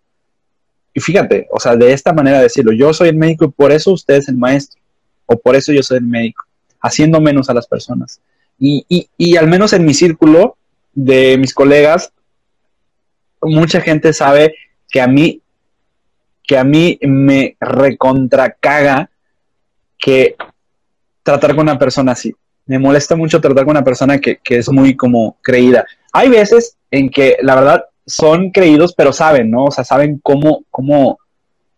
Y 1.00 1.02
fíjate, 1.02 1.48
o 1.50 1.62
sea, 1.62 1.78
de 1.78 1.94
esta 1.94 2.12
manera 2.12 2.42
decirlo, 2.42 2.74
yo 2.74 2.94
soy 2.94 3.08
el 3.08 3.16
médico 3.16 3.46
y 3.46 3.52
por 3.52 3.72
eso 3.72 3.94
usted 3.94 4.16
es 4.16 4.28
el 4.28 4.36
maestro, 4.36 4.82
o 5.28 5.38
por 5.38 5.56
eso 5.56 5.72
yo 5.72 5.82
soy 5.82 6.00
el 6.00 6.04
médico, 6.04 6.44
haciendo 6.82 7.22
menos 7.22 7.50
a 7.50 7.54
las 7.54 7.68
personas. 7.68 8.20
Y, 8.60 8.86
y, 8.90 9.08
y 9.18 9.38
al 9.38 9.48
menos 9.48 9.72
en 9.72 9.86
mi 9.86 9.94
círculo 9.94 10.58
de 10.94 11.38
mis 11.38 11.54
colegas, 11.54 12.12
mucha 13.42 13.80
gente 13.80 14.12
sabe 14.12 14.56
que 14.90 15.00
a 15.00 15.08
mí, 15.08 15.42
que 16.46 16.58
a 16.58 16.66
mí 16.66 17.00
me 17.02 17.56
recontracaga 17.62 19.10
que 19.98 20.36
tratar 21.24 21.56
con 21.56 21.62
una 21.62 21.80
persona 21.80 22.12
así. 22.12 22.36
Me 22.66 22.78
molesta 22.78 23.16
mucho 23.16 23.40
tratar 23.40 23.64
con 23.64 23.72
una 23.72 23.86
persona 23.86 24.20
que, 24.20 24.38
es 24.44 24.70
muy 24.70 24.98
como 24.98 25.38
creída. 25.44 25.86
Hay 26.12 26.28
veces 26.28 26.76
en 26.92 27.10
que 27.10 27.38
la 27.42 27.56
verdad 27.56 27.86
son 28.10 28.50
creídos, 28.52 28.94
pero 28.96 29.14
saben, 29.14 29.52
¿no? 29.52 29.66
O 29.66 29.72
sea, 29.72 29.84
saben 29.84 30.20
cómo, 30.22 30.64
cómo 30.72 31.20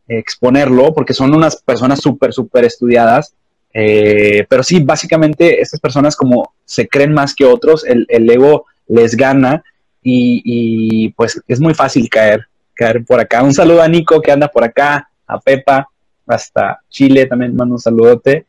exponerlo, 0.07 0.93
porque 0.93 1.13
son 1.13 1.35
unas 1.35 1.61
personas 1.61 1.99
súper, 1.99 2.33
súper 2.33 2.65
estudiadas. 2.65 3.35
Eh, 3.73 4.45
pero 4.49 4.63
sí, 4.63 4.81
básicamente 4.81 5.61
estas 5.61 5.79
personas 5.79 6.15
como 6.15 6.53
se 6.65 6.87
creen 6.87 7.13
más 7.13 7.35
que 7.35 7.45
otros, 7.45 7.85
el, 7.85 8.05
el 8.09 8.29
ego 8.29 8.65
les 8.87 9.15
gana 9.15 9.63
y, 10.03 11.09
pues 11.09 11.41
es 11.47 11.59
muy 11.59 11.73
fácil 11.73 12.09
caer, 12.09 12.47
caer 12.73 13.03
por 13.05 13.19
acá. 13.19 13.43
Un 13.43 13.53
saludo 13.53 13.81
a 13.81 13.87
Nico 13.87 14.21
que 14.21 14.31
anda 14.31 14.47
por 14.47 14.63
acá, 14.63 15.09
a 15.27 15.39
Pepa, 15.39 15.87
hasta 16.27 16.81
Chile 16.89 17.25
también 17.25 17.55
mando 17.55 17.75
un 17.75 17.79
saludote. 17.79 18.45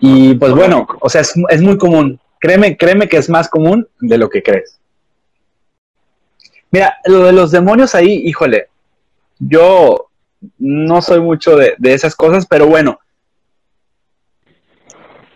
Y 0.00 0.34
pues 0.34 0.52
bueno, 0.52 0.86
o 1.00 1.08
sea, 1.08 1.20
es, 1.20 1.34
es, 1.50 1.60
muy 1.60 1.76
común. 1.76 2.20
Créeme, 2.40 2.76
créeme 2.76 3.08
que 3.08 3.16
es 3.16 3.28
más 3.28 3.48
común 3.48 3.86
de 4.00 4.16
lo 4.16 4.30
que 4.30 4.42
crees. 4.42 4.77
Mira, 6.70 6.98
lo 7.06 7.24
de 7.24 7.32
los 7.32 7.50
demonios 7.50 7.94
ahí, 7.94 8.22
híjole, 8.24 8.68
yo 9.38 10.08
no 10.58 11.02
soy 11.02 11.20
mucho 11.20 11.56
de, 11.56 11.74
de 11.78 11.94
esas 11.94 12.14
cosas, 12.14 12.46
pero 12.46 12.66
bueno, 12.66 12.98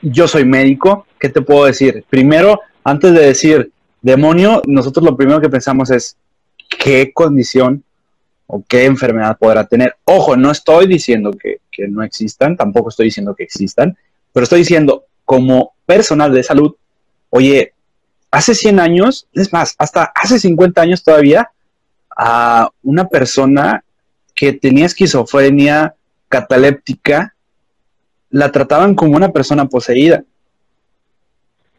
yo 0.02 0.28
soy 0.28 0.44
médico, 0.44 1.06
¿qué 1.18 1.28
te 1.28 1.42
puedo 1.42 1.64
decir? 1.64 2.04
Primero, 2.10 2.60
antes 2.84 3.12
de 3.14 3.20
decir 3.20 3.72
demonio, 4.00 4.62
nosotros 4.66 5.04
lo 5.04 5.16
primero 5.16 5.40
que 5.40 5.48
pensamos 5.48 5.90
es 5.90 6.16
qué 6.68 7.12
condición 7.12 7.84
o 8.46 8.62
qué 8.68 8.84
enfermedad 8.84 9.38
podrá 9.38 9.64
tener. 9.64 9.96
Ojo, 10.04 10.36
no 10.36 10.50
estoy 10.50 10.86
diciendo 10.86 11.32
que, 11.32 11.60
no 11.88 12.02
existan, 12.02 12.56
tampoco 12.56 12.90
estoy 12.90 13.06
diciendo 13.06 13.34
que 13.34 13.44
existan, 13.44 13.96
pero 14.32 14.44
estoy 14.44 14.60
diciendo 14.60 15.04
como 15.24 15.72
personal 15.86 16.32
de 16.34 16.42
salud, 16.42 16.74
oye, 17.30 17.72
hace 18.32 18.54
100 18.54 18.80
años, 18.80 19.28
es 19.34 19.52
más, 19.52 19.76
hasta 19.78 20.10
hace 20.14 20.40
50 20.40 20.80
años 20.80 21.04
todavía, 21.04 21.50
a 22.16 22.70
una 22.82 23.06
persona 23.06 23.84
que 24.34 24.54
tenía 24.54 24.86
esquizofrenia 24.86 25.94
cataléptica, 26.28 27.34
la 28.30 28.50
trataban 28.50 28.94
como 28.94 29.16
una 29.16 29.30
persona 29.30 29.66
poseída. 29.66 30.24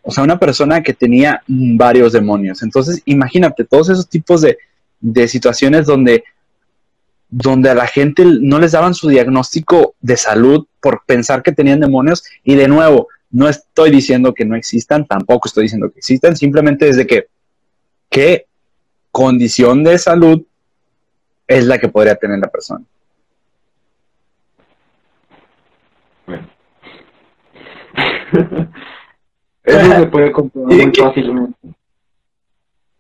O 0.04 0.12
sea, 0.12 0.24
una 0.24 0.38
persona 0.38 0.84
que 0.84 0.94
tenía 0.94 1.42
varios 1.48 2.14
demonios. 2.14 2.62
Entonces, 2.62 3.02
imagínate 3.06 3.64
todos 3.66 3.90
esos 3.90 4.08
tipos 4.08 4.42
de, 4.42 4.58
situaciones 5.28 5.88
donde, 5.88 6.24
donde 7.30 7.72
a 7.72 7.76
la 7.76 7.88
gente 7.88 8.24
no 8.26 8.60
les 8.60 8.74
daban 8.74 8.94
su 8.94 9.10
diagnóstico 9.10 9.96
de 10.02 10.18
salud 10.18 10.68
por 10.80 11.04
pensar 11.06 11.42
que 11.42 11.52
tenían 11.52 11.80
demonios. 11.80 12.24
Y 12.44 12.56
de 12.56 12.68
nuevo, 12.68 13.08
no 13.34 13.50
estoy 13.50 13.90
diciendo 13.90 14.34
que 14.34 14.46
no 14.46 14.56
existan, 14.56 15.06
tampoco 15.06 15.48
estoy 15.48 15.64
diciendo 15.64 15.92
que 15.92 16.00
existan, 16.00 16.38
simplemente 16.38 16.86
desde 16.86 17.06
que 17.08 17.28
qué 18.10 18.46
condición 19.12 19.84
de 19.84 19.98
salud 19.98 20.44
es 21.48 21.66
la 21.66 21.80
que 21.80 21.90
podría 21.90 22.16
tener 22.16 22.40
la 22.40 22.48
persona. 22.48 22.86
Bueno. 26.28 26.48
Eso 29.64 29.96
se 29.96 30.06
puede 30.08 30.32
comprobar 30.32 30.74
muy 30.74 30.94
fácilmente. 30.96 31.68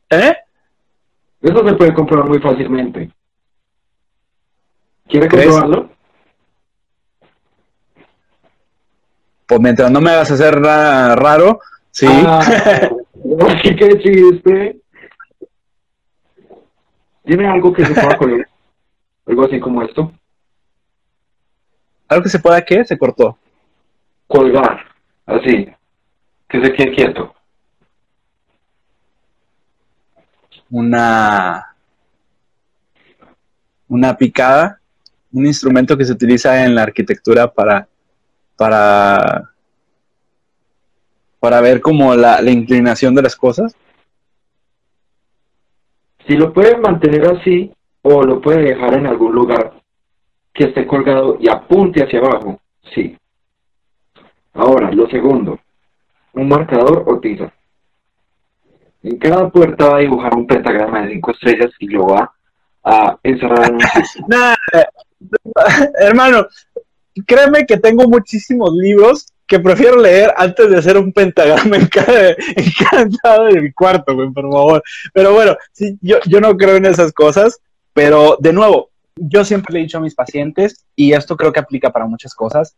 ¿Eh? 0.10 0.36
Eso 1.42 1.68
se 1.68 1.74
puede 1.76 1.94
comprobar 1.94 2.30
muy 2.30 2.40
fácilmente. 2.40 3.12
¿Quiere 5.08 5.28
comprobarlo? 5.28 5.83
Pues 9.54 9.62
mientras 9.62 9.92
no 9.92 10.02
me 10.02 10.10
hagas 10.10 10.32
hacer 10.32 10.56
raro, 10.60 11.60
sí. 11.92 12.08
Ah, 12.10 12.42
qué 13.62 14.00
chiste. 14.00 14.82
¿Tiene 17.24 17.48
algo 17.48 17.72
que 17.72 17.86
se 17.86 17.94
pueda 17.94 18.18
colgar? 18.18 18.48
algo 19.28 19.46
así 19.46 19.60
como 19.60 19.84
esto. 19.84 20.12
¿Algo 22.08 22.24
que 22.24 22.30
se 22.30 22.40
pueda 22.40 22.66
qué? 22.66 22.84
Se 22.84 22.98
cortó. 22.98 23.38
Colgar, 24.26 24.80
así 25.28 25.70
que 26.50 26.66
se 26.66 26.74
quede 26.74 26.96
quieto. 26.96 27.36
Una, 30.72 31.76
una 33.88 34.18
picada, 34.18 34.80
un 35.32 35.46
instrumento 35.46 35.96
que 35.96 36.06
se 36.06 36.14
utiliza 36.14 36.66
en 36.66 36.74
la 36.74 36.82
arquitectura 36.82 37.54
para, 37.54 37.88
para, 38.58 39.52
para 41.40 41.62
ver 41.62 41.82
como 41.82 42.16
la, 42.16 42.42
la 42.42 42.52
inclinación 42.52 43.16
de 43.16 43.22
las 43.22 43.36
cosas. 43.36 43.76
Si 46.28 46.36
lo 46.36 46.54
puede 46.54 46.78
mantener 46.78 47.28
así 47.28 47.72
o 48.02 48.24
lo 48.24 48.42
puede 48.42 48.62
dejar 48.64 48.94
en 48.96 49.08
algún 49.08 49.34
lugar 49.34 49.74
que 50.54 50.66
esté 50.66 50.86
colgado 50.86 51.38
y 51.40 51.50
apunte 51.50 52.04
hacia 52.04 52.20
abajo, 52.20 52.62
sí. 52.94 53.18
Ahora, 54.54 54.92
lo 54.92 55.10
segundo, 55.10 55.60
un 56.34 56.48
marcador 56.48 57.04
o 57.08 57.20
tiza. 57.20 57.52
En 59.02 59.18
cada 59.18 59.50
puerta 59.50 59.90
va 59.90 59.98
a 59.98 60.02
dibujar 60.02 60.34
un 60.36 60.48
pentagrama 60.48 61.02
de 61.02 61.14
cinco 61.14 61.32
estrellas 61.32 61.72
y 61.80 61.88
lo 61.88 62.08
va 62.08 62.32
a 62.84 63.18
encerrar 63.24 63.70
en 63.70 63.76
un 63.76 63.82
Nada, 64.28 64.56
hermano, 66.00 66.48
créeme 67.26 67.66
que 67.66 67.78
tengo 67.78 68.08
muchísimos 68.08 68.74
libros 68.74 69.28
que 69.48 69.60
prefiero 69.60 69.98
leer 69.98 70.34
antes 70.38 70.70
de 70.70 70.78
hacer 70.78 70.98
un 70.98 71.12
pentagrama 71.12 71.76
en 71.78 71.88
cada, 71.88 72.30
en 72.30 73.12
cada 73.22 73.46
de 73.46 73.62
mi 73.62 73.72
cuarto, 73.72 74.16
por 74.16 74.34
favor. 74.34 74.84
Pero 75.14 75.34
bueno, 75.34 75.58
sí, 75.72 75.98
yo, 76.02 76.18
yo 76.26 76.40
no 76.42 76.56
creo 76.58 76.76
en 76.76 76.86
esas 76.86 77.12
cosas, 77.12 77.60
pero 77.94 78.38
de 78.40 78.54
nuevo, 78.54 78.90
yo 79.16 79.46
siempre 79.46 79.74
le 79.74 79.80
he 79.80 79.84
dicho 79.84 79.98
a 79.98 80.02
mis 80.02 80.16
pacientes, 80.16 80.86
y 80.96 81.14
esto 81.14 81.38
creo 81.38 81.52
que 81.52 81.60
aplica 81.60 81.92
para 81.92 82.06
muchas 82.06 82.34
cosas, 82.34 82.76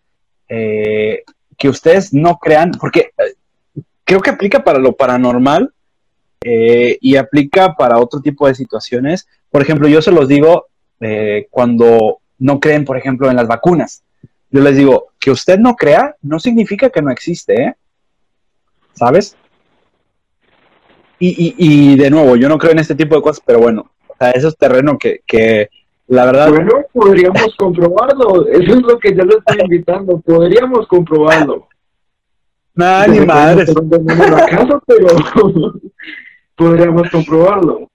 eh, 0.50 1.24
que 1.58 1.70
ustedes 1.70 2.14
no 2.14 2.38
crean, 2.38 2.72
porque 2.72 3.12
eh, 3.18 3.84
creo 4.04 4.22
que 4.22 4.32
aplica 4.32 4.64
para 4.64 4.80
lo 4.80 4.94
paranormal 4.94 5.74
eh, 6.44 6.98
y 7.02 7.16
aplica 7.16 7.76
para 7.76 8.00
otro 8.00 8.20
tipo 8.20 8.48
de 8.48 8.56
situaciones. 8.56 9.28
Por 9.50 9.62
ejemplo, 9.62 9.88
yo 9.88 10.02
se 10.02 10.12
los 10.12 10.28
digo 10.28 10.68
cuando 11.52 12.20
no 12.40 12.60
creen, 12.60 12.84
por 12.84 12.98
ejemplo, 12.98 13.30
en 13.30 13.36
las 13.36 13.48
vacunas. 13.48 14.02
Yo 14.56 14.62
les 14.62 14.78
digo, 14.78 15.10
que 15.20 15.32
usted 15.32 15.60
no 15.60 15.76
crea 15.76 16.16
no 16.22 16.40
significa 16.40 16.90
que 16.90 17.02
no 17.02 17.12
existe, 17.12 17.62
¿eh? 17.62 17.76
¿Sabes? 18.94 19.36
Y, 21.20 21.56
y, 21.58 21.98
de 21.98 22.10
nuevo, 22.10 22.38
yo 22.38 22.48
no 22.48 22.58
creo 22.58 22.72
en 22.72 22.80
este 22.80 22.96
tipo 22.96 23.18
de 23.18 23.22
cosas, 23.22 23.44
pero 23.46 23.60
bueno, 23.60 23.92
o 24.08 24.16
sea, 24.18 24.32
eso 24.32 24.48
es 24.48 24.58
terreno 24.58 24.98
que, 24.98 25.20
que 25.28 25.68
la 26.08 26.24
verdad... 26.24 26.52
Bueno, 26.52 26.72
podríamos 26.94 27.54
comprobarlo, 27.58 28.48
eso 28.48 28.76
es 28.76 28.82
lo 28.82 28.98
que 28.98 29.14
yo 29.14 29.26
le 29.26 29.36
estoy 29.36 29.60
invitando, 29.60 30.22
podríamos 30.22 30.88
comprobarlo. 30.88 31.68
Nada, 32.76 33.08
ni 33.08 33.20
madre. 33.26 33.66
pero 33.66 35.12
podríamos 36.56 37.10
comprobarlo. 37.10 37.92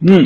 Mm. 0.00 0.24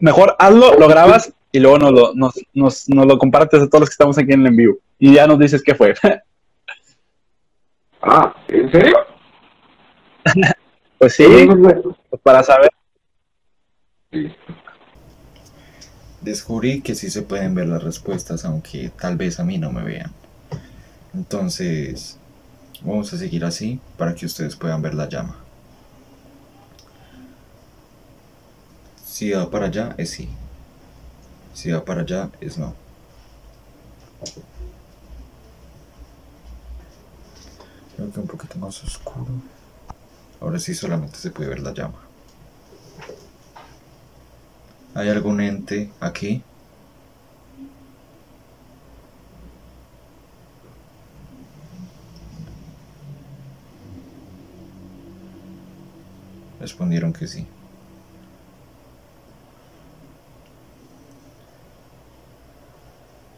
Mejor 0.00 0.36
hazlo, 0.38 0.78
lo 0.78 0.86
grabas 0.86 1.32
y 1.54 1.60
luego 1.60 1.78
nos 1.78 1.92
lo, 1.92 2.14
nos, 2.14 2.34
nos, 2.52 2.88
lo 2.88 3.16
compartes 3.16 3.62
a 3.62 3.68
todos 3.68 3.82
los 3.82 3.88
que 3.88 3.94
estamos 3.94 4.18
aquí 4.18 4.32
en 4.32 4.40
el 4.40 4.48
envío. 4.48 4.76
Y 4.98 5.14
ya 5.14 5.28
nos 5.28 5.38
dices 5.38 5.62
qué 5.62 5.72
fue. 5.72 5.94
ah, 8.02 8.34
¿en 8.48 8.72
serio? 8.72 8.96
pues 10.98 11.14
sí, 11.14 11.24
pues 12.10 12.22
para 12.24 12.42
saber. 12.42 12.72
descubrí 16.22 16.80
que 16.80 16.96
sí 16.96 17.08
se 17.08 17.22
pueden 17.22 17.54
ver 17.54 17.68
las 17.68 17.84
respuestas, 17.84 18.44
aunque 18.44 18.90
tal 19.00 19.16
vez 19.16 19.38
a 19.38 19.44
mí 19.44 19.56
no 19.56 19.70
me 19.70 19.84
vean. 19.84 20.10
Entonces, 21.14 22.18
vamos 22.82 23.12
a 23.12 23.16
seguir 23.16 23.44
así 23.44 23.78
para 23.96 24.16
que 24.16 24.26
ustedes 24.26 24.56
puedan 24.56 24.82
ver 24.82 24.94
la 24.94 25.08
llama. 25.08 25.36
Si 29.04 29.30
va 29.30 29.48
para 29.48 29.66
allá, 29.66 29.94
es 29.98 30.10
sí. 30.10 30.28
Si 31.54 31.70
va 31.70 31.84
para 31.84 32.02
allá, 32.02 32.30
es 32.40 32.58
no. 32.58 32.74
Creo 37.96 38.12
que 38.12 38.20
un 38.20 38.26
poquito 38.26 38.58
más 38.58 38.82
oscuro. 38.82 39.28
Ahora 40.40 40.58
sí 40.58 40.74
solamente 40.74 41.16
se 41.16 41.30
puede 41.30 41.48
ver 41.48 41.60
la 41.60 41.72
llama. 41.72 42.00
¿Hay 44.94 45.08
algún 45.08 45.40
ente 45.40 45.90
aquí? 46.00 46.42
Respondieron 56.60 57.12
que 57.12 57.26
sí. 57.26 57.46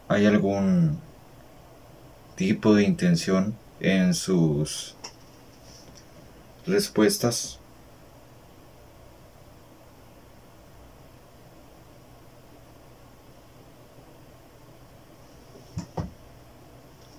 ¿Hay 0.09 0.25
algún 0.25 0.99
tipo 2.35 2.73
de 2.73 2.83
intención 2.83 3.55
en 3.79 4.13
sus 4.13 4.95
respuestas? 6.65 7.59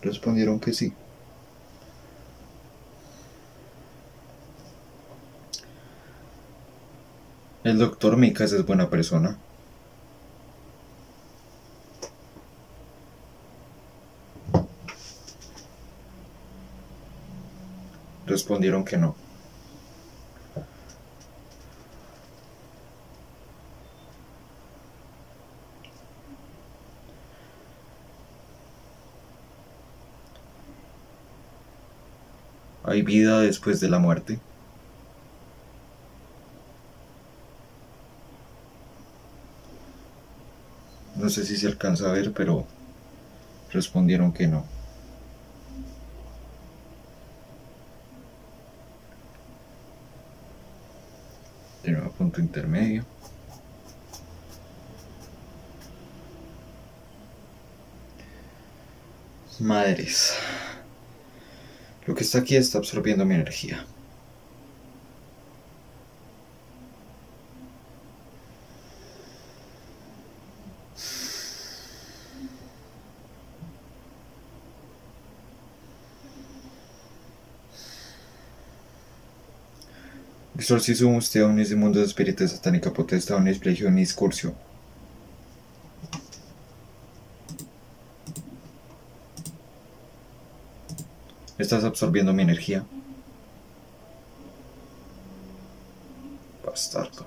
Respondieron 0.01 0.59
que 0.59 0.73
sí. 0.73 0.95
El 7.65 7.79
doctor 7.79 8.17
Mikas 8.17 8.53
es 8.53 8.65
buena 8.65 8.89
persona. 8.89 9.37
Respondieron 18.39 18.85
que 18.85 18.97
no. 18.97 19.17
¿Hay 32.85 33.03
vida 33.03 33.41
después 33.41 33.81
de 33.81 33.89
la 33.89 33.99
muerte? 33.99 34.39
No 41.17 41.29
sé 41.29 41.45
si 41.45 41.57
se 41.59 41.67
alcanza 41.67 42.09
a 42.09 42.13
ver, 42.13 42.33
pero 42.33 42.65
respondieron 43.73 44.33
que 44.33 44.47
no. 44.47 44.65
De 51.85 51.93
nuevo 51.93 52.11
intermedio. 52.41 53.05
Madres. 59.61 60.35
Lo 62.07 62.15
que 62.15 62.23
está 62.25 62.39
aquí 62.39 62.57
está 62.57 62.79
absorbiendo 62.79 63.25
mi 63.25 63.35
energía. 63.35 63.85
Exorcismus 80.69 81.33
de 81.33 81.43
omnis 81.43 81.75
mundo 81.75 81.99
de 81.99 82.07
spiritus 82.07 82.51
satánica 82.51 82.91
potesta 82.93 83.35
omnis 83.35 83.59
plegionis 83.59 84.13
cursio. 84.13 84.53
Estás 91.57 91.85
absorbiendo 91.85 92.35
mi 92.35 92.43
energía. 92.43 92.85
Bastardo. 96.63 97.25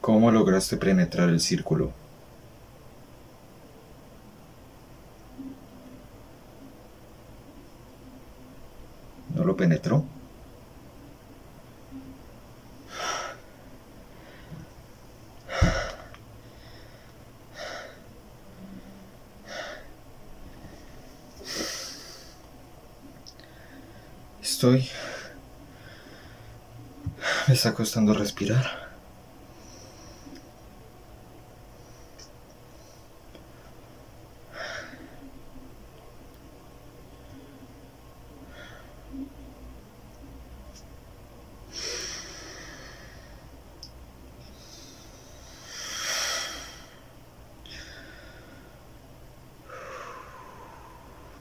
¿Cómo 0.00 0.32
lograste 0.32 0.76
penetrar 0.76 1.28
el 1.28 1.38
círculo? 1.38 1.92
¿No 9.40 9.46
lo 9.46 9.56
penetró? 9.56 10.04
Estoy... 24.50 24.90
Me 27.46 27.54
está 27.54 27.72
costando 27.72 28.12
respirar. 28.12 28.90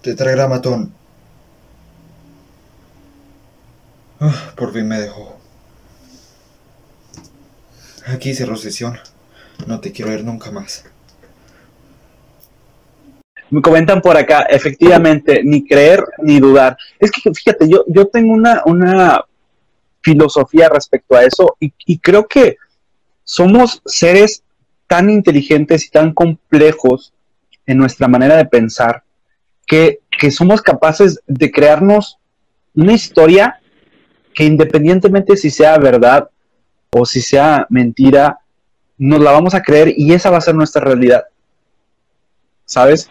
Tetragramatón. 0.03 0.98
Fin 4.79 4.87
me 4.87 5.01
dejó. 5.01 5.37
Aquí 8.07 8.33
cerró 8.33 8.55
sesión. 8.55 8.97
No 9.67 9.81
te 9.81 9.91
quiero 9.91 10.11
ver 10.11 10.23
nunca 10.23 10.51
más. 10.51 10.85
Me 13.49 13.61
comentan 13.61 14.01
por 14.01 14.15
acá, 14.15 14.43
efectivamente, 14.43 15.41
ni 15.43 15.67
creer 15.67 16.01
ni 16.19 16.39
dudar. 16.39 16.77
Es 16.97 17.11
que 17.11 17.29
fíjate, 17.29 17.67
yo, 17.67 17.83
yo 17.87 18.07
tengo 18.07 18.33
una, 18.33 18.61
una 18.65 19.25
filosofía 20.01 20.69
respecto 20.69 21.17
a 21.17 21.25
eso 21.25 21.57
y, 21.59 21.73
y 21.85 21.99
creo 21.99 22.25
que 22.25 22.55
somos 23.25 23.81
seres 23.85 24.43
tan 24.87 25.09
inteligentes 25.09 25.85
y 25.87 25.89
tan 25.89 26.13
complejos 26.13 27.11
en 27.65 27.79
nuestra 27.79 28.07
manera 28.07 28.37
de 28.37 28.45
pensar 28.45 29.03
que, 29.67 29.99
que 30.17 30.31
somos 30.31 30.61
capaces 30.61 31.19
de 31.27 31.51
crearnos 31.51 32.17
una 32.75 32.93
historia 32.93 33.58
que 34.39 34.45
independientemente 34.45 35.35
si 35.35 35.49
sea 35.49 35.77
verdad 35.77 36.29
o 36.91 37.05
si 37.05 37.19
sea 37.19 37.67
mentira, 37.69 38.39
nos 38.97 39.19
la 39.19 39.33
vamos 39.33 39.53
a 39.53 39.61
creer 39.61 39.93
y 39.97 40.13
esa 40.13 40.29
va 40.29 40.37
a 40.37 40.41
ser 40.41 40.55
nuestra 40.55 40.81
realidad. 40.81 41.25
¿Sabes? 42.63 43.09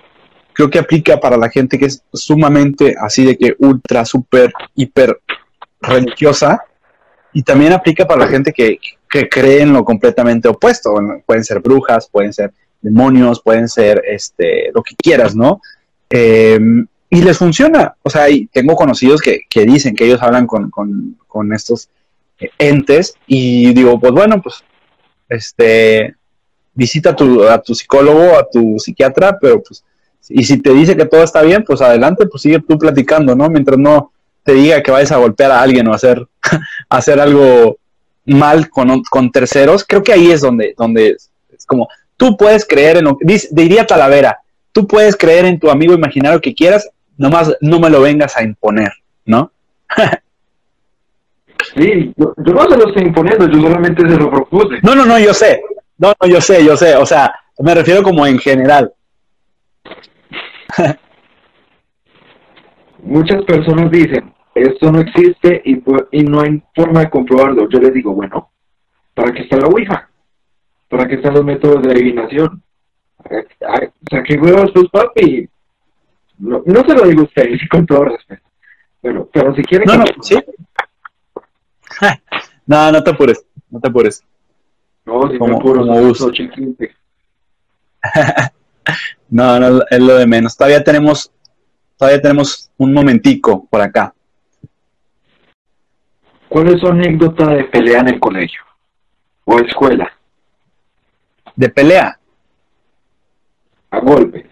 Creo 0.54 0.70
que 0.70 0.78
aplica 0.78 1.20
para 1.20 1.36
la 1.36 1.50
gente 1.50 1.78
que 1.78 1.84
es 1.84 2.02
sumamente 2.14 2.94
así 2.98 3.26
de 3.26 3.36
que 3.36 3.54
ultra, 3.58 4.06
super, 4.06 4.50
hiper 4.74 5.20
religiosa 5.82 6.64
y 7.34 7.42
también 7.42 7.74
aplica 7.74 8.06
para 8.06 8.24
la 8.24 8.28
gente 8.28 8.50
que, 8.50 8.78
que 9.10 9.28
cree 9.28 9.60
en 9.60 9.74
lo 9.74 9.84
completamente 9.84 10.48
opuesto. 10.48 10.94
Pueden 11.26 11.44
ser 11.44 11.60
brujas, 11.60 12.08
pueden 12.10 12.32
ser 12.32 12.54
demonios, 12.80 13.42
pueden 13.42 13.68
ser 13.68 14.02
este, 14.08 14.72
lo 14.74 14.82
que 14.82 14.96
quieras, 14.96 15.36
¿no? 15.36 15.60
Eh, 16.08 16.58
y 17.10 17.22
les 17.22 17.38
funciona. 17.38 17.94
O 18.02 18.10
sea, 18.10 18.26
tengo 18.52 18.76
conocidos 18.76 19.20
que, 19.20 19.40
que 19.48 19.64
dicen 19.64 19.94
que 19.94 20.04
ellos 20.04 20.22
hablan 20.22 20.46
con, 20.46 20.70
con, 20.70 21.52
estos 21.52 21.88
entes 22.58 23.14
y 23.26 23.72
digo, 23.72 23.98
pues 23.98 24.12
bueno, 24.12 24.42
pues 24.42 24.62
este 25.28 26.14
visita 26.74 27.10
a 27.10 27.16
tu, 27.16 27.42
a 27.44 27.60
tu 27.60 27.74
psicólogo, 27.74 28.36
a 28.36 28.48
tu 28.48 28.78
psiquiatra, 28.78 29.38
pero 29.40 29.62
pues, 29.62 29.84
y 30.28 30.44
si 30.44 30.58
te 30.58 30.72
dice 30.72 30.96
que 30.96 31.06
todo 31.06 31.22
está 31.22 31.42
bien, 31.42 31.64
pues 31.64 31.80
adelante, 31.80 32.26
pues 32.26 32.42
sigue 32.42 32.60
tú 32.60 32.78
platicando, 32.78 33.34
¿no? 33.34 33.48
Mientras 33.48 33.78
no 33.78 34.12
te 34.44 34.52
diga 34.52 34.82
que 34.82 34.90
vayas 34.90 35.12
a 35.12 35.16
golpear 35.16 35.50
a 35.50 35.60
alguien 35.60 35.88
o 35.88 35.94
hacer, 35.94 36.26
hacer 36.88 37.18
algo 37.18 37.78
mal 38.24 38.68
con, 38.68 39.02
con 39.04 39.32
terceros, 39.32 39.84
creo 39.84 40.02
que 40.02 40.12
ahí 40.12 40.30
es 40.30 40.40
donde, 40.40 40.74
donde 40.76 41.10
es, 41.10 41.30
es 41.56 41.66
como, 41.66 41.88
tú 42.16 42.36
puedes 42.36 42.66
creer 42.66 42.98
en 42.98 43.04
lo 43.04 43.16
que, 43.16 43.40
diría 43.50 43.86
Talavera, 43.86 44.40
tú 44.72 44.86
puedes 44.86 45.16
creer 45.16 45.46
en 45.46 45.58
tu 45.58 45.70
amigo 45.70 45.94
imaginario 45.94 46.40
que 46.40 46.54
quieras, 46.54 46.88
nomás 47.18 47.54
no 47.60 47.78
me 47.78 47.90
lo 47.90 48.00
vengas 48.00 48.36
a 48.36 48.42
imponer, 48.42 48.92
¿no? 49.26 49.52
Sí, 51.74 52.14
yo, 52.16 52.34
yo 52.38 52.52
no 52.54 52.62
se 52.62 52.76
lo 52.76 52.88
estoy 52.88 53.02
imponiendo, 53.02 53.48
yo 53.48 53.60
solamente 53.60 54.08
se 54.08 54.16
lo 54.16 54.30
propuse. 54.30 54.78
No, 54.82 54.94
no, 54.94 55.04
no, 55.04 55.18
yo 55.18 55.34
sé. 55.34 55.60
No, 55.98 56.14
no, 56.20 56.28
yo 56.28 56.40
sé, 56.40 56.64
yo 56.64 56.76
sé. 56.76 56.96
O 56.96 57.04
sea, 57.04 57.34
me 57.58 57.74
refiero 57.74 58.02
como 58.02 58.26
en 58.26 58.38
general. 58.38 58.92
Muchas 63.02 63.44
personas 63.44 63.90
dicen, 63.90 64.32
esto 64.54 64.90
no 64.92 65.00
existe 65.00 65.60
y, 65.64 65.82
y 66.12 66.22
no 66.24 66.40
hay 66.40 66.62
forma 66.74 67.00
de 67.00 67.10
comprobarlo. 67.10 67.68
Yo 67.68 67.80
les 67.80 67.92
digo, 67.92 68.12
bueno, 68.12 68.50
¿para 69.14 69.32
qué 69.32 69.42
está 69.42 69.56
la 69.56 69.66
Ouija? 69.66 70.08
¿Para 70.88 71.06
qué 71.06 71.16
están 71.16 71.34
los 71.34 71.44
métodos 71.44 71.82
de 71.82 71.90
adivinación? 71.90 72.62
Ay, 73.30 73.88
Saque 74.10 74.38
huevos 74.38 74.72
tus 74.72 74.88
papi. 74.90 75.48
No, 76.38 76.62
no 76.64 76.84
se 76.84 76.94
lo 76.94 77.02
digo 77.06 77.22
a 77.22 77.24
ustedes, 77.24 77.60
con 77.70 77.86
todo 77.86 78.04
respeto. 78.04 78.42
Pero, 79.00 79.28
pero 79.32 79.54
si 79.54 79.62
quieren... 79.62 79.86
No, 79.86 79.96
no, 79.98 80.04
sí. 80.22 80.36
no, 82.66 82.92
no 82.92 83.02
te 83.04 83.10
apures, 83.10 83.44
no 83.70 83.80
te 83.80 83.88
apures. 83.88 84.24
No, 85.04 85.30
si 85.30 85.38
Como- 85.38 85.52
me 85.52 85.56
apuro, 85.58 85.80
como 85.80 85.86
son 85.94 85.96
las 85.96 86.04
gusto. 86.08 86.26
8 86.26 86.42
y 86.42 86.50
15. 86.50 86.94
No, 89.30 89.58
no, 89.60 89.80
es 89.90 90.00
lo 90.00 90.14
de 90.16 90.26
menos. 90.26 90.56
Todavía 90.56 90.82
tenemos, 90.82 91.30
todavía 91.96 92.20
tenemos 92.22 92.70
un 92.78 92.92
momentico 92.94 93.66
por 93.66 93.80
acá. 93.80 94.14
¿Cuál 96.48 96.68
es 96.68 96.80
su 96.80 96.86
anécdota 96.88 97.46
de 97.48 97.64
pelea 97.64 98.00
en 98.00 98.08
el 98.08 98.20
colegio? 98.20 98.60
¿O 99.44 99.58
escuela? 99.60 100.10
De 101.56 101.68
pelea. 101.68 102.18
A 103.90 104.00
golpes. 104.00 104.46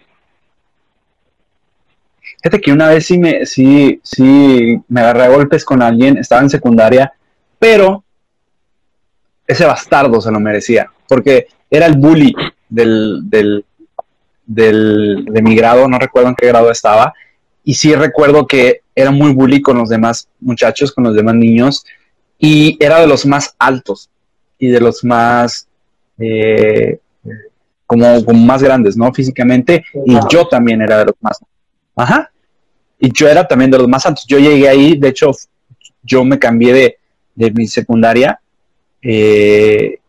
Fíjate 2.47 2.61
que 2.61 2.71
una 2.71 2.87
vez 2.87 3.05
sí 3.05 3.17
me, 3.17 3.45
sí, 3.45 3.99
sí 4.01 4.81
me 4.87 5.01
agarré 5.01 5.23
a 5.23 5.27
golpes 5.27 5.65
con 5.65 5.81
alguien, 5.81 6.17
estaba 6.17 6.41
en 6.41 6.49
secundaria, 6.49 7.11
pero 7.59 8.05
ese 9.45 9.65
bastardo 9.65 10.21
se 10.21 10.31
lo 10.31 10.39
merecía, 10.39 10.89
porque 11.09 11.47
era 11.69 11.87
el 11.87 11.97
bully 11.97 12.33
del, 12.69 13.19
del, 13.23 13.65
del, 14.45 15.25
de 15.25 15.41
mi 15.41 15.57
grado, 15.57 15.89
no 15.89 15.99
recuerdo 15.99 16.29
en 16.29 16.35
qué 16.35 16.47
grado 16.47 16.71
estaba, 16.71 17.13
y 17.65 17.73
sí 17.73 17.93
recuerdo 17.95 18.47
que 18.47 18.79
era 18.95 19.11
muy 19.11 19.33
bully 19.33 19.61
con 19.61 19.77
los 19.77 19.89
demás 19.89 20.29
muchachos, 20.39 20.93
con 20.93 21.03
los 21.03 21.15
demás 21.15 21.35
niños, 21.35 21.85
y 22.39 22.77
era 22.79 23.01
de 23.01 23.07
los 23.07 23.25
más 23.25 23.55
altos 23.59 24.09
y 24.57 24.67
de 24.67 24.79
los 24.79 25.03
más, 25.03 25.67
eh, 26.17 26.99
como, 27.85 28.23
como 28.23 28.39
más 28.45 28.63
grandes, 28.63 28.95
¿no? 28.95 29.13
Físicamente, 29.13 29.83
y 30.05 30.17
yo 30.29 30.47
también 30.47 30.81
era 30.81 30.99
de 30.99 31.05
los 31.07 31.15
más 31.19 31.41
Ajá. 31.97 32.31
Y 32.99 33.11
yo 33.11 33.27
era 33.27 33.47
también 33.47 33.71
de 33.71 33.77
los 33.77 33.87
más 33.87 34.05
altos. 34.05 34.25
Yo 34.27 34.39
llegué 34.39 34.67
ahí, 34.67 34.97
de 34.97 35.09
hecho, 35.09 35.31
yo 36.03 36.23
me 36.23 36.39
cambié 36.39 36.73
de, 36.73 36.97
de 37.35 37.51
mi 37.51 37.67
secundaria 37.67 38.39
eh, 39.01 39.99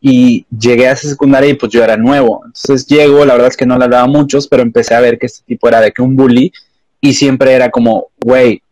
y 0.00 0.46
llegué 0.46 0.88
a 0.88 0.92
esa 0.92 1.08
secundaria 1.08 1.50
y 1.50 1.54
pues 1.54 1.70
yo 1.70 1.84
era 1.84 1.96
nuevo. 1.96 2.42
Entonces 2.46 2.86
llego, 2.86 3.24
la 3.24 3.34
verdad 3.34 3.48
es 3.48 3.56
que 3.56 3.66
no 3.66 3.76
le 3.76 3.84
hablaba 3.84 4.04
a 4.04 4.08
muchos, 4.08 4.48
pero 4.48 4.62
empecé 4.62 4.94
a 4.94 5.00
ver 5.00 5.18
que 5.18 5.26
este 5.26 5.44
tipo 5.46 5.68
era 5.68 5.80
de 5.80 5.92
que 5.92 6.02
un 6.02 6.16
bully 6.16 6.52
y 7.00 7.14
siempre 7.14 7.52
era 7.52 7.70
como, 7.70 8.08
güey, 8.18 8.62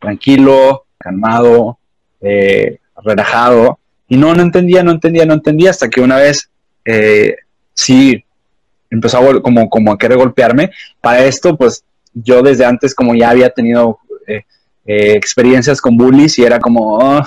tranquilo, 0.00 0.84
calmado, 0.98 1.78
eh, 2.20 2.78
relajado. 3.04 3.78
Y 4.08 4.16
no, 4.16 4.34
no 4.34 4.42
entendía, 4.42 4.82
no 4.82 4.92
entendía, 4.92 5.26
no 5.26 5.34
entendía, 5.34 5.70
hasta 5.70 5.88
que 5.88 6.00
una 6.00 6.16
vez 6.16 6.50
eh, 6.84 7.36
sí 7.72 8.24
empezó 8.90 9.18
a 9.18 9.42
como, 9.42 9.68
como 9.68 9.92
a 9.92 9.98
querer 9.98 10.18
golpearme. 10.18 10.70
Para 11.00 11.24
esto, 11.24 11.56
pues 11.56 11.84
yo 12.14 12.42
desde 12.42 12.64
antes 12.64 12.94
como 12.94 13.14
ya 13.14 13.30
había 13.30 13.50
tenido 13.50 13.98
eh, 14.26 14.42
eh, 14.86 15.12
experiencias 15.12 15.80
con 15.80 15.96
bullies 15.96 16.38
y 16.38 16.44
era 16.44 16.58
como, 16.58 16.98
"Oh, 16.98 17.22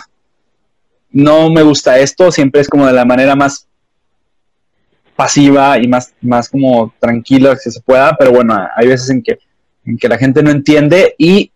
no 1.11 1.49
me 1.49 1.61
gusta 1.63 1.99
esto, 1.99 2.31
siempre 2.31 2.61
es 2.61 2.69
como 2.69 2.87
de 2.87 2.93
la 2.93 3.05
manera 3.05 3.35
más 3.35 3.67
pasiva 5.15 5.77
y 5.79 5.87
más, 5.87 6.13
más 6.21 6.47
como 6.47 6.93
tranquila 6.99 7.57
que 7.61 7.71
se 7.71 7.81
pueda, 7.81 8.15
pero 8.17 8.31
bueno, 8.31 8.55
hay 8.75 8.87
veces 8.87 9.09
en 9.09 9.23
que, 9.23 9.39
en 9.85 9.97
que 9.97 10.07
la 10.07 10.17
gente 10.17 10.43
no 10.43 10.51
entiende 10.51 11.15
y 11.17 11.51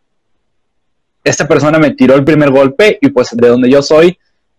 esta 1.23 1.47
persona 1.47 1.77
me 1.77 1.91
tiró 1.91 2.15
el 2.15 2.23
primer 2.23 2.49
golpe 2.49 2.97
y 2.99 3.09
pues 3.09 3.29
de 3.31 3.47
donde 3.47 3.69
yo 3.69 3.81
soy 3.83 4.17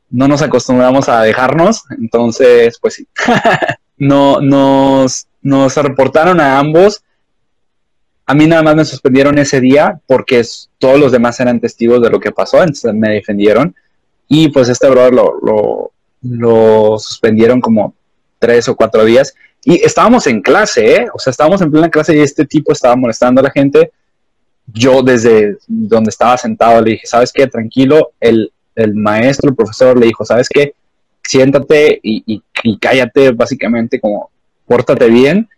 no 0.09 0.29
nos 0.29 0.43
acostumbramos 0.43 1.09
a 1.09 1.23
dejarnos, 1.23 1.85
entonces 1.99 2.79
pues 2.81 2.95
sí, 2.95 3.09
no, 3.97 4.41
nos, 4.41 5.27
nos 5.41 5.75
reportaron 5.77 6.39
a 6.39 6.59
ambos 6.59 7.03
a 8.27 8.35
mí 8.35 8.47
nada 8.47 8.62
más 8.62 8.77
me 8.77 8.85
suspendieron 8.85 9.39
ese 9.39 9.61
día 9.61 10.01
porque 10.07 10.43
todos 10.79 10.99
los 10.99 11.12
demás 11.12 11.39
eran 11.41 11.61
testigos 11.61 12.01
de 12.03 12.11
lo 12.11 12.20
que 12.20 12.31
pasó, 12.33 12.59
entonces 12.61 12.95
me 12.95 13.11
defendieron. 13.11 13.75
Y 14.29 14.49
pues 14.49 14.68
este 14.68 14.89
brother 14.89 15.12
lo, 15.12 15.35
lo, 15.43 15.93
lo 16.23 16.99
suspendieron 16.99 17.61
como 17.61 17.95
tres 18.39 18.68
o 18.68 18.77
cuatro 18.77 19.05
días. 19.05 19.35
Y 19.64 19.85
estábamos 19.85 20.27
en 20.27 20.41
clase, 20.41 20.97
¿eh? 20.97 21.07
O 21.14 21.18
sea, 21.18 21.31
estábamos 21.31 21.61
en 21.61 21.70
plena 21.70 21.91
clase 21.91 22.16
y 22.16 22.20
este 22.20 22.45
tipo 22.47 22.73
estaba 22.73 22.97
molestando 22.97 23.41
a 23.41 23.45
la 23.45 23.51
gente. 23.51 23.93
Yo 24.66 25.03
desde 25.03 25.57
donde 25.66 26.11
estaba 26.11 26.37
sentado 26.39 26.81
le 26.81 26.93
dije, 26.93 27.07
¿sabes 27.07 27.33
qué? 27.33 27.47
Tranquilo. 27.47 28.12
El, 28.20 28.53
el 28.75 28.95
maestro, 28.95 29.51
el 29.51 29.57
profesor 29.57 29.99
le 29.99 30.07
dijo, 30.07 30.25
¿sabes 30.25 30.49
qué? 30.49 30.75
Siéntate 31.23 32.01
y, 32.03 32.23
y- 32.27 32.43
y 32.64 32.79
cállate, 32.79 33.31
básicamente 33.33 34.01
como, 34.01 34.31
pórtate 34.66 35.09
bien. 35.09 35.49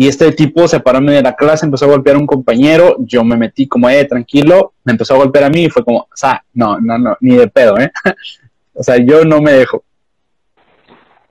Y 0.00 0.08
este 0.08 0.32
tipo 0.32 0.66
se 0.66 0.80
paró 0.80 0.96
en 0.96 1.04
de 1.04 1.20
la 1.20 1.36
clase, 1.36 1.66
empezó 1.66 1.84
a 1.84 1.88
golpear 1.88 2.16
a 2.16 2.18
un 2.18 2.26
compañero, 2.26 2.96
yo 3.00 3.22
me 3.22 3.36
metí 3.36 3.68
como, 3.68 3.86
eh, 3.90 4.06
tranquilo, 4.06 4.72
me 4.82 4.92
empezó 4.92 5.12
a 5.12 5.18
golpear 5.18 5.44
a 5.44 5.50
mí 5.50 5.64
y 5.64 5.68
fue 5.68 5.84
como, 5.84 5.98
o 5.98 6.08
sea, 6.14 6.42
no, 6.54 6.80
no, 6.80 6.96
no, 6.96 7.18
ni 7.20 7.36
de 7.36 7.48
pedo, 7.48 7.78
¿eh? 7.78 7.92
o 8.72 8.82
sea, 8.82 8.96
yo 8.96 9.26
no 9.26 9.42
me 9.42 9.52
dejo. 9.52 9.84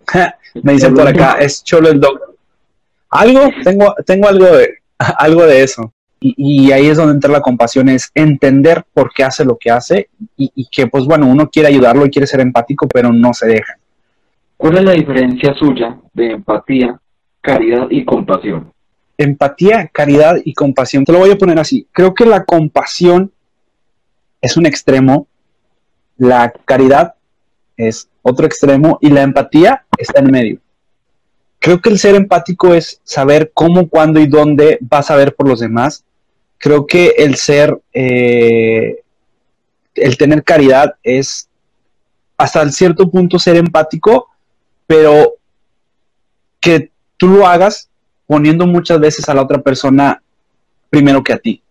me 0.62 0.74
dicen 0.74 0.94
por 0.94 1.08
acá, 1.08 1.38
es 1.40 1.64
cholo 1.64 1.90
el 1.90 2.00
dog. 2.00 2.20
Algo, 3.10 3.50
tengo, 3.64 3.96
tengo 4.06 4.28
algo 4.28 4.46
de, 4.46 4.76
algo 5.18 5.48
de 5.48 5.64
eso. 5.64 5.92
Y, 6.20 6.68
y 6.68 6.72
ahí 6.72 6.90
es 6.90 6.98
donde 6.98 7.14
entra 7.14 7.32
la 7.32 7.42
compasión, 7.42 7.90
es 7.90 8.12
entender 8.14 8.86
por 8.94 9.12
qué 9.12 9.24
hace 9.24 9.46
lo 9.46 9.58
que 9.58 9.72
hace 9.72 10.10
y, 10.38 10.52
y 10.54 10.68
que, 10.68 10.86
pues 10.86 11.06
bueno, 11.06 11.26
uno 11.26 11.50
quiere 11.50 11.70
ayudarlo 11.70 12.06
y 12.06 12.12
quiere 12.12 12.28
ser 12.28 12.42
empático, 12.42 12.88
pero 12.88 13.12
no 13.12 13.34
se 13.34 13.48
deja. 13.48 13.80
¿Cuál 14.58 14.78
es 14.78 14.84
la 14.84 14.92
diferencia 14.92 15.56
suya 15.56 15.98
de 16.14 16.34
empatía, 16.34 17.00
caridad 17.42 17.88
y 17.90 18.06
compasión? 18.06 18.72
empatía, 19.20 19.90
caridad 19.92 20.38
y 20.44 20.54
compasión. 20.54 21.04
Te 21.04 21.12
lo 21.12 21.20
voy 21.20 21.32
a 21.32 21.38
poner 21.38 21.60
así. 21.60 21.86
Creo 21.92 22.14
que 22.14 22.26
la 22.26 22.46
compasión 22.46 23.32
es 24.42 24.56
un 24.56 24.66
extremo, 24.66 25.28
la 26.18 26.54
caridad 26.64 27.16
es 27.76 28.08
otro 28.22 28.46
extremo 28.46 28.98
y 29.02 29.10
la 29.10 29.22
empatía 29.22 29.86
está 29.98 30.22
en 30.22 30.32
medio. 30.32 30.60
Creo 31.60 31.82
que 31.82 31.90
el 31.90 32.00
ser 32.00 32.16
empático 32.16 32.74
es 32.74 33.02
saber 33.04 33.52
cómo, 33.54 33.90
cuándo 33.90 34.22
y 34.22 34.28
dónde 34.28 34.78
vas 34.80 35.12
a 35.12 35.18
ver 35.18 35.36
por 35.36 35.50
los 35.50 35.60
demás. 35.60 36.06
Creo 36.58 36.88
que 36.88 37.16
el 37.18 37.36
ser, 37.36 37.78
eh, 37.92 39.02
el 39.96 40.18
tener 40.18 40.46
caridad 40.46 40.96
es 41.04 41.50
hasta 42.38 42.70
cierto 42.72 43.12
punto 43.12 43.38
ser 43.38 43.58
empático, 43.58 44.30
pero 44.88 45.34
que 46.62 46.90
tú 47.20 47.28
lo 47.28 47.46
hagas 47.46 47.90
poniendo 48.26 48.66
muchas 48.66 49.00
veces 49.00 49.28
a 49.30 49.34
la 49.36 49.44
otra 49.44 49.62
persona 49.62 50.24
primero 50.90 51.24
que 51.24 51.34
a 51.34 51.38
ti. 51.38 51.62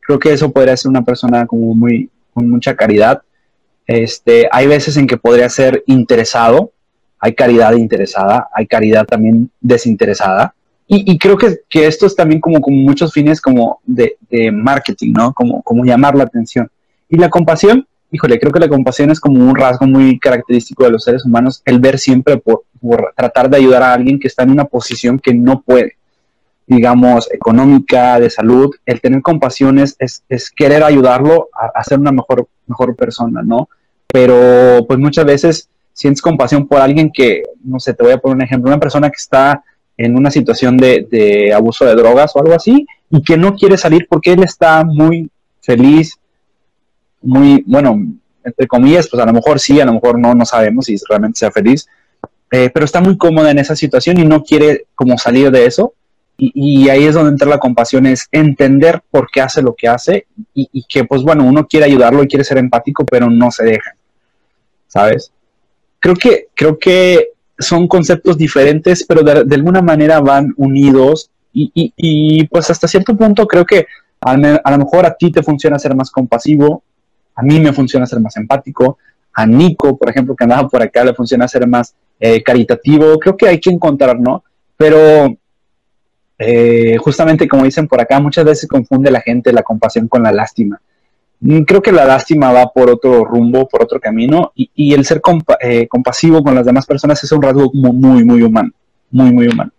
Creo 0.00 0.18
que 0.18 0.32
eso 0.32 0.50
podría 0.50 0.76
ser 0.76 0.88
una 0.88 1.04
persona 1.04 1.46
como 1.46 1.74
muy 1.74 2.08
con 2.32 2.48
mucha 2.48 2.74
caridad. 2.74 3.20
Este, 3.86 4.48
hay 4.50 4.66
veces 4.66 4.96
en 4.96 5.06
que 5.06 5.16
podría 5.16 5.48
ser 5.50 5.82
interesado, 5.86 6.72
hay 7.18 7.34
caridad 7.34 7.72
interesada, 7.72 8.48
hay 8.54 8.66
caridad 8.66 9.04
también 9.06 9.50
desinteresada. 9.60 10.54
Y, 10.90 11.18
creo 11.18 11.36
que, 11.36 11.58
que 11.68 11.86
esto 11.86 12.06
es 12.06 12.16
también 12.16 12.40
como, 12.40 12.62
como 12.62 12.78
muchos 12.78 13.12
fines 13.12 13.42
como 13.42 13.78
de, 13.84 14.16
de 14.30 14.50
marketing, 14.50 15.12
¿no? 15.12 15.34
Como, 15.34 15.62
como 15.62 15.84
llamar 15.84 16.16
la 16.16 16.24
atención. 16.24 16.70
Y 17.10 17.18
la 17.18 17.28
compasión, 17.28 17.86
híjole, 18.10 18.38
creo 18.38 18.52
que 18.52 18.60
la 18.60 18.68
compasión 18.68 19.10
es 19.10 19.20
como 19.20 19.40
un 19.40 19.54
rasgo 19.54 19.86
muy 19.86 20.18
característico 20.18 20.84
de 20.84 20.90
los 20.90 21.04
seres 21.04 21.24
humanos, 21.24 21.62
el 21.64 21.78
ver 21.78 21.98
siempre 21.98 22.38
por, 22.38 22.64
por 22.80 23.12
tratar 23.16 23.50
de 23.50 23.58
ayudar 23.58 23.82
a 23.82 23.92
alguien 23.92 24.18
que 24.18 24.28
está 24.28 24.42
en 24.42 24.50
una 24.50 24.64
posición 24.64 25.18
que 25.18 25.34
no 25.34 25.60
puede, 25.60 25.96
digamos, 26.66 27.30
económica, 27.32 28.18
de 28.18 28.30
salud. 28.30 28.74
El 28.86 29.00
tener 29.00 29.22
compasión 29.22 29.78
es, 29.78 29.96
es, 29.98 30.50
querer 30.50 30.82
ayudarlo 30.82 31.48
a, 31.52 31.78
a, 31.78 31.84
ser 31.84 31.98
una 31.98 32.12
mejor, 32.12 32.48
mejor 32.66 32.96
persona, 32.96 33.42
¿no? 33.42 33.68
Pero 34.06 34.84
pues 34.86 34.98
muchas 34.98 35.26
veces 35.26 35.68
sientes 35.92 36.22
compasión 36.22 36.66
por 36.66 36.80
alguien 36.80 37.10
que, 37.12 37.42
no 37.62 37.78
sé, 37.78 37.92
te 37.92 38.04
voy 38.04 38.12
a 38.12 38.18
poner 38.18 38.36
un 38.36 38.42
ejemplo, 38.42 38.70
una 38.70 38.80
persona 38.80 39.10
que 39.10 39.16
está 39.16 39.62
en 39.98 40.16
una 40.16 40.30
situación 40.30 40.76
de, 40.76 41.06
de 41.10 41.52
abuso 41.52 41.84
de 41.84 41.94
drogas 41.94 42.34
o 42.34 42.40
algo 42.40 42.54
así 42.54 42.86
y 43.10 43.22
que 43.22 43.36
no 43.36 43.54
quiere 43.54 43.76
salir 43.76 44.06
porque 44.08 44.32
él 44.32 44.42
está 44.44 44.84
muy 44.84 45.28
feliz, 45.60 46.18
muy, 47.22 47.62
bueno, 47.66 48.00
entre 48.44 48.66
comillas, 48.66 49.08
pues 49.08 49.22
a 49.22 49.26
lo 49.26 49.32
mejor 49.32 49.60
sí, 49.60 49.80
a 49.80 49.84
lo 49.84 49.94
mejor 49.94 50.18
no, 50.18 50.34
no 50.34 50.44
sabemos 50.44 50.86
si 50.86 50.96
realmente 51.08 51.38
sea 51.38 51.50
feliz, 51.50 51.86
eh, 52.50 52.70
pero 52.72 52.84
está 52.84 53.00
muy 53.00 53.16
cómoda 53.16 53.50
en 53.50 53.58
esa 53.58 53.76
situación 53.76 54.18
y 54.18 54.24
no 54.24 54.42
quiere 54.42 54.86
como 54.94 55.18
salir 55.18 55.50
de 55.50 55.66
eso. 55.66 55.94
Y, 56.40 56.88
ahí 56.88 57.04
es 57.04 57.16
donde 57.16 57.32
entra 57.32 57.48
la 57.48 57.58
compasión, 57.58 58.06
es 58.06 58.28
entender 58.30 59.02
por 59.10 59.28
qué 59.28 59.40
hace 59.40 59.60
lo 59.60 59.74
que 59.74 59.88
hace 59.88 60.28
y, 60.54 60.84
que, 60.88 61.02
pues 61.02 61.24
bueno, 61.24 61.44
uno 61.44 61.66
quiere 61.66 61.86
ayudarlo 61.86 62.22
y 62.22 62.28
quiere 62.28 62.44
ser 62.44 62.58
empático, 62.58 63.04
pero 63.04 63.28
no 63.28 63.50
se 63.50 63.64
deja, 63.64 63.96
¿sabes? 64.86 65.32
Creo 65.98 66.14
que, 66.14 66.46
creo 66.54 66.78
que 66.78 67.30
son 67.58 67.88
conceptos 67.88 68.38
diferentes, 68.38 69.04
pero 69.04 69.24
de, 69.24 69.52
alguna 69.52 69.82
manera 69.82 70.20
van 70.20 70.54
unidos 70.56 71.28
y, 71.52 72.46
pues 72.46 72.70
hasta 72.70 72.86
cierto 72.86 73.16
punto 73.16 73.48
creo 73.48 73.66
que 73.66 73.88
a, 74.20 74.30
a, 74.30 74.70
lo 74.70 74.78
mejor 74.78 75.06
a 75.06 75.16
ti 75.16 75.32
te 75.32 75.42
funciona 75.42 75.76
ser 75.76 75.96
más 75.96 76.08
compasivo, 76.08 76.84
a 77.38 77.42
mí 77.42 77.60
me 77.60 77.72
funciona 77.72 78.04
ser 78.04 78.18
más 78.18 78.36
empático, 78.36 78.98
a 79.32 79.46
Nico, 79.46 79.96
por 79.96 80.10
ejemplo, 80.10 80.34
que 80.34 80.42
andaba 80.42 80.68
por 80.68 80.82
acá, 80.82 81.04
le 81.04 81.14
funciona 81.14 81.46
ser 81.46 81.68
más 81.68 81.94
eh, 82.18 82.42
caritativo, 82.42 83.16
creo 83.20 83.36
que 83.36 83.46
hay 83.46 83.60
que 83.60 83.70
encontrar, 83.70 84.18
¿no? 84.18 84.42
Pero 84.76 85.36
eh, 86.36 86.96
justamente 86.98 87.46
como 87.46 87.62
dicen 87.62 87.86
por 87.86 88.00
acá, 88.00 88.18
muchas 88.18 88.44
veces 88.44 88.68
confunde 88.68 89.12
la 89.12 89.20
gente 89.20 89.52
la 89.52 89.62
compasión 89.62 90.08
con 90.08 90.24
la 90.24 90.32
lástima. 90.32 90.80
Mm, 91.38 91.60
creo 91.60 91.80
que 91.80 91.92
la 91.92 92.06
lástima 92.06 92.50
va 92.50 92.72
por 92.72 92.90
otro 92.90 93.24
rumbo, 93.24 93.68
por 93.68 93.84
otro 93.84 94.00
camino, 94.00 94.50
y, 94.56 94.92
el 94.92 95.04
ser 95.04 95.22
eh, 95.60 95.86
compasivo 95.86 96.42
con 96.42 96.56
las 96.56 96.66
demás 96.66 96.86
personas 96.86 97.22
es 97.22 97.30
un 97.30 97.42
rasgo 97.42 97.70
muy, 97.72 98.24
muy 98.24 98.42
humano, 98.42 98.72
muy, 99.12 99.30
muy 99.30 99.46
humano. 99.46 99.70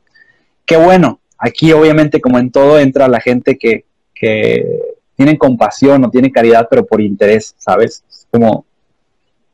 Qué 0.65 0.77
bueno, 0.77 1.19
aquí 1.37 1.73
obviamente 1.73 2.21
como 2.21 2.39
en 2.39 2.51
todo 2.51 2.79
entra 2.79 3.09
la 3.09 3.19
gente 3.19 3.57
que, 3.57 3.83
que 4.15 4.88
tiene 5.19 5.37
compasión 5.37 6.05
o 6.05 6.09
tiene 6.09 6.31
caridad, 6.31 6.65
pero 6.69 6.85
por 6.85 7.01
interés, 7.01 7.53
¿sabes? 7.57 8.05
Como 8.31 8.63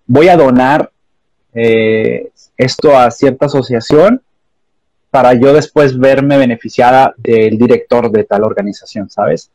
voy 0.06 0.28
a 0.28 0.38
donar 0.38 0.92
eh, 1.56 2.30
esto 2.56 2.96
a 2.96 3.10
cierta 3.10 3.48
asociación 3.48 4.22
para 5.10 5.34
yo 5.34 5.54
después 5.54 5.98
verme 5.98 6.38
beneficiada 6.38 7.16
del 7.18 7.58
director 7.58 8.12
de 8.12 8.26
tal 8.26 8.44
organización, 8.44 9.10
¿sabes? 9.10 9.50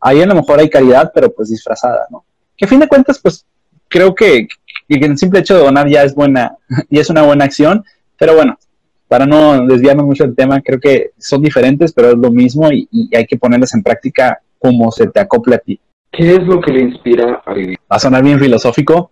Ahí 0.00 0.20
a 0.22 0.26
lo 0.26 0.34
mejor 0.34 0.58
hay 0.58 0.68
caridad, 0.68 1.12
pero 1.14 1.32
pues 1.32 1.50
disfrazada, 1.50 2.08
¿no? 2.10 2.24
Que 2.56 2.64
a 2.64 2.68
fin 2.68 2.80
de 2.80 2.88
cuentas, 2.88 3.20
pues 3.20 3.46
creo 3.86 4.12
que, 4.12 4.48
el 4.88 5.18
simple 5.18 5.38
hecho 5.38 5.56
de 5.56 5.62
donar 5.62 5.88
ya 5.88 6.02
es 6.02 6.16
buena, 6.16 6.56
y 6.90 6.98
es 6.98 7.10
una 7.10 7.22
buena 7.22 7.44
acción, 7.44 7.84
pero 8.18 8.34
bueno, 8.34 8.58
para 9.06 9.24
no 9.24 9.64
desviarme 9.68 10.02
mucho 10.02 10.24
del 10.24 10.34
tema, 10.34 10.60
creo 10.62 10.80
que 10.80 11.12
son 11.16 11.42
diferentes, 11.42 11.92
pero 11.92 12.08
es 12.08 12.16
lo 12.16 12.32
mismo 12.32 12.72
y, 12.72 12.88
y 12.90 13.14
hay 13.14 13.24
que 13.24 13.38
ponerlas 13.38 13.72
en 13.74 13.84
práctica 13.84 14.40
como 14.64 14.90
se 14.90 15.08
te 15.08 15.20
acople 15.20 15.56
a 15.56 15.58
ti. 15.58 15.78
¿Qué 16.10 16.36
es 16.36 16.42
lo 16.44 16.58
que 16.58 16.72
le 16.72 16.80
inspira 16.80 17.42
a 17.44 17.52
vivir? 17.52 17.78
Va 17.80 17.96
a 17.96 17.98
sonar 17.98 18.24
bien 18.24 18.40
filosófico, 18.40 19.10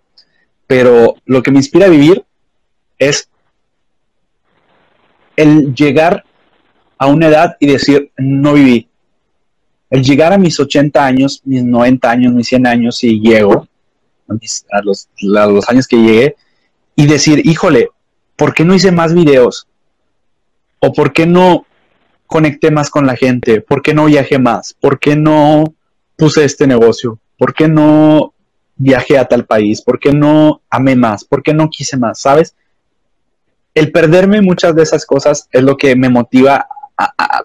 pero 0.66 1.16
lo 1.26 1.42
que 1.42 1.50
me 1.50 1.58
inspira 1.58 1.84
a 1.84 1.90
vivir 1.90 2.24
es 2.98 3.28
el 5.36 5.74
llegar 5.74 6.24
a 6.96 7.06
una 7.06 7.26
edad 7.26 7.56
y 7.60 7.66
decir, 7.66 8.10
no 8.16 8.54
viví. 8.54 8.88
El 9.90 10.02
llegar 10.02 10.32
a 10.32 10.38
mis 10.38 10.58
80 10.58 11.04
años, 11.04 11.42
mis 11.44 11.62
90 11.62 12.10
años, 12.10 12.32
mis 12.32 12.48
100 12.48 12.66
años 12.66 13.04
y 13.04 13.20
llego, 13.20 13.68
a 14.28 14.82
los, 14.82 15.10
los 15.20 15.68
años 15.68 15.86
que 15.86 15.98
llegué, 15.98 16.36
y 16.96 17.06
decir, 17.06 17.46
híjole, 17.46 17.90
¿por 18.36 18.54
qué 18.54 18.64
no 18.64 18.74
hice 18.74 18.90
más 18.90 19.12
videos? 19.12 19.66
¿O 20.78 20.94
por 20.94 21.12
qué 21.12 21.26
no 21.26 21.66
conecté 22.32 22.72
más 22.72 22.90
con 22.90 23.06
la 23.06 23.14
gente? 23.14 23.60
¿Por 23.60 23.82
qué 23.82 23.94
no 23.94 24.06
viajé 24.06 24.40
más? 24.40 24.74
¿Por 24.80 24.98
qué 24.98 25.14
no 25.14 25.74
puse 26.16 26.44
este 26.44 26.66
negocio? 26.66 27.20
¿Por 27.38 27.54
qué 27.54 27.68
no 27.68 28.34
viajé 28.76 29.18
a 29.18 29.26
tal 29.26 29.44
país? 29.44 29.82
¿Por 29.82 30.00
qué 30.00 30.12
no 30.12 30.62
amé 30.70 30.96
más? 30.96 31.24
¿Por 31.24 31.42
qué 31.42 31.54
no 31.54 31.68
quise 31.70 31.96
más? 31.96 32.18
¿Sabes? 32.18 32.56
el 33.74 33.90
perderme 33.90 34.42
muchas 34.42 34.74
de 34.74 34.82
esas 34.82 35.06
cosas 35.06 35.48
es 35.50 35.62
lo 35.62 35.76
que 35.76 35.96
me 35.96 36.08
motiva 36.08 36.66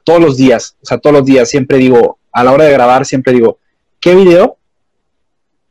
todos 0.03 0.19
los 0.19 0.37
días. 0.37 0.75
O 0.81 0.85
sea, 0.85 0.97
todos 0.97 1.15
los 1.15 1.25
días 1.25 1.49
siempre 1.49 1.77
digo, 1.77 2.19
a 2.31 2.43
la 2.43 2.51
hora 2.51 2.65
de 2.65 2.73
grabar, 2.73 3.05
siempre 3.05 3.33
digo, 3.33 3.59
¿qué 3.99 4.13
video 4.15 4.57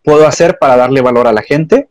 puedo 0.02 0.26
hacer 0.26 0.58
para 0.58 0.76
darle 0.76 1.00
valor 1.00 1.26
a 1.26 1.32
la 1.32 1.42
gente? 1.42 1.88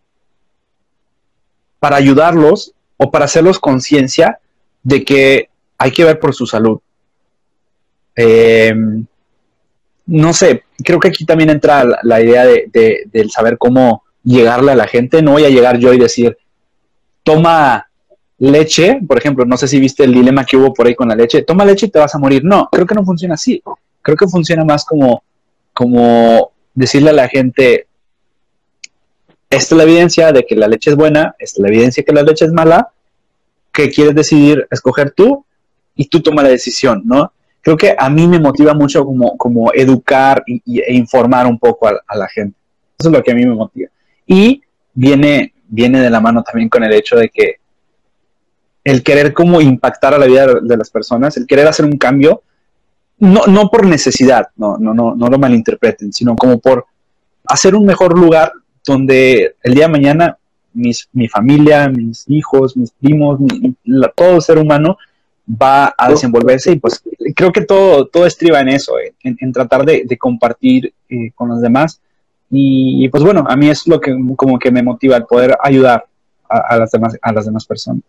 Para 1.79 1.97
ayudarlos 1.97 2.73
o 2.97 3.11
para 3.11 3.25
hacerlos 3.25 3.59
conciencia 3.59 4.39
de 4.83 5.03
que 5.03 5.49
hay 5.77 5.91
que 5.91 6.03
ver 6.03 6.19
por 6.19 6.33
su 6.33 6.47
salud. 6.47 6.79
Em, 8.15 9.05
no 10.07 10.33
sé, 10.33 10.63
creo 10.83 10.99
que 10.99 11.09
aquí 11.09 11.25
también 11.25 11.49
entra 11.49 11.83
la, 12.03 12.21
idea 12.21 12.45
de, 12.45 13.09
del 13.11 13.31
saber 13.31 13.57
cómo 13.57 14.03
llegarle 14.23 14.71
a 14.71 14.75
la 14.75 14.87
gente. 14.87 15.21
No 15.21 15.31
voy 15.31 15.45
a 15.45 15.49
llegar 15.49 15.77
yo 15.77 15.93
y 15.93 15.99
decir, 15.99 16.37
toma 17.23 17.89
leche, 18.37 18.99
por 19.07 19.17
ejemplo, 19.17 19.45
no 19.45 19.57
sé 19.57 19.67
si 19.67 19.79
viste 19.79 20.03
el 20.03 20.13
dilema 20.13 20.45
que 20.45 20.57
hubo 20.57 20.73
por 20.73 20.87
ahí 20.87 20.95
con 20.95 21.07
la 21.07 21.15
leche, 21.15 21.43
toma 21.43 21.65
leche 21.65 21.87
y 21.87 21.89
te 21.89 21.99
vas 21.99 22.13
a 22.13 22.19
morir. 22.19 22.43
No, 22.43 22.69
creo 22.71 22.85
que 22.85 22.95
no 22.95 23.05
funciona 23.05 23.35
así. 23.35 23.61
Creo 24.01 24.17
que 24.17 24.27
funciona 24.27 24.63
más 24.63 24.85
como, 24.85 25.23
como 25.73 26.51
decirle 26.73 27.09
a 27.09 27.13
la 27.13 27.27
gente, 27.27 27.87
esta 29.49 29.75
es 29.75 29.77
la 29.77 29.83
evidencia 29.83 30.31
de 30.31 30.45
que 30.45 30.55
la 30.55 30.67
leche 30.67 30.91
es 30.91 30.95
buena, 30.95 31.35
esta 31.39 31.59
es 31.59 31.61
la 31.61 31.67
evidencia 31.69 32.01
de 32.01 32.05
que 32.05 32.13
la 32.13 32.23
leche 32.23 32.45
es 32.45 32.51
mala, 32.51 32.89
que 33.71 33.89
quieres 33.89 34.15
decidir 34.15 34.67
escoger 34.69 35.11
tú 35.11 35.45
y 35.95 36.07
tú 36.07 36.21
toma 36.21 36.43
la 36.43 36.49
decisión, 36.49 37.01
¿no? 37.05 37.31
Creo 37.65 37.77
que 37.77 37.95
a 37.97 38.11
mí 38.11 38.27
me 38.27 38.39
motiva 38.39 38.75
mucho 38.75 39.03
como, 39.03 39.35
como 39.37 39.73
educar 39.73 40.43
e 40.45 40.93
informar 40.93 41.47
un 41.47 41.57
poco 41.57 41.87
a, 41.87 41.99
a, 42.05 42.15
la 42.15 42.27
gente. 42.27 42.55
Eso 42.95 43.09
es 43.09 43.11
lo 43.17 43.23
que 43.23 43.31
a 43.31 43.33
mí 43.33 43.43
me 43.43 43.55
motiva. 43.55 43.89
Y 44.27 44.61
viene, 44.93 45.51
viene 45.67 45.99
de 45.99 46.11
la 46.11 46.21
mano 46.21 46.43
también 46.43 46.69
con 46.69 46.83
el 46.83 46.93
hecho 46.93 47.15
de 47.15 47.29
que 47.29 47.55
el 48.83 49.01
querer 49.01 49.33
como 49.33 49.61
impactar 49.61 50.13
a 50.13 50.19
la 50.19 50.27
vida 50.27 50.45
de 50.61 50.77
las 50.77 50.91
personas, 50.91 51.37
el 51.37 51.47
querer 51.47 51.67
hacer 51.67 51.85
un 51.85 51.97
cambio, 51.97 52.43
no, 53.17 53.47
no 53.47 53.71
por 53.71 53.87
necesidad, 53.87 54.49
no, 54.57 54.77
no, 54.77 54.93
no, 54.93 55.15
no 55.15 55.27
lo 55.27 55.39
malinterpreten, 55.39 56.13
sino 56.13 56.35
como 56.35 56.59
por 56.59 56.85
hacer 57.47 57.73
un 57.73 57.87
mejor 57.87 58.15
lugar 58.15 58.53
donde 58.85 59.55
el 59.63 59.73
día 59.73 59.87
de 59.87 59.91
mañana 59.91 60.37
mis, 60.71 61.09
mi 61.13 61.27
familia, 61.27 61.89
mis 61.89 62.25
hijos, 62.27 62.77
mis 62.77 62.91
primos, 62.91 63.39
todo 64.15 64.39
ser 64.39 64.59
humano 64.59 64.99
va 65.49 65.93
a 65.97 66.09
desenvolverse 66.09 66.71
y 66.71 66.79
pues 66.79 67.03
creo 67.35 67.51
que 67.51 67.61
todo, 67.61 68.07
todo 68.07 68.25
estriba 68.25 68.59
en 68.61 68.69
eso, 68.69 68.93
en, 69.23 69.51
tratar 69.51 69.85
de, 69.85 70.17
compartir 70.17 70.93
eh, 71.09 71.31
con 71.35 71.49
los 71.49 71.61
demás 71.61 72.01
y, 72.49 73.07
pues 73.09 73.23
bueno, 73.23 73.43
a 73.47 73.55
mí 73.55 73.69
es 73.69 73.87
lo 73.87 73.99
que 73.99 74.15
como 74.35 74.57
que 74.57 74.71
me 74.71 74.83
motiva 74.83 75.17
el 75.17 75.25
poder 75.25 75.57
ayudar 75.61 76.05
a, 76.47 76.77
las, 76.77 76.91
demás, 76.91 77.17
a 77.21 77.33
las 77.33 77.45
demás 77.45 77.65
personas 77.65 78.03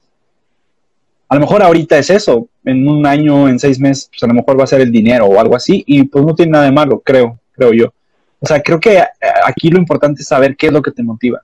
a 1.28 1.34
lo 1.34 1.40
mejor 1.40 1.62
ahorita 1.62 1.98
es 1.98 2.10
eso, 2.10 2.48
en 2.64 2.88
un 2.88 3.04
año, 3.04 3.48
en 3.48 3.58
seis 3.58 3.80
meses, 3.80 4.08
pues 4.10 4.22
a 4.22 4.26
lo 4.26 4.34
mejor 4.34 4.58
va 4.58 4.64
a 4.64 4.68
ser 4.68 4.80
el 4.80 4.92
dinero 4.92 5.26
o 5.26 5.40
algo 5.40 5.56
así, 5.56 5.82
y 5.86 6.04
pues 6.04 6.24
no 6.24 6.34
tiene 6.34 6.52
nada 6.52 6.64
de 6.66 6.72
malo, 6.72 7.00
creo, 7.04 7.38
creo 7.52 7.72
yo. 7.72 7.92
O 8.38 8.46
sea, 8.46 8.60
creo 8.60 8.78
que 8.78 8.98
eh, 8.98 9.06
aquí 9.44 9.70
lo 9.70 9.78
importante 9.78 10.22
es 10.22 10.28
saber 10.28 10.56
qué 10.56 10.66
es 10.68 10.72
lo 10.72 10.82
que 10.82 10.92
te 10.92 11.02
motiva. 11.02 11.42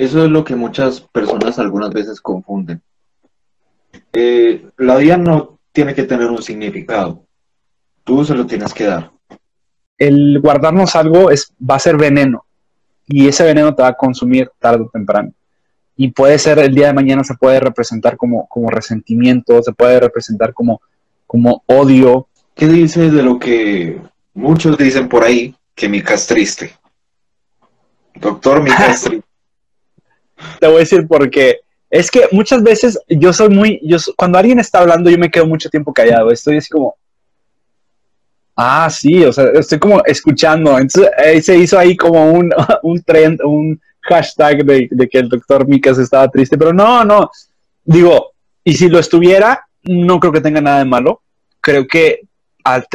Eso 0.00 0.24
es 0.24 0.30
lo 0.30 0.44
que 0.44 0.56
muchas 0.56 1.00
personas 1.00 1.58
algunas 1.58 1.90
veces 1.90 2.20
confunden. 2.20 2.80
Eh, 4.12 4.66
la 4.78 4.96
vida 4.96 5.16
no 5.16 5.58
tiene 5.72 5.94
que 5.94 6.04
tener 6.04 6.30
un 6.30 6.42
significado. 6.42 7.22
Tú 8.04 8.24
se 8.24 8.34
lo 8.34 8.46
tienes 8.46 8.72
que 8.72 8.84
dar. 8.84 9.10
El 9.98 10.40
guardarnos 10.40 10.96
algo 10.96 11.30
es, 11.30 11.52
va 11.58 11.74
a 11.74 11.80
ser 11.80 11.98
veneno. 11.98 12.46
Y 13.06 13.28
ese 13.28 13.44
veneno 13.44 13.74
te 13.74 13.82
va 13.82 13.88
a 13.88 13.96
consumir 13.96 14.50
tarde 14.58 14.84
o 14.84 14.88
temprano 14.88 15.32
y 16.02 16.12
puede 16.12 16.38
ser 16.38 16.58
el 16.58 16.74
día 16.74 16.86
de 16.86 16.94
mañana 16.94 17.22
se 17.22 17.34
puede 17.34 17.60
representar 17.60 18.16
como, 18.16 18.48
como 18.48 18.70
resentimiento, 18.70 19.62
se 19.62 19.72
puede 19.72 20.00
representar 20.00 20.54
como, 20.54 20.80
como 21.26 21.62
odio. 21.66 22.26
¿Qué 22.54 22.66
dices 22.66 23.12
de 23.12 23.22
lo 23.22 23.38
que 23.38 24.00
muchos 24.32 24.78
dicen 24.78 25.10
por 25.10 25.24
ahí 25.24 25.54
que 25.74 25.90
Mika 25.90 26.14
es 26.14 26.26
triste? 26.26 26.72
Doctor 28.14 28.62
Mika 28.62 28.86
es 28.86 29.02
triste. 29.04 29.29
Te 30.58 30.66
voy 30.66 30.76
a 30.76 30.80
decir 30.80 31.06
porque 31.08 31.60
es 31.88 32.10
que 32.10 32.28
muchas 32.32 32.62
veces 32.62 32.98
yo 33.08 33.32
soy 33.32 33.48
muy, 33.48 33.80
yo 33.82 33.98
cuando 34.16 34.38
alguien 34.38 34.58
está 34.58 34.80
hablando 34.80 35.10
yo 35.10 35.18
me 35.18 35.30
quedo 35.30 35.46
mucho 35.46 35.68
tiempo 35.68 35.92
callado, 35.92 36.30
estoy 36.30 36.58
así 36.58 36.68
como, 36.70 36.94
ah, 38.56 38.88
sí, 38.90 39.24
o 39.24 39.32
sea, 39.32 39.46
estoy 39.54 39.78
como 39.78 40.02
escuchando, 40.04 40.78
entonces 40.78 41.10
eh, 41.24 41.42
se 41.42 41.56
hizo 41.56 41.78
ahí 41.78 41.96
como 41.96 42.32
un, 42.32 42.52
un 42.82 43.02
trend, 43.02 43.40
un, 43.42 43.80
hashtag 44.02 44.64
de, 44.64 45.08
que 45.08 45.18
el 45.18 45.28
doctor 45.28 45.66
Micas 45.66 45.98
estaba 45.98 46.28
triste, 46.28 46.56
pero 46.56 46.72
no, 46.72 47.04
no. 47.04 47.30
Digo, 47.84 48.32
y 48.64 48.74
si 48.74 48.88
lo 48.88 48.98
estuviera, 48.98 49.66
no 49.82 50.18
creo 50.20 50.32
que 50.32 50.40
tenga 50.40 50.60
nada 50.60 50.78
de 50.78 50.84
malo. 50.84 51.22
Creo 51.60 51.86
que 51.86 52.20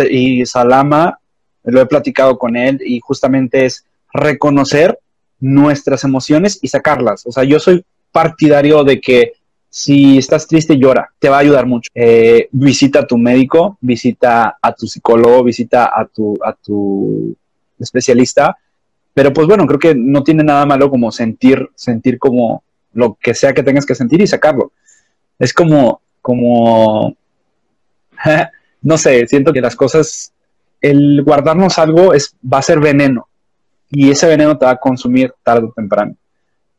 y 0.09 0.45
Salama, 0.45 1.19
lo 1.63 1.81
he 1.81 1.85
platicado 1.85 2.37
con 2.37 2.55
él, 2.55 2.79
y 2.85 2.99
justamente 2.99 3.65
es 3.65 3.85
reconocer 4.13 4.99
nuestras 5.45 6.03
emociones 6.03 6.59
y 6.61 6.67
sacarlas. 6.67 7.25
O 7.25 7.31
sea, 7.31 7.43
yo 7.43 7.59
soy 7.59 7.85
partidario 8.11 8.83
de 8.83 8.99
que 8.99 9.33
si 9.69 10.17
estás 10.17 10.47
triste, 10.47 10.77
llora, 10.77 11.11
te 11.19 11.29
va 11.29 11.37
a 11.37 11.41
ayudar 11.41 11.65
mucho. 11.65 11.89
Eh, 11.93 12.47
visita 12.51 12.99
a 12.99 13.07
tu 13.07 13.17
médico, 13.17 13.77
visita 13.81 14.57
a 14.61 14.73
tu 14.73 14.87
psicólogo, 14.87 15.43
visita 15.43 15.91
a 15.93 16.05
tu, 16.05 16.37
a 16.43 16.53
tu 16.53 17.35
especialista 17.79 18.57
pero 19.15 19.31
pues 19.31 19.47
bueno, 19.47 19.65
creo 19.65 19.79
que 19.79 19.95
no 19.95 20.23
tiene 20.23 20.43
nada 20.43 20.65
malo 20.65 20.89
como 20.89 21.09
sentir, 21.09 21.69
sentir 21.73 22.19
como 22.19 22.63
lo 22.91 23.13
que 23.15 23.33
sea 23.33 23.53
que 23.53 23.63
tengas 23.63 23.85
que 23.85 23.95
sentir 23.95 24.19
y 24.19 24.27
sacarlo. 24.27 24.73
Es 25.39 25.53
como, 25.53 26.01
como, 26.21 27.15
no 28.81 28.97
sé, 28.97 29.25
siento 29.27 29.53
que 29.53 29.61
las 29.61 29.77
cosas, 29.77 30.33
el 30.81 31.23
guardarnos 31.23 31.79
algo 31.79 32.13
es, 32.13 32.35
va 32.45 32.57
a 32.57 32.61
ser 32.61 32.81
veneno 32.81 33.29
y 33.95 34.11
ese 34.11 34.27
veneno 34.27 34.57
te 34.57 34.65
va 34.65 34.71
a 34.71 34.77
consumir 34.77 35.33
tarde 35.41 35.67
o 35.67 35.73
temprano. 35.73 36.17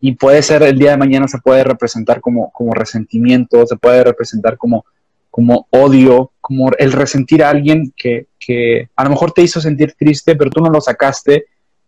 Y 0.01 0.13
puede 0.13 0.43
ser 0.43 0.63
el 0.63 0.79
día 0.79 0.91
de 0.91 0.99
mañana 0.99 1.27
se 1.27 1.39
puede 1.39 1.65
representar 1.65 2.21
como, 2.21 2.53
como 2.53 2.75
resentimiento, 2.75 3.67
se 3.67 3.77
puede 3.77 4.05
representar 4.05 4.59
como, 4.59 4.85
como 5.31 5.67
odio, 5.71 6.31
como 6.43 6.71
el 6.79 6.93
resentir 6.93 7.43
a 7.43 7.49
alguien 7.49 7.91
que, 7.97 8.27
que 8.39 8.91
a 8.95 9.05
lo 9.05 9.11
mejor 9.11 9.33
te 9.33 9.41
hizo 9.41 9.63
sentir 9.63 9.95
triste, 9.99 10.37
pero 10.37 10.51
tú 10.51 10.61
no 10.61 10.69
lo 10.69 10.79
sacaste 10.79 11.47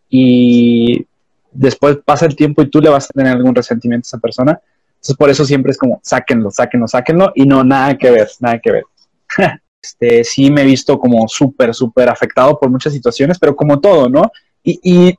y 0.09 1.07
después 1.53 1.99
pasa 2.03 2.25
el 2.25 2.35
tiempo 2.35 2.63
y 2.63 2.71
tú 2.71 2.81
le 2.81 2.89
vas 2.89 3.05
a 3.05 3.13
tener 3.13 3.37
algún 3.37 3.55
resentimiento 3.55 4.07
a 4.07 4.09
esa 4.09 4.19
persona. 4.19 4.59
Entonces 4.95 5.17
por 5.17 5.29
eso 5.29 5.45
siempre 5.45 5.73
es 5.73 5.79
como, 5.79 6.01
sáquenlo, 6.03 6.51
sáquenlo, 6.51 6.89
sáquenlo 6.89 7.33
y 7.35 7.45
no, 7.45 7.63
nada 7.65 7.99
que 7.99 8.11
ver, 8.11 8.31
nada 8.41 8.59
que 8.61 8.73
ver. 8.73 8.85
este, 9.83 10.25
sí 10.25 10.51
me 10.51 10.63
he 10.63 10.65
visto 10.65 10.99
como 10.99 11.29
súper, 11.29 11.75
súper 11.75 12.09
afectado 12.09 12.59
por 12.59 12.71
muchas 12.71 12.95
situaciones, 12.95 13.39
pero 13.39 13.55
como 13.55 13.79
todo, 13.79 14.09
¿no? 14.09 14.33
Y, 14.69 14.81
y, 14.83 15.19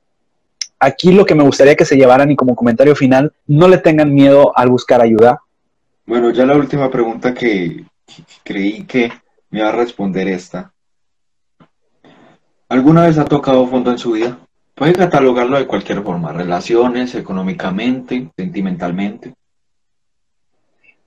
aquí 0.80 1.12
lo 1.12 1.26
que 1.26 1.34
me 1.34 1.44
gustaría 1.44 1.76
que 1.76 1.86
se 1.86 1.98
llevaran 1.98 2.30
y 2.30 2.36
como 2.36 2.56
comentario 2.56 2.96
final, 2.96 3.34
no 3.48 3.68
le 3.68 3.80
tengan 3.80 4.14
miedo 4.14 4.56
al 4.56 4.70
buscar 4.70 5.02
ayuda. 5.02 5.42
Bueno, 6.06 6.30
ya 6.30 6.46
la 6.46 6.56
última 6.56 6.92
pregunta 6.92 7.34
que, 7.34 7.84
que 8.06 8.24
creí 8.44 8.84
que 8.84 9.12
me 9.50 9.60
iba 9.60 9.70
a 9.70 9.72
responder 9.72 10.28
esta. 10.28 10.72
¿Alguna 12.70 13.08
vez 13.08 13.18
ha 13.18 13.26
tocado 13.26 13.66
fondo 13.66 13.90
en 13.90 13.98
su 13.98 14.12
vida? 14.12 14.38
Puede 14.76 14.94
catalogarlo 14.94 15.58
de 15.58 15.66
cualquier 15.66 16.04
forma, 16.04 16.32
relaciones, 16.32 17.16
económicamente, 17.16 18.30
sentimentalmente. 18.38 19.34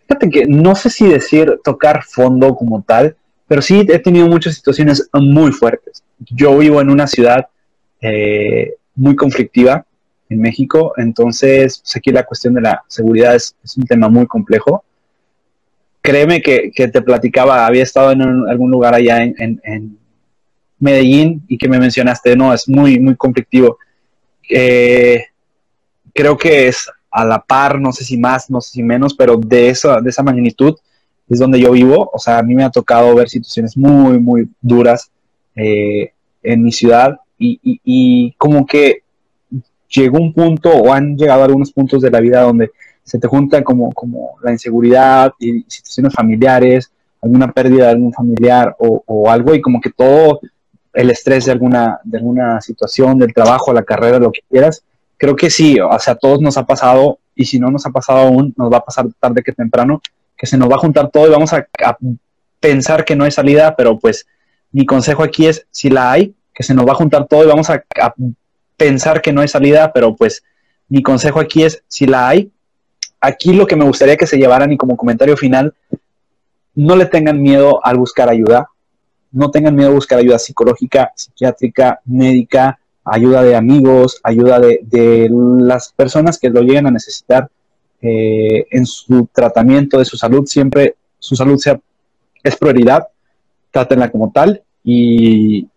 Fíjate 0.08 0.30
que 0.30 0.46
no 0.46 0.74
sé 0.74 0.90
si 0.90 1.08
decir 1.08 1.60
tocar 1.62 2.02
fondo 2.02 2.56
como 2.56 2.82
tal, 2.82 3.16
pero 3.46 3.62
sí 3.62 3.86
he 3.88 3.98
tenido 4.00 4.26
muchas 4.26 4.56
situaciones 4.56 5.08
muy 5.12 5.52
fuertes. 5.52 6.02
Yo 6.18 6.58
vivo 6.58 6.80
en 6.80 6.90
una 6.90 7.06
ciudad 7.06 7.46
eh, 8.02 8.74
muy 8.96 9.16
conflictiva 9.16 9.86
en 10.28 10.40
México, 10.40 10.92
entonces 10.96 11.78
pues 11.78 11.96
aquí 11.96 12.10
la 12.10 12.24
cuestión 12.24 12.54
de 12.54 12.62
la 12.62 12.82
seguridad 12.88 13.34
es, 13.34 13.54
es 13.62 13.76
un 13.76 13.84
tema 13.84 14.08
muy 14.08 14.26
complejo. 14.26 14.84
Créeme 16.00 16.42
que, 16.42 16.72
que, 16.74 16.88
te 16.88 17.00
platicaba, 17.00 17.64
había 17.64 17.84
estado 17.84 18.10
en 18.10 18.22
un, 18.22 18.48
algún 18.50 18.70
lugar 18.70 18.94
allá 18.94 19.22
en, 19.22 19.34
en, 19.38 19.60
en 19.62 19.98
Medellín 20.80 21.44
y 21.46 21.56
que 21.56 21.68
me 21.68 21.78
mencionaste, 21.78 22.34
no, 22.34 22.52
es 22.52 22.68
muy, 22.68 22.98
muy 22.98 23.14
conflictivo. 23.14 23.78
Eh, 24.50 25.26
creo 26.12 26.36
que 26.36 26.66
es 26.66 26.90
a 27.08 27.24
la 27.24 27.40
par, 27.40 27.80
no 27.80 27.92
sé 27.92 28.04
si 28.04 28.18
más, 28.18 28.50
no 28.50 28.60
sé 28.60 28.72
si 28.72 28.82
menos, 28.82 29.14
pero 29.14 29.36
de 29.36 29.68
esa, 29.68 30.00
de 30.00 30.10
esa 30.10 30.24
magnitud 30.24 30.74
es 31.28 31.38
donde 31.38 31.60
yo 31.60 31.70
vivo. 31.70 32.10
O 32.12 32.18
sea, 32.18 32.38
a 32.38 32.42
mí 32.42 32.54
me 32.54 32.64
ha 32.64 32.70
tocado 32.70 33.14
ver 33.14 33.28
situaciones 33.28 33.76
muy, 33.76 34.18
muy 34.18 34.48
duras 34.60 35.10
eh, 35.54 36.12
en 36.42 36.62
mi 36.64 36.72
ciudad 36.72 37.20
y, 37.42 38.32
como 38.38 38.66
que 38.66 39.02
llegó 39.88 40.18
un 40.18 40.32
punto 40.32 40.70
o 40.70 40.92
han 40.92 41.16
llegado 41.16 41.44
algunos 41.44 41.72
puntos 41.72 42.02
de 42.02 42.10
la 42.10 42.20
vida 42.20 42.42
donde 42.42 42.70
se 43.02 43.18
te 43.18 43.28
juntan 43.28 43.62
como, 43.64 43.92
como 43.92 44.36
la 44.42 44.52
inseguridad 44.52 45.32
y 45.38 45.64
situaciones 45.68 46.14
familiares, 46.14 46.92
alguna 47.20 47.52
pérdida 47.52 47.86
de 47.86 47.90
algún 47.92 48.12
familiar 48.12 48.74
o, 48.78 49.02
o 49.06 49.30
algo 49.30 49.54
y 49.54 49.60
como 49.60 49.80
que 49.80 49.90
todo 49.90 50.40
el 50.92 51.10
estrés 51.10 51.46
de 51.46 51.52
alguna, 51.52 52.00
de 52.04 52.18
alguna 52.18 52.60
situación, 52.60 53.18
del 53.18 53.32
trabajo, 53.32 53.72
la 53.72 53.82
carrera, 53.82 54.18
lo 54.18 54.32
que 54.32 54.40
quieras. 54.48 54.84
Creo 55.16 55.36
que 55.36 55.50
sí, 55.50 55.78
o 55.80 55.98
sea, 55.98 56.14
a 56.14 56.16
todos 56.16 56.40
nos 56.40 56.56
ha 56.58 56.66
pasado, 56.66 57.18
y 57.34 57.44
si 57.44 57.58
no 57.58 57.70
nos 57.70 57.86
ha 57.86 57.90
pasado 57.90 58.18
aún, 58.20 58.52
nos 58.56 58.72
va 58.72 58.78
a 58.78 58.84
pasar 58.84 59.06
tarde 59.18 59.42
que 59.42 59.52
temprano, 59.52 60.02
que 60.36 60.46
se 60.46 60.58
nos 60.58 60.70
va 60.70 60.74
a 60.76 60.80
juntar 60.80 61.10
todo 61.10 61.26
y 61.26 61.30
vamos 61.30 61.52
a, 61.52 61.66
a 61.84 61.96
pensar 62.60 63.04
que 63.04 63.16
no 63.16 63.24
hay 63.24 63.30
salida, 63.30 63.74
pero 63.76 63.98
pues 63.98 64.26
mi 64.72 64.84
consejo 64.84 65.22
aquí 65.22 65.46
es, 65.46 65.66
si 65.70 65.90
la 65.90 66.10
hay, 66.10 66.34
que 66.54 66.62
se 66.62 66.74
nos 66.74 66.86
va 66.86 66.92
a 66.92 66.96
juntar 66.96 67.26
todo 67.26 67.44
y 67.44 67.48
vamos 67.48 67.70
a, 67.70 67.82
pensar 68.76 69.22
que 69.22 69.32
no 69.32 69.42
hay 69.42 69.48
salida, 69.48 69.92
pero 69.92 70.16
pues 70.16 70.42
mi 70.88 71.02
consejo 71.02 71.38
aquí 71.38 71.62
es, 71.62 71.84
si 71.86 72.06
la 72.06 72.28
hay, 72.28 72.50
aquí 73.20 73.52
lo 73.52 73.66
que 73.66 73.76
me 73.76 73.84
gustaría 73.84 74.16
que 74.16 74.26
se 74.26 74.38
llevaran 74.38 74.72
y 74.72 74.76
como 74.76 74.96
comentario 74.96 75.36
final, 75.36 75.72
no 76.74 76.96
le 76.96 77.06
tengan 77.06 77.40
miedo 77.40 77.84
al 77.84 77.98
buscar 77.98 78.28
ayuda, 78.28 78.68
no 79.30 79.52
tengan 79.52 79.76
miedo 79.76 79.90
a 79.90 79.94
buscar 79.94 80.18
ayuda 80.18 80.38
psicológica, 80.38 81.12
psiquiátrica, 81.14 82.00
médica, 82.06 82.80
ayuda 83.04 83.42
de 83.42 83.54
amigos, 83.54 84.20
ayuda 84.24 84.58
de, 84.58 84.80
de 84.82 85.28
las 85.30 85.92
personas 85.92 86.38
que 86.38 86.50
lo 86.50 86.62
lleguen 86.62 86.86
a 86.86 86.90
necesitar 86.90 87.48
eh, 88.00 88.66
en 88.70 88.84
su 88.84 89.28
tratamiento 89.32 89.98
de 89.98 90.04
su 90.04 90.16
salud. 90.16 90.44
Siempre 90.46 90.96
su 91.20 91.36
salud 91.36 91.58
sea, 91.58 91.78
es 92.42 92.56
prioridad, 92.56 93.06
trátenla 93.70 94.10
como 94.10 94.32
tal 94.32 94.62
y 94.82 95.68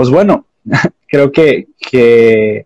pues 0.00 0.08
bueno, 0.08 0.46
creo 1.08 1.30
que, 1.30 1.68
que, 1.78 2.64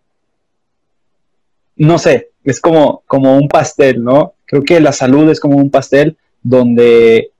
no 1.74 1.98
sé, 1.98 2.28
es 2.44 2.60
como, 2.60 3.02
como 3.08 3.36
un 3.36 3.48
pastel, 3.48 4.04
¿no? 4.04 4.34
Creo 4.44 4.62
que 4.62 4.78
la 4.78 4.92
salud 4.92 5.28
es 5.28 5.40
como 5.40 5.56
un 5.56 5.68
pastel 5.68 6.16
donde 6.44 7.32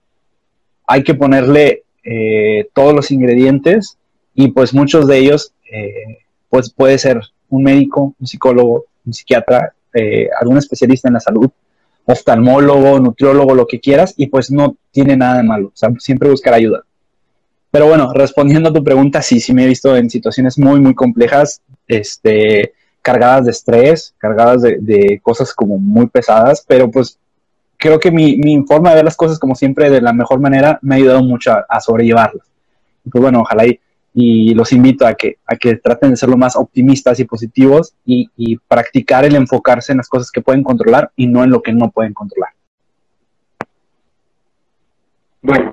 hay 0.85 1.05
que 1.05 1.15
ponerle 1.15 1.85
eh, 2.03 2.67
todos 2.73 2.93
los 2.93 3.13
ingredientes 3.13 3.97
y 4.35 4.49
pues 4.49 4.75
muchos 4.75 5.07
de 5.07 5.19
ellos 5.19 5.55
eh, 5.73 6.25
pues 6.49 6.73
puede 6.73 6.99
ser 6.99 7.21
un 7.49 7.63
médico, 7.63 8.17
un 8.19 8.27
psicólogo, 8.27 8.87
un 9.07 9.13
psiquiatra, 9.13 9.75
eh, 9.93 10.29
algún 10.41 10.59
especialista 10.59 11.07
en 11.07 11.15
la 11.15 11.21
salud, 11.21 11.51
oftalmólogo, 12.05 12.99
nutriólogo, 12.99 13.55
lo 13.55 13.69
que 13.69 13.79
quieras 13.79 14.13
y 14.17 14.27
pues 14.27 14.51
no 14.51 14.77
tiene 14.91 15.17
nada 15.17 15.37
de 15.37 15.45
malo, 15.45 15.69
o 15.69 15.77
sea, 15.77 15.91
siempre 16.01 16.31
buscar 16.31 16.53
ayuda. 16.53 16.85
Pero 17.75 17.89
bueno, 17.89 18.13
respondiendo 18.13 18.69
a 18.69 18.73
tu 18.73 18.85
pregunta, 18.85 19.21
sí, 19.21 19.41
sí 19.41 19.53
me 19.53 19.65
he 19.65 19.67
visto 19.67 19.97
en 19.97 20.09
situaciones 20.09 20.57
muy, 20.61 20.79
muy 20.79 20.95
complejas, 20.95 21.61
este, 21.89 22.73
cargadas 23.03 23.47
de 23.47 23.51
estrés, 23.51 24.15
cargadas 24.17 24.63
de, 24.63 24.79
de 24.81 25.19
cosas 25.21 25.53
como 25.53 25.77
muy 25.77 26.07
pesadas, 26.07 26.65
pero 26.69 26.89
pues 26.89 27.19
creo 27.77 27.99
que 27.99 28.13
mi, 28.13 28.37
mi, 28.37 28.63
forma 28.65 28.91
de 28.91 28.95
ver 28.95 29.05
las 29.05 29.17
cosas, 29.17 29.41
como 29.41 29.57
siempre, 29.57 29.91
de 29.91 30.01
la 30.01 30.13
mejor 30.13 30.39
manera, 30.39 30.79
me 30.83 30.95
ha 30.95 30.99
ayudado 30.99 31.25
mucho 31.25 31.51
a, 31.51 31.67
a 31.69 31.81
sobrellevarlas. 31.81 32.47
Pues 33.11 33.21
bueno, 33.21 33.41
ojalá 33.41 33.67
y, 33.67 33.81
y, 34.15 34.55
los 34.55 34.71
invito 34.71 35.05
a 35.05 35.15
que, 35.15 35.39
a 35.45 35.57
que 35.57 35.75
traten 35.75 36.11
de 36.11 36.17
ser 36.17 36.29
lo 36.29 36.37
más 36.37 36.55
optimistas 36.55 37.19
y 37.19 37.25
positivos 37.25 37.95
y, 38.07 38.31
y, 38.37 38.57
practicar 38.57 39.25
el 39.25 39.35
enfocarse 39.35 39.91
en 39.91 39.99
las 39.99 40.09
cosas 40.09 40.31
que 40.31 40.43
pueden 40.43 40.63
controlar 40.63 41.11
y 41.17 41.27
no 41.27 41.43
en 41.43 41.51
lo 41.51 41.61
que 41.61 41.73
no 41.73 41.91
pueden 41.91 42.15
controlar. 42.15 42.51
Bueno, 45.43 45.73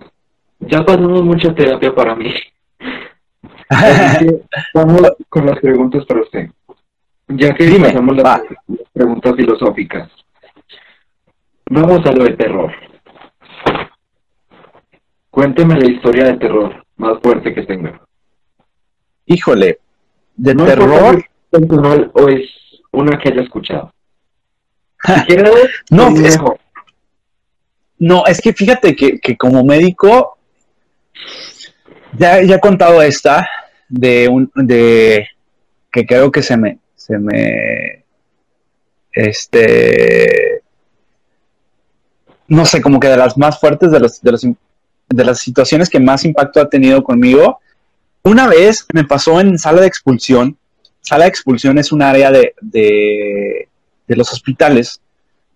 ya 0.62 0.86
pasamos 0.86 1.24
mucha 1.24 1.54
terapia 1.54 1.94
para 1.94 2.16
mí. 2.16 2.34
vamos 4.74 5.02
con 5.30 5.46
las 5.46 5.60
preguntas 5.60 6.06
para 6.06 6.22
usted. 6.22 6.50
Ya 7.28 7.54
que 7.54 7.66
Dime, 7.66 7.90
pasamos 7.90 8.18
las 8.18 8.42
preguntas 8.94 9.36
filosóficas. 9.36 10.10
Vamos 11.70 12.06
a 12.06 12.12
lo 12.12 12.26
de 12.26 12.34
terror. 12.34 12.72
Cuénteme 15.30 15.80
la 15.80 15.90
historia 15.90 16.26
de 16.26 16.38
terror 16.38 16.86
más 16.98 17.18
fuerte 17.24 17.54
que 17.54 17.64
tenga. 17.64 18.02
Híjole, 19.26 19.80
de 20.36 20.56
no 20.56 20.66
terror. 20.66 21.24
Personal 21.50 22.12
o 22.14 22.28
es 22.30 22.50
una 22.92 23.18
que 23.18 23.30
haya 23.30 23.42
escuchado. 23.42 23.94
Si 25.28 25.36
no, 25.36 26.08
es, 26.10 26.40
no, 27.98 28.26
es 28.26 28.40
que 28.40 28.54
fíjate 28.54 28.96
que, 28.96 29.20
que 29.20 29.36
como 29.36 29.64
médico, 29.64 30.38
ya, 32.18 32.40
he 32.40 32.60
contado 32.60 33.02
esta 33.02 33.48
de 33.90 34.28
un 34.28 34.52
de 34.56 35.28
que 35.92 36.06
creo 36.06 36.32
que 36.32 36.42
se 36.42 36.58
me 36.58 36.80
se 36.96 37.18
me 37.18 38.06
este 39.12 40.62
no 42.52 42.66
sé, 42.66 42.82
como 42.82 43.00
que 43.00 43.08
de 43.08 43.16
las 43.16 43.38
más 43.38 43.62
fuertes, 43.62 43.92
de, 43.92 44.00
los, 44.02 44.22
de, 44.22 44.32
los, 44.32 44.42
de 44.42 45.24
las 45.24 45.40
situaciones 45.40 45.90
que 45.90 46.02
más 46.02 46.26
impacto 46.26 46.60
ha 46.60 46.68
tenido 46.68 47.02
conmigo. 47.02 47.62
Una 48.24 48.50
vez 48.50 48.86
me 48.94 49.06
pasó 49.06 49.40
en 49.40 49.58
sala 49.58 49.80
de 49.80 49.88
expulsión. 49.88 50.58
Sala 51.00 51.24
de 51.24 51.30
expulsión 51.30 51.78
es 51.78 51.94
un 51.94 52.02
área 52.02 52.30
de, 52.30 52.54
de, 52.60 53.70
de 54.06 54.16
los 54.18 54.34
hospitales 54.34 55.00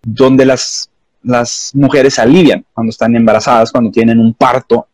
donde 0.02 0.46
las, 0.46 0.88
las 1.22 1.70
mujeres 1.74 2.14
se 2.14 2.22
alivian 2.22 2.64
cuando 2.72 2.88
están 2.90 3.14
embarazadas, 3.14 3.70
cuando 3.70 3.90
tienen 3.90 4.18
un 4.18 4.32
parto. 4.32 4.88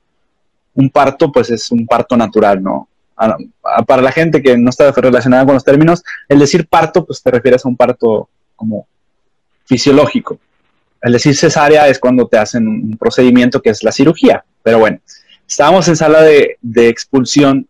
Un 0.75 0.91
parto, 0.91 1.31
pues 1.31 1.51
es 1.51 1.71
un 1.71 1.87
parto 1.87 2.17
natural, 2.17 2.63
¿no? 2.63 2.89
para 3.87 4.03
la 4.03 4.11
gente 4.11 4.43
que 4.43 4.57
no 4.57 4.71
está 4.71 4.91
relacionada 4.91 5.45
con 5.45 5.55
los 5.55 5.65
términos, 5.65 6.03
el 6.29 6.41
decir 6.41 6.67
parto, 6.67 7.05
pues 7.05 7.23
te 7.23 7.31
refieres 7.31 7.65
a 7.65 7.69
un 7.69 7.77
parto 7.77 8.29
como 8.57 8.87
fisiológico. 9.65 10.39
El 11.01 11.13
decir 11.13 11.37
cesárea 11.37 11.89
es 11.89 11.99
cuando 11.99 12.27
te 12.27 12.39
hacen 12.39 12.67
un 12.67 12.97
procedimiento 12.97 13.61
que 13.61 13.71
es 13.71 13.83
la 13.85 13.93
cirugía. 13.93 14.45
Pero 14.63 14.79
bueno, 14.79 14.99
estábamos 15.47 15.87
en 15.89 15.97
sala 15.97 16.23
de, 16.23 16.59
de 16.61 16.89
expulsión 16.89 17.69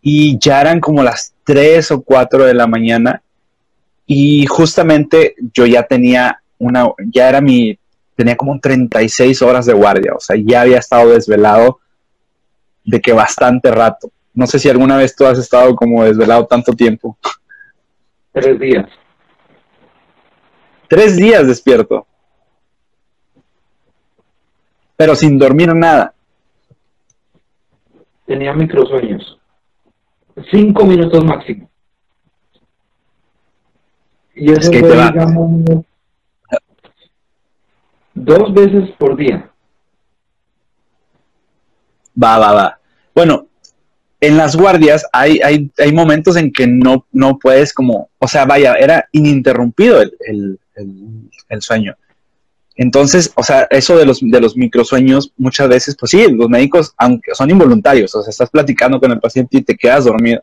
y 0.00 0.38
ya 0.38 0.60
eran 0.60 0.80
como 0.80 1.02
las 1.02 1.32
3 1.44 1.90
o 1.92 2.02
4 2.02 2.44
de 2.44 2.54
la 2.54 2.66
mañana 2.66 3.22
y 4.06 4.46
justamente 4.46 5.34
yo 5.54 5.64
ya 5.64 5.84
tenía 5.84 6.42
una, 6.58 6.86
ya 7.12 7.28
era 7.28 7.40
mi 7.40 7.78
tenía 8.14 8.36
como 8.36 8.60
36 8.60 9.40
horas 9.42 9.64
de 9.64 9.72
guardia, 9.72 10.12
o 10.14 10.20
sea, 10.20 10.36
ya 10.38 10.60
había 10.60 10.78
estado 10.78 11.10
desvelado 11.10 11.80
de 12.84 13.00
que 13.00 13.12
bastante 13.12 13.70
rato. 13.70 14.10
No 14.34 14.46
sé 14.46 14.58
si 14.58 14.68
alguna 14.68 14.96
vez 14.96 15.14
tú 15.14 15.26
has 15.26 15.38
estado 15.38 15.74
como 15.76 16.04
desvelado 16.04 16.46
tanto 16.46 16.72
tiempo. 16.72 17.16
Tres 18.32 18.58
días. 18.58 18.88
Tres 20.88 21.16
días 21.16 21.46
despierto. 21.46 22.06
Pero 24.96 25.14
sin 25.14 25.38
dormir 25.38 25.74
nada. 25.74 26.14
Tenía 28.26 28.52
microsueños. 28.54 29.38
Cinco 30.50 30.84
minutos 30.84 31.24
máximo. 31.24 31.68
Y 34.34 34.50
eso 34.50 34.60
Es 34.62 34.70
que 34.70 34.80
fue, 34.80 34.88
te 34.88 34.96
va. 34.96 35.10
digamos, 35.10 35.84
dos 38.14 38.54
veces 38.54 38.90
por 38.98 39.16
día. 39.16 39.51
Va, 42.20 42.38
va, 42.38 42.52
va. 42.52 42.78
Bueno, 43.14 43.46
en 44.20 44.36
las 44.36 44.56
guardias 44.56 45.04
hay, 45.12 45.40
hay, 45.42 45.70
hay 45.78 45.92
momentos 45.92 46.36
en 46.36 46.52
que 46.52 46.66
no, 46.66 47.06
no 47.12 47.38
puedes 47.38 47.72
como, 47.72 48.08
o 48.18 48.28
sea, 48.28 48.44
vaya, 48.44 48.74
era 48.74 49.08
ininterrumpido 49.12 50.00
el, 50.00 50.16
el, 50.26 50.58
el- 51.48 51.62
sueño. 51.62 51.94
Entonces, 52.76 53.30
o 53.34 53.42
sea, 53.42 53.66
eso 53.70 53.98
de 53.98 54.06
los, 54.06 54.20
de 54.22 54.40
los 54.40 54.56
microsueños, 54.56 55.32
muchas 55.36 55.68
veces, 55.68 55.94
pues 55.98 56.10
sí, 56.10 56.24
los 56.30 56.48
médicos, 56.48 56.94
aunque 56.96 57.34
son 57.34 57.50
involuntarios, 57.50 58.14
o 58.14 58.22
sea, 58.22 58.30
estás 58.30 58.48
platicando 58.48 58.98
con 58.98 59.10
el 59.10 59.20
paciente 59.20 59.58
y 59.58 59.62
te 59.62 59.76
quedas 59.76 60.04
dormido. 60.06 60.40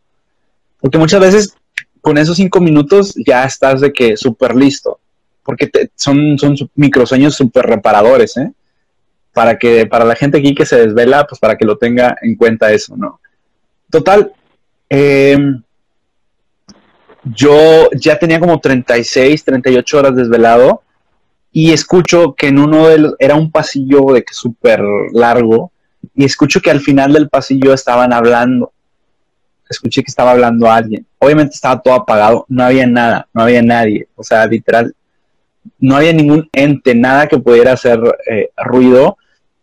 Porque 0.80 0.98
muchas 1.00 1.20
veces 1.20 1.54
con 2.02 2.18
esos 2.18 2.38
cinco 2.38 2.60
minutos 2.62 3.16
ya 3.26 3.44
estás 3.46 3.82
de 3.82 3.92
que 3.92 4.16
súper 4.16 4.56
listo. 4.56 5.00
Porque 5.44 5.70
son, 5.96 6.38
son 6.38 6.56
su- 6.56 6.70
microsueños 6.76 7.34
súper 7.36 7.66
reparadores, 7.66 8.38
¿eh? 8.38 8.52
Para 9.34 9.58
que, 9.58 9.86
para 9.86 10.06
la 10.06 10.16
gente 10.16 10.40
aquí 10.40 10.56
que 10.56 10.66
se 10.66 10.88
desvela, 10.88 11.26
pues 11.28 11.40
para 11.40 11.58
que 11.58 11.66
lo 11.66 11.78
tenga 11.78 12.18
en 12.22 12.36
cuenta 12.36 12.72
eso, 12.72 12.98
¿no? 12.98 13.20
Total, 13.90 14.34
eh, 14.90 15.38
yo 17.24 17.90
ya 17.92 18.18
tenía 18.18 18.40
como 18.40 18.60
36, 18.60 19.44
38 19.44 19.98
horas 19.98 20.16
desvelado 20.16 20.82
y 21.52 21.72
escucho 21.74 22.34
que 22.36 22.48
en 22.48 22.60
uno 22.60 22.88
de 22.88 22.98
los, 23.00 23.16
era 23.20 23.36
un 23.36 23.52
pasillo 23.52 24.14
de 24.14 24.24
que 24.24 24.34
súper 24.34 24.82
largo 25.14 25.72
y 26.16 26.26
escucho 26.26 26.62
que 26.62 26.72
al 26.72 26.80
final 26.80 27.14
del 27.14 27.30
pasillo 27.30 27.74
estaban 27.74 28.14
hablando. 28.14 28.72
Escuché 29.70 30.02
que 30.04 30.10
estaba 30.10 30.32
hablando 30.32 30.72
alguien. 30.72 31.06
Obviamente 31.20 31.54
estaba 31.54 31.82
todo 31.82 31.94
apagado, 31.94 32.46
no 32.50 32.64
había 32.64 32.88
nada, 32.88 33.28
no 33.34 33.44
había 33.44 33.62
nadie. 33.62 34.08
O 34.16 34.24
sea, 34.24 34.46
literal, 34.48 34.96
no 35.80 35.96
había 35.96 36.14
ningún 36.14 36.50
ente, 36.52 36.96
nada 36.96 37.28
que 37.28 37.38
pudiera 37.38 37.74
hacer 37.74 38.00
eh, 38.30 38.50
ruido. 38.58 39.18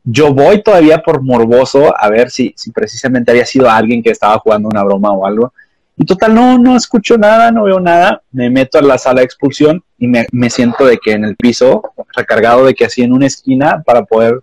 Yo 0.05 0.33
voy 0.33 0.63
todavía 0.63 1.03
por 1.03 1.23
morboso 1.23 1.95
a 1.97 2.09
ver 2.09 2.31
si, 2.31 2.55
si 2.57 2.71
precisamente 2.71 3.31
había 3.31 3.45
sido 3.45 3.69
alguien 3.69 4.03
que 4.03 4.11
estaba 4.11 4.39
jugando 4.39 4.69
una 4.69 4.85
broma 4.85 5.11
o 5.13 5.27
algo. 5.27 5.53
Y 5.97 6.05
total, 6.05 6.35
no, 6.35 6.59
no 6.59 6.77
escucho 6.77 7.17
nada, 7.17 7.51
no 7.51 7.65
veo 7.65 7.81
nada. 7.81 8.23
Me 8.31 8.51
meto 8.51 8.79
a 8.79 8.83
la 8.83 8.99
sala 8.99 9.21
de 9.21 9.25
expulsión 9.25 9.83
y 9.99 10.07
me, 10.07 10.27
me 10.31 10.51
siento 10.51 10.85
de 10.85 10.99
que 10.99 11.13
en 11.13 11.25
el 11.25 11.37
piso, 11.37 11.83
recargado 12.15 12.67
de 12.67 12.75
que 12.75 12.85
así 12.85 13.03
en 13.03 13.13
una 13.13 13.27
esquina 13.27 13.83
para 13.85 14.05
poder, 14.05 14.41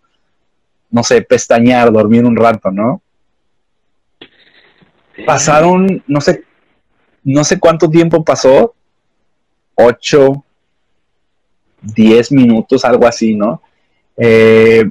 no 0.90 1.04
sé, 1.04 1.22
pestañear, 1.22 1.92
dormir 1.92 2.26
un 2.26 2.36
rato, 2.36 2.72
¿no? 2.72 3.02
Pasaron, 5.28 6.04
no 6.08 6.22
sé, 6.22 6.44
no 7.24 7.44
sé 7.44 7.60
cuánto 7.60 7.88
tiempo 7.88 8.24
pasó, 8.24 8.74
ocho, 9.76 10.43
diez 11.84 12.32
minutos, 12.32 12.86
algo 12.86 13.08
así, 13.08 13.36
¿no? 13.36 13.62
Eh, 14.18 14.84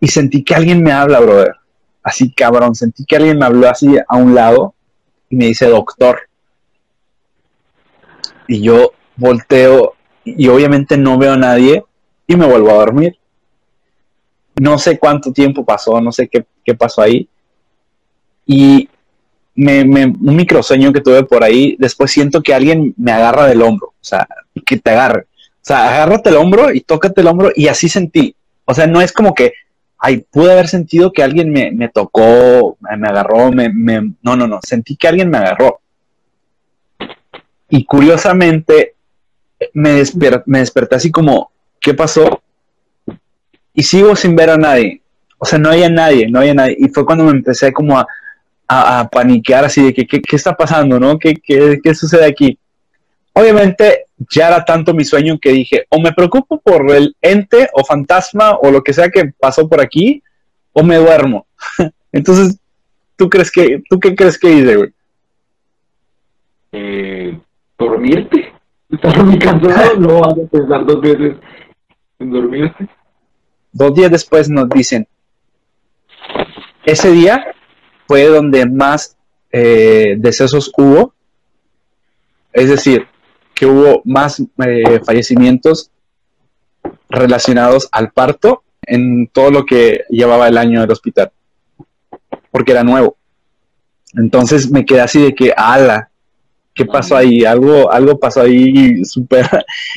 y 0.00 0.08
sentí 0.08 0.42
que 0.42 0.54
alguien 0.54 0.82
me 0.82 0.92
habla, 0.92 1.20
brother. 1.20 1.54
Así 2.02 2.32
cabrón, 2.32 2.74
sentí 2.74 3.04
que 3.04 3.16
alguien 3.16 3.38
me 3.38 3.46
habló 3.46 3.68
así 3.68 3.96
a 4.08 4.16
un 4.16 4.34
lado 4.34 4.74
y 5.30 5.36
me 5.36 5.46
dice 5.46 5.66
doctor. 5.68 6.20
Y 8.46 8.60
yo 8.62 8.92
volteo 9.16 9.94
y 10.24 10.48
obviamente 10.48 10.96
no 10.98 11.16
veo 11.18 11.32
a 11.32 11.36
nadie 11.36 11.84
y 12.26 12.36
me 12.36 12.46
vuelvo 12.46 12.70
a 12.70 12.74
dormir. 12.74 13.16
No 14.60 14.78
sé 14.78 14.96
cuánto 14.96 15.32
tiempo 15.32 15.64
pasó, 15.64 16.00
no 16.00 16.12
sé 16.12 16.28
qué, 16.28 16.44
qué 16.64 16.74
pasó 16.76 17.02
ahí. 17.02 17.28
Y 18.46 18.88
me, 19.56 19.84
me- 19.84 20.06
un 20.06 20.36
microsueño 20.36 20.92
que 20.92 21.00
tuve 21.02 21.24
por 21.24 21.44
ahí, 21.44 21.76
después 21.78 22.10
siento 22.12 22.42
que 22.42 22.54
alguien 22.54 22.94
me 22.98 23.12
agarra 23.12 23.46
del 23.46 23.62
hombro, 23.62 23.88
o 23.88 23.94
sea, 24.04 24.28
que 24.66 24.78
te 24.78 24.90
agarre. 24.92 25.26
O 25.62 25.64
sea, 25.64 25.88
agárrate 25.94 26.30
el 26.30 26.36
hombro 26.36 26.72
y 26.72 26.80
tócate 26.80 27.20
el 27.20 27.26
hombro 27.26 27.50
y 27.54 27.68
así 27.68 27.88
sentí. 27.88 28.34
O 28.64 28.74
sea, 28.74 28.86
no 28.86 29.00
es 29.00 29.12
como 29.12 29.34
que, 29.34 29.52
ay, 29.98 30.24
pude 30.30 30.52
haber 30.52 30.68
sentido 30.68 31.12
que 31.12 31.22
alguien 31.22 31.50
me, 31.52 31.70
me 31.70 31.88
tocó, 31.88 32.78
me 32.80 33.08
agarró, 33.08 33.50
me, 33.52 33.68
me- 33.68 34.14
no, 34.22 34.36
no, 34.36 34.46
no, 34.46 34.60
sentí 34.62 34.96
que 34.96 35.08
alguien 35.08 35.28
me 35.30 35.38
agarró. 35.38 35.80
Y 37.68 37.84
curiosamente 37.84 38.94
me, 39.74 40.00
desper- 40.00 40.42
me 40.46 40.58
desperté 40.60 40.96
así 40.96 41.10
como, 41.10 41.50
¿qué 41.80 41.94
pasó? 41.94 42.42
Y 43.74 43.82
sigo 43.82 44.16
sin 44.16 44.34
ver 44.34 44.50
a 44.50 44.56
nadie. 44.56 45.02
O 45.38 45.44
sea, 45.44 45.58
no 45.58 45.70
había 45.70 45.88
nadie, 45.88 46.28
no 46.28 46.40
había 46.40 46.54
nadie. 46.54 46.76
Y 46.78 46.88
fue 46.88 47.04
cuando 47.06 47.24
me 47.24 47.30
empecé 47.30 47.72
como 47.72 47.98
a, 47.98 48.06
a, 48.66 49.00
a 49.00 49.08
paniquear 49.08 49.64
así 49.64 49.82
de 49.84 49.94
que, 49.94 50.06
¿qué, 50.06 50.20
qué 50.20 50.36
está 50.36 50.54
pasando, 50.56 50.98
no? 50.98 51.18
¿Qué, 51.18 51.34
qué, 51.34 51.78
qué 51.82 51.94
sucede 51.94 52.26
aquí? 52.26 52.58
Obviamente 53.32 54.06
ya 54.30 54.48
era 54.48 54.64
tanto 54.64 54.92
mi 54.92 55.04
sueño 55.04 55.38
que 55.40 55.52
dije, 55.52 55.86
o 55.88 56.00
me 56.00 56.12
preocupo 56.12 56.60
por 56.60 56.90
el 56.90 57.16
ente 57.22 57.68
o 57.72 57.84
fantasma 57.84 58.56
o 58.56 58.70
lo 58.70 58.82
que 58.82 58.92
sea 58.92 59.08
que 59.08 59.32
pasó 59.38 59.68
por 59.68 59.80
aquí, 59.80 60.22
o 60.72 60.82
me 60.82 60.96
duermo. 60.96 61.46
Entonces, 62.12 62.58
¿tú 63.16 63.28
crees 63.28 63.50
que, 63.50 63.82
tú 63.88 63.98
qué 63.98 64.14
crees 64.14 64.38
que 64.38 64.52
hice, 64.52 64.76
güey? 64.76 64.92
Eh, 66.72 67.38
dormirte. 67.78 68.52
Estás 68.90 69.24
muy 69.24 69.38
cansado, 69.38 69.96
no 69.96 70.20
vas 70.20 70.32
a 70.32 70.50
pensar 70.50 70.84
dos 70.84 71.00
veces 71.00 71.36
en 72.18 72.30
dormirte. 72.30 72.88
Dos 73.72 73.94
días 73.94 74.10
después 74.10 74.50
nos 74.50 74.68
dicen, 74.68 75.06
ese 76.84 77.12
día 77.12 77.54
fue 78.08 78.26
donde 78.26 78.66
más 78.66 79.16
eh, 79.52 80.16
decesos 80.18 80.72
hubo, 80.76 81.14
es 82.52 82.68
decir, 82.68 83.06
que 83.60 83.66
hubo 83.66 84.00
más 84.06 84.42
eh, 84.64 85.00
fallecimientos 85.04 85.90
relacionados 87.10 87.90
al 87.92 88.10
parto 88.10 88.62
en 88.80 89.26
todo 89.26 89.50
lo 89.50 89.66
que 89.66 90.04
llevaba 90.08 90.48
el 90.48 90.56
año 90.56 90.80
del 90.80 90.90
hospital, 90.90 91.30
porque 92.50 92.72
era 92.72 92.82
nuevo. 92.82 93.18
Entonces 94.14 94.70
me 94.70 94.86
quedé 94.86 95.02
así 95.02 95.20
de 95.20 95.34
que, 95.34 95.52
ala, 95.54 96.08
¿qué 96.72 96.86
pasó 96.86 97.14
ahí? 97.18 97.44
Algo, 97.44 97.92
algo 97.92 98.18
pasó 98.18 98.40
ahí 98.40 99.04
súper... 99.04 99.46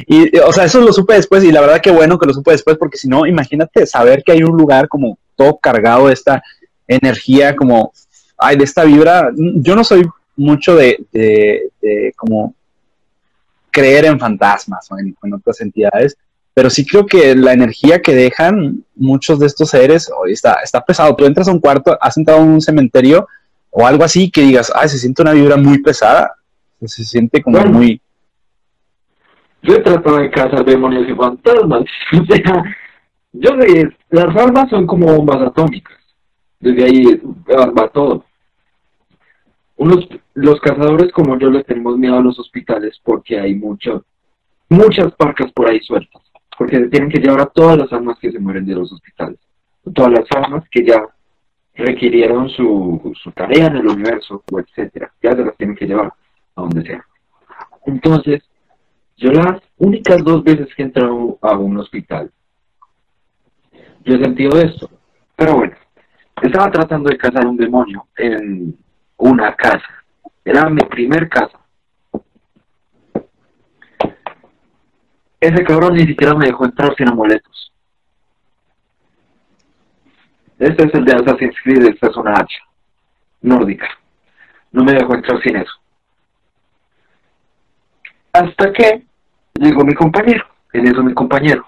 Y, 0.08 0.38
o 0.40 0.52
sea, 0.52 0.66
eso 0.66 0.82
lo 0.82 0.92
supe 0.92 1.14
después 1.14 1.42
y 1.46 1.52
la 1.54 1.62
verdad 1.62 1.80
que 1.80 1.92
bueno 1.92 2.20
que 2.20 2.28
lo 2.28 2.34
supe 2.34 2.52
después, 2.52 2.76
porque 2.76 2.98
si 2.98 3.08
no, 3.08 3.26
imagínate 3.26 3.86
saber 3.86 4.24
que 4.26 4.34
hay 4.34 4.44
un 4.44 4.58
lugar 4.58 4.90
como 4.90 5.18
todo 5.38 5.58
cargado 5.58 6.08
de 6.08 6.16
esta 6.16 6.44
energía, 6.86 7.56
como, 7.56 7.94
ay, 8.38 8.58
de 8.58 8.66
esta 8.66 8.84
vibra. 8.84 9.32
Yo 9.38 9.74
no 9.74 9.86
soy 9.86 10.04
mucho 10.36 10.76
de, 10.76 11.06
de, 11.14 11.70
de 11.82 12.14
como 12.18 12.56
creer 13.74 14.06
en 14.06 14.20
fantasmas 14.20 14.90
o 14.92 14.98
en, 14.98 15.16
en 15.22 15.34
otras 15.34 15.60
entidades, 15.60 16.18
pero 16.54 16.70
sí 16.70 16.86
creo 16.86 17.06
que 17.06 17.36
la 17.36 17.54
energía 17.54 18.02
que 18.02 18.14
dejan 18.14 18.84
muchos 18.96 19.40
de 19.40 19.48
estos 19.48 19.72
seres 19.72 20.10
hoy 20.16 20.34
está, 20.34 20.60
está 20.64 20.86
pesado. 20.86 21.16
Tú 21.16 21.26
entras 21.26 21.48
a 21.48 21.52
un 21.52 21.60
cuarto, 21.60 21.98
has 22.00 22.16
entrado 22.16 22.42
a 22.42 22.44
un 22.44 22.62
cementerio 22.62 23.28
o 23.72 23.88
algo 23.88 24.04
así 24.04 24.30
que 24.30 24.42
digas, 24.42 24.72
ay, 24.76 24.88
se 24.88 25.00
siente 25.00 25.24
una 25.24 25.34
vibra 25.34 25.58
muy 25.58 25.82
pesada, 25.82 26.36
se 26.82 27.04
siente 27.04 27.42
como 27.42 27.58
Bueno. 27.58 27.74
muy... 27.74 28.00
Yo 29.64 29.76
he 29.76 29.80
tratado 29.80 30.18
de 30.18 30.30
cazar 30.30 30.64
demonios 30.64 31.10
y 31.10 31.16
fantasmas. 31.16 31.84
O 32.22 32.26
sea, 32.26 32.64
yo 33.36 33.50
sé, 33.60 33.90
las 34.12 34.36
almas 34.36 34.70
son 34.70 34.86
como 34.86 35.08
bombas 35.08 35.42
atómicas. 35.42 35.98
Desde 36.60 36.84
ahí 36.84 37.22
va 37.50 37.66
va 37.66 37.88
todo. 37.90 38.24
Unos, 39.76 40.08
los 40.34 40.60
cazadores 40.62 41.12
como 41.12 41.38
yo 41.38 41.50
les 41.50 41.66
tenemos 41.66 41.98
miedo 41.98 42.18
a 42.18 42.22
los 42.22 42.38
hospitales 42.40 43.00
porque 43.04 43.40
hay 43.40 43.56
mucho, 43.56 44.06
muchas 44.70 45.14
parcas 45.16 45.52
por 45.52 45.70
ahí 45.70 45.80
sueltas. 45.80 46.22
Porque 46.58 46.78
se 46.78 46.88
tienen 46.88 47.10
que 47.10 47.20
llevar 47.20 47.42
a 47.42 47.46
todas 47.48 47.78
las 47.78 47.92
almas 47.92 48.20
que 48.20 48.32
se 48.32 48.40
mueren 48.40 48.66
de 48.66 48.76
los 48.76 48.92
hospitales. 48.92 49.40
Todas 49.94 50.12
las 50.12 50.26
almas 50.36 50.64
que 50.70 50.86
ya 50.86 51.04
requirieron 51.76 52.50
su, 52.50 53.12
su 53.22 53.32
tarea 53.32 53.68
en 53.68 53.78
el 53.78 53.88
universo, 53.88 54.44
o 54.52 54.60
etcétera. 54.60 55.12
Ya 55.22 55.32
se 55.32 55.44
las 55.44 55.58
tienen 55.58 55.76
que 55.76 55.88
llevar 55.88 56.14
a 56.56 56.62
donde 56.62 56.84
sea. 56.84 57.04
Entonces, 57.86 58.44
yo 59.18 59.32
las 59.32 59.62
únicas 59.78 60.24
dos 60.24 60.44
veces 60.44 60.68
que 60.76 60.84
he 60.84 60.86
entrado 60.86 61.38
a 61.42 61.58
un 61.58 61.78
hospital, 61.78 62.32
yo 64.06 64.16
he 64.16 64.24
sentido 64.24 64.60
esto. 64.60 64.90
Pero 65.36 65.56
bueno, 65.56 65.76
estaba 66.42 66.72
tratando 66.72 67.10
de 67.10 67.18
cazar 67.18 67.48
un 67.48 67.58
demonio 67.58 68.06
en 68.18 68.78
una 69.18 69.56
casa. 69.56 70.04
Era 70.44 70.70
mi 70.70 70.82
primer 70.84 71.30
casa. 71.30 71.60
Ese 75.40 75.64
cabrón 75.64 75.96
ni 75.96 76.06
siquiera 76.06 76.34
me 76.36 76.46
dejó 76.46 76.66
entrar 76.66 76.96
sin 76.96 77.10
amuletos. 77.10 77.74
Este 80.60 80.86
es 80.86 80.94
el 80.94 81.04
de 81.04 81.14
Assassin's 81.14 81.56
Creed, 81.64 81.86
esta 81.88 82.08
es 82.08 82.16
una 82.16 82.34
hacha 82.34 82.60
nórdica. 83.42 83.90
No 84.72 84.84
me 84.84 84.94
dejó 84.94 85.14
entrar 85.14 85.42
sin 85.42 85.58
eso. 85.58 85.74
Hasta 88.32 88.72
que 88.72 89.04
llegó 89.56 89.84
mi 89.84 89.94
compañero, 89.94 90.46
en 90.72 90.88
eso 90.88 91.04
mi 91.04 91.14
compañero. 91.14 91.68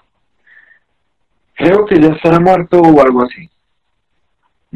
Creo 1.54 1.84
que 1.86 2.00
ya 2.00 2.08
estará 2.08 2.40
muerto 2.40 2.80
o 2.80 3.00
algo 3.02 3.22
así. 3.22 3.48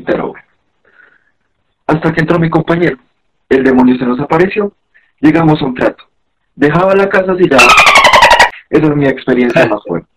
Pero 0.06 0.28
bueno. 0.28 0.49
Hasta 1.90 2.12
que 2.12 2.20
entró 2.20 2.38
mi 2.38 2.48
compañero. 2.48 2.98
El 3.48 3.64
demonio 3.64 3.96
se 3.98 4.04
nos 4.04 4.20
apareció. 4.20 4.72
Llegamos 5.18 5.60
a 5.60 5.64
un 5.64 5.74
trato. 5.74 6.04
Dejaba 6.54 6.94
la 6.94 7.08
casa 7.08 7.34
ya. 7.36 7.56
Esa 8.70 8.86
es 8.86 8.96
mi 8.96 9.08
experiencia 9.08 9.66
más 9.66 9.82
fuerte. 9.84 10.08